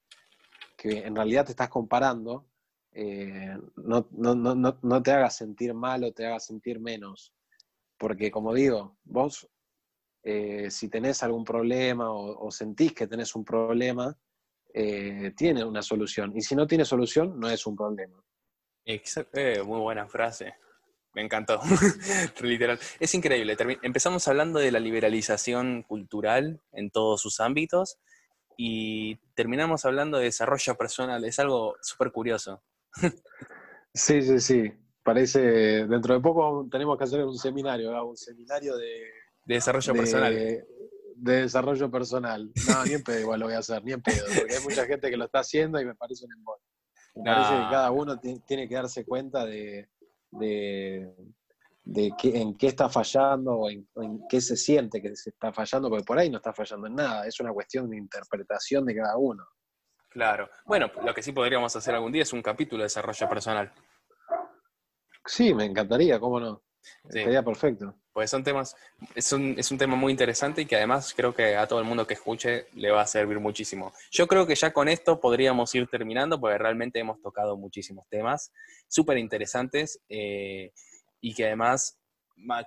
que 0.77 1.01
en 1.07 1.15
realidad 1.15 1.45
te 1.45 1.53
estás 1.53 1.69
comparando, 1.69 2.47
eh, 2.93 3.57
no, 3.77 4.09
no, 4.13 4.35
no, 4.35 4.79
no, 4.81 5.03
te 5.03 5.13
haga 5.13 5.29
sentir 5.29 5.75
mal 5.75 6.03
o 6.05 6.13
te 6.13 6.25
haga 6.25 6.41
sentir 6.41 6.81
menos. 6.81 7.35
Porque 7.99 8.31
como 8.31 8.55
digo, 8.55 8.97
vos 9.05 9.49
eh, 10.23 10.71
si 10.71 10.89
tenés 10.89 11.23
algún 11.23 11.45
problema 11.45 12.11
o, 12.11 12.51
sentís 12.51 12.93
que 12.93 13.07
tenés 13.07 13.35
un 13.35 13.45
problema, 13.45 14.17
eh, 14.73 15.33
tiene 15.37 15.65
una 15.65 15.83
solución. 15.83 16.33
Y 16.37 16.43
si 16.43 16.55
no 16.55 16.67
tiene 16.67 16.85
solución, 16.85 17.39
no 17.39 17.49
es 17.49 17.67
un 17.67 17.77
problema. 17.77 18.23
Exacto, 18.85 19.39
eh, 19.39 19.63
muy 19.63 19.81
buena 19.81 20.07
frase. 20.09 20.55
Me 21.15 21.23
encantó. 21.23 21.61
Literal. 22.43 22.79
Es 23.01 23.15
increíble. 23.15 23.57
Empezamos 23.83 24.27
hablando 24.29 24.59
de 24.59 24.71
la 24.71 24.79
liberalización 24.79 25.83
cultural 25.83 26.61
en 26.73 26.91
todos 26.91 27.21
sus 27.21 27.41
ámbitos 27.41 27.99
y 28.57 29.17
terminamos 29.35 29.85
hablando 29.85 30.19
de 30.19 30.25
desarrollo 30.25 30.77
personal. 30.77 31.25
Es 31.25 31.39
algo 31.39 31.77
súper 31.81 32.13
curioso. 32.13 32.63
sí, 33.95 34.23
sí, 34.23 34.41
sí. 34.41 34.73
Parece, 35.03 35.87
dentro 35.87 36.15
de 36.15 36.21
poco 36.21 36.69
tenemos 36.71 36.99
que 36.99 37.05
hacer 37.05 37.25
un 37.25 37.39
seminario, 37.39 38.05
un 38.05 38.17
seminario 38.17 38.77
de 38.77 39.05
de 39.49 39.55
desarrollo 39.55 39.95
personal. 39.95 40.65
De 41.21 41.43
desarrollo 41.43 41.91
personal. 41.91 42.51
No, 42.69 42.85
ni 42.85 42.93
en 42.93 43.03
pedo 43.03 43.21
igual 43.21 43.41
lo 43.41 43.47
voy 43.47 43.55
a 43.55 43.59
hacer, 43.59 43.83
ni 43.85 43.93
en 43.93 44.03
pedo, 44.03 44.25
porque 44.37 44.55
hay 44.55 44.63
mucha 44.63 44.87
gente 44.87 45.11
que 45.11 45.17
lo 45.17 45.25
está 45.25 45.41
haciendo 45.41 45.81
y 45.81 45.85
me 45.85 45.95
parece 45.95 46.25
un 46.25 46.33
embol. 46.33 46.59
Me 47.17 47.25
parece 47.25 47.55
que 47.55 47.71
cada 47.71 47.91
uno 47.91 48.21
tiene 48.21 48.69
que 48.69 48.75
darse 48.75 49.05
cuenta 49.05 49.45
de, 49.45 49.89
de, 50.31 51.13
en 52.23 52.57
qué 52.57 52.67
está 52.69 52.89
fallando 52.89 53.53
o 53.55 53.71
en, 53.71 53.89
qué 54.29 54.41
se 54.41 54.57
siente 54.57 55.03
que 55.03 55.17
se 55.17 55.31
está 55.31 55.53
fallando, 55.53 55.89
porque 55.89 56.05
por 56.05 56.19
ahí 56.19 56.31
no 56.31 56.37
está 56.37 56.53
fallando 56.53 56.87
en 56.87 56.95
nada, 56.95 57.27
es 57.27 57.41
una 57.41 57.53
cuestión 57.53 57.91
de 57.91 57.97
interpretación 57.97 58.85
de 58.85 58.95
cada 58.95 59.17
uno. 59.17 59.45
Claro. 60.11 60.49
Bueno, 60.65 60.91
lo 61.05 61.13
que 61.13 61.23
sí 61.23 61.33
podríamos 61.33 61.75
hacer 61.75 61.95
algún 61.95 62.13
día 62.13 62.23
es 62.23 62.33
un 62.33 62.43
capítulo 62.43 62.83
de 62.83 62.87
desarrollo 62.87 63.29
personal. 63.29 63.73
Sí, 65.27 65.53
me 65.53 65.65
encantaría, 65.65 66.19
¿cómo 66.19 66.41
no? 66.41 66.63
Sería 67.09 67.43
perfecto. 67.43 67.95
Pues 68.13 68.31
son 68.31 68.43
temas, 68.43 68.75
es 69.15 69.33
un, 69.33 69.55
es 69.57 69.71
un 69.71 69.79
tema 69.79 69.95
muy 69.95 70.11
interesante 70.11 70.63
y 70.63 70.67
que 70.67 70.77
además 70.77 71.15
creo 71.15 71.35
que 71.35 71.57
a 71.57 71.67
todo 71.67 71.79
el 71.79 71.85
mundo 71.85 72.07
que 72.07 72.15
escuche 72.15 72.67
le 72.75 72.91
va 72.91 73.03
a 73.03 73.07
servir 73.07 73.39
muchísimo. 73.39 73.93
Yo 74.11 74.27
creo 74.27 74.47
que 74.47 74.55
ya 74.55 74.73
con 74.73 74.89
esto 74.89 75.21
podríamos 75.21 75.75
ir 75.75 75.87
terminando 75.87 76.41
porque 76.41 76.59
realmente 76.59 76.99
hemos 76.99 77.21
tocado 77.21 77.57
muchísimos 77.57 78.09
temas 78.09 78.53
súper 78.89 79.19
interesantes 79.19 80.01
eh, 80.09 80.73
y 81.21 81.35
que 81.35 81.47
además 81.47 81.99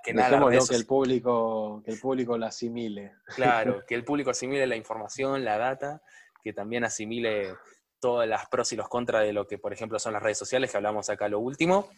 que 0.04 0.12
nada 0.12 0.38
que 0.50 0.74
el 0.74 0.86
público 0.86 1.82
que 1.84 1.92
el 1.92 1.98
público 1.98 2.36
la 2.36 2.48
asimile 2.48 3.12
claro 3.34 3.82
que 3.86 3.94
el 3.94 4.04
público 4.04 4.30
asimile 4.30 4.66
la 4.66 4.76
información 4.76 5.44
la 5.44 5.56
data 5.56 6.02
que 6.42 6.52
también 6.52 6.84
asimile 6.84 7.54
todas 7.98 8.28
las 8.28 8.46
pros 8.48 8.70
y 8.72 8.76
los 8.76 8.88
contras 8.88 9.24
de 9.24 9.32
lo 9.32 9.46
que 9.46 9.56
por 9.56 9.72
ejemplo 9.72 9.98
son 9.98 10.12
las 10.12 10.22
redes 10.22 10.36
sociales 10.36 10.70
que 10.70 10.76
hablamos 10.76 11.08
acá 11.08 11.26
lo 11.28 11.38
último 11.38 11.88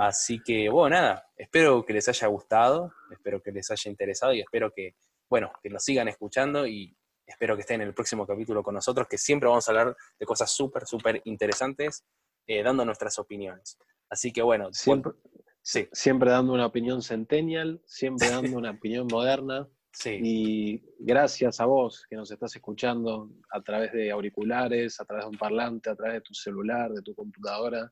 Así 0.00 0.40
que, 0.44 0.68
bueno, 0.68 0.94
nada, 0.94 1.26
espero 1.36 1.84
que 1.84 1.92
les 1.92 2.08
haya 2.08 2.28
gustado, 2.28 2.92
espero 3.10 3.42
que 3.42 3.50
les 3.50 3.68
haya 3.68 3.90
interesado 3.90 4.32
y 4.32 4.40
espero 4.40 4.72
que, 4.72 4.94
bueno, 5.28 5.50
que 5.60 5.68
nos 5.70 5.82
sigan 5.82 6.06
escuchando 6.06 6.68
y 6.68 6.96
espero 7.26 7.56
que 7.56 7.62
estén 7.62 7.80
en 7.80 7.88
el 7.88 7.94
próximo 7.94 8.24
capítulo 8.24 8.62
con 8.62 8.76
nosotros, 8.76 9.08
que 9.08 9.18
siempre 9.18 9.48
vamos 9.48 9.66
a 9.66 9.72
hablar 9.72 9.96
de 10.16 10.24
cosas 10.24 10.52
súper, 10.52 10.86
súper 10.86 11.20
interesantes, 11.24 12.04
eh, 12.46 12.62
dando 12.62 12.84
nuestras 12.84 13.18
opiniones. 13.18 13.76
Así 14.08 14.30
que, 14.32 14.40
bueno. 14.40 14.68
Siempre, 14.72 15.14
sí. 15.62 15.88
siempre 15.92 16.30
dando 16.30 16.52
una 16.52 16.66
opinión 16.66 17.02
centennial, 17.02 17.82
siempre 17.84 18.28
dando 18.30 18.56
una 18.56 18.70
opinión 18.70 19.08
moderna. 19.10 19.68
Sí. 19.92 20.20
Y 20.22 20.82
gracias 21.00 21.58
a 21.58 21.66
vos 21.66 22.04
que 22.08 22.14
nos 22.14 22.30
estás 22.30 22.54
escuchando 22.54 23.32
a 23.50 23.60
través 23.62 23.92
de 23.92 24.12
auriculares, 24.12 25.00
a 25.00 25.04
través 25.04 25.24
de 25.24 25.30
un 25.30 25.38
parlante, 25.38 25.90
a 25.90 25.96
través 25.96 26.14
de 26.14 26.20
tu 26.20 26.34
celular, 26.34 26.92
de 26.92 27.02
tu 27.02 27.16
computadora, 27.16 27.90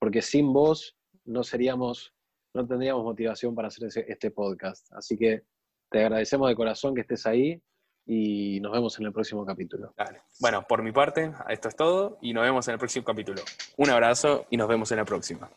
porque 0.00 0.20
sin 0.20 0.52
vos 0.52 0.96
no 1.24 1.42
seríamos, 1.42 2.14
no 2.54 2.66
tendríamos 2.66 3.04
motivación 3.04 3.54
para 3.54 3.68
hacer 3.68 3.88
este 4.06 4.30
podcast. 4.30 4.92
Así 4.92 5.16
que 5.16 5.42
te 5.90 6.00
agradecemos 6.00 6.48
de 6.48 6.54
corazón 6.54 6.94
que 6.94 7.02
estés 7.02 7.26
ahí 7.26 7.60
y 8.06 8.60
nos 8.60 8.72
vemos 8.72 8.98
en 8.98 9.06
el 9.06 9.12
próximo 9.12 9.44
capítulo. 9.44 9.94
Bueno, 10.40 10.64
por 10.68 10.82
mi 10.82 10.92
parte, 10.92 11.32
esto 11.48 11.68
es 11.68 11.76
todo 11.76 12.18
y 12.20 12.32
nos 12.32 12.44
vemos 12.44 12.66
en 12.68 12.72
el 12.74 12.78
próximo 12.78 13.04
capítulo. 13.04 13.42
Un 13.76 13.90
abrazo 13.90 14.46
y 14.50 14.56
nos 14.56 14.68
vemos 14.68 14.90
en 14.92 14.98
la 14.98 15.04
próxima. 15.04 15.50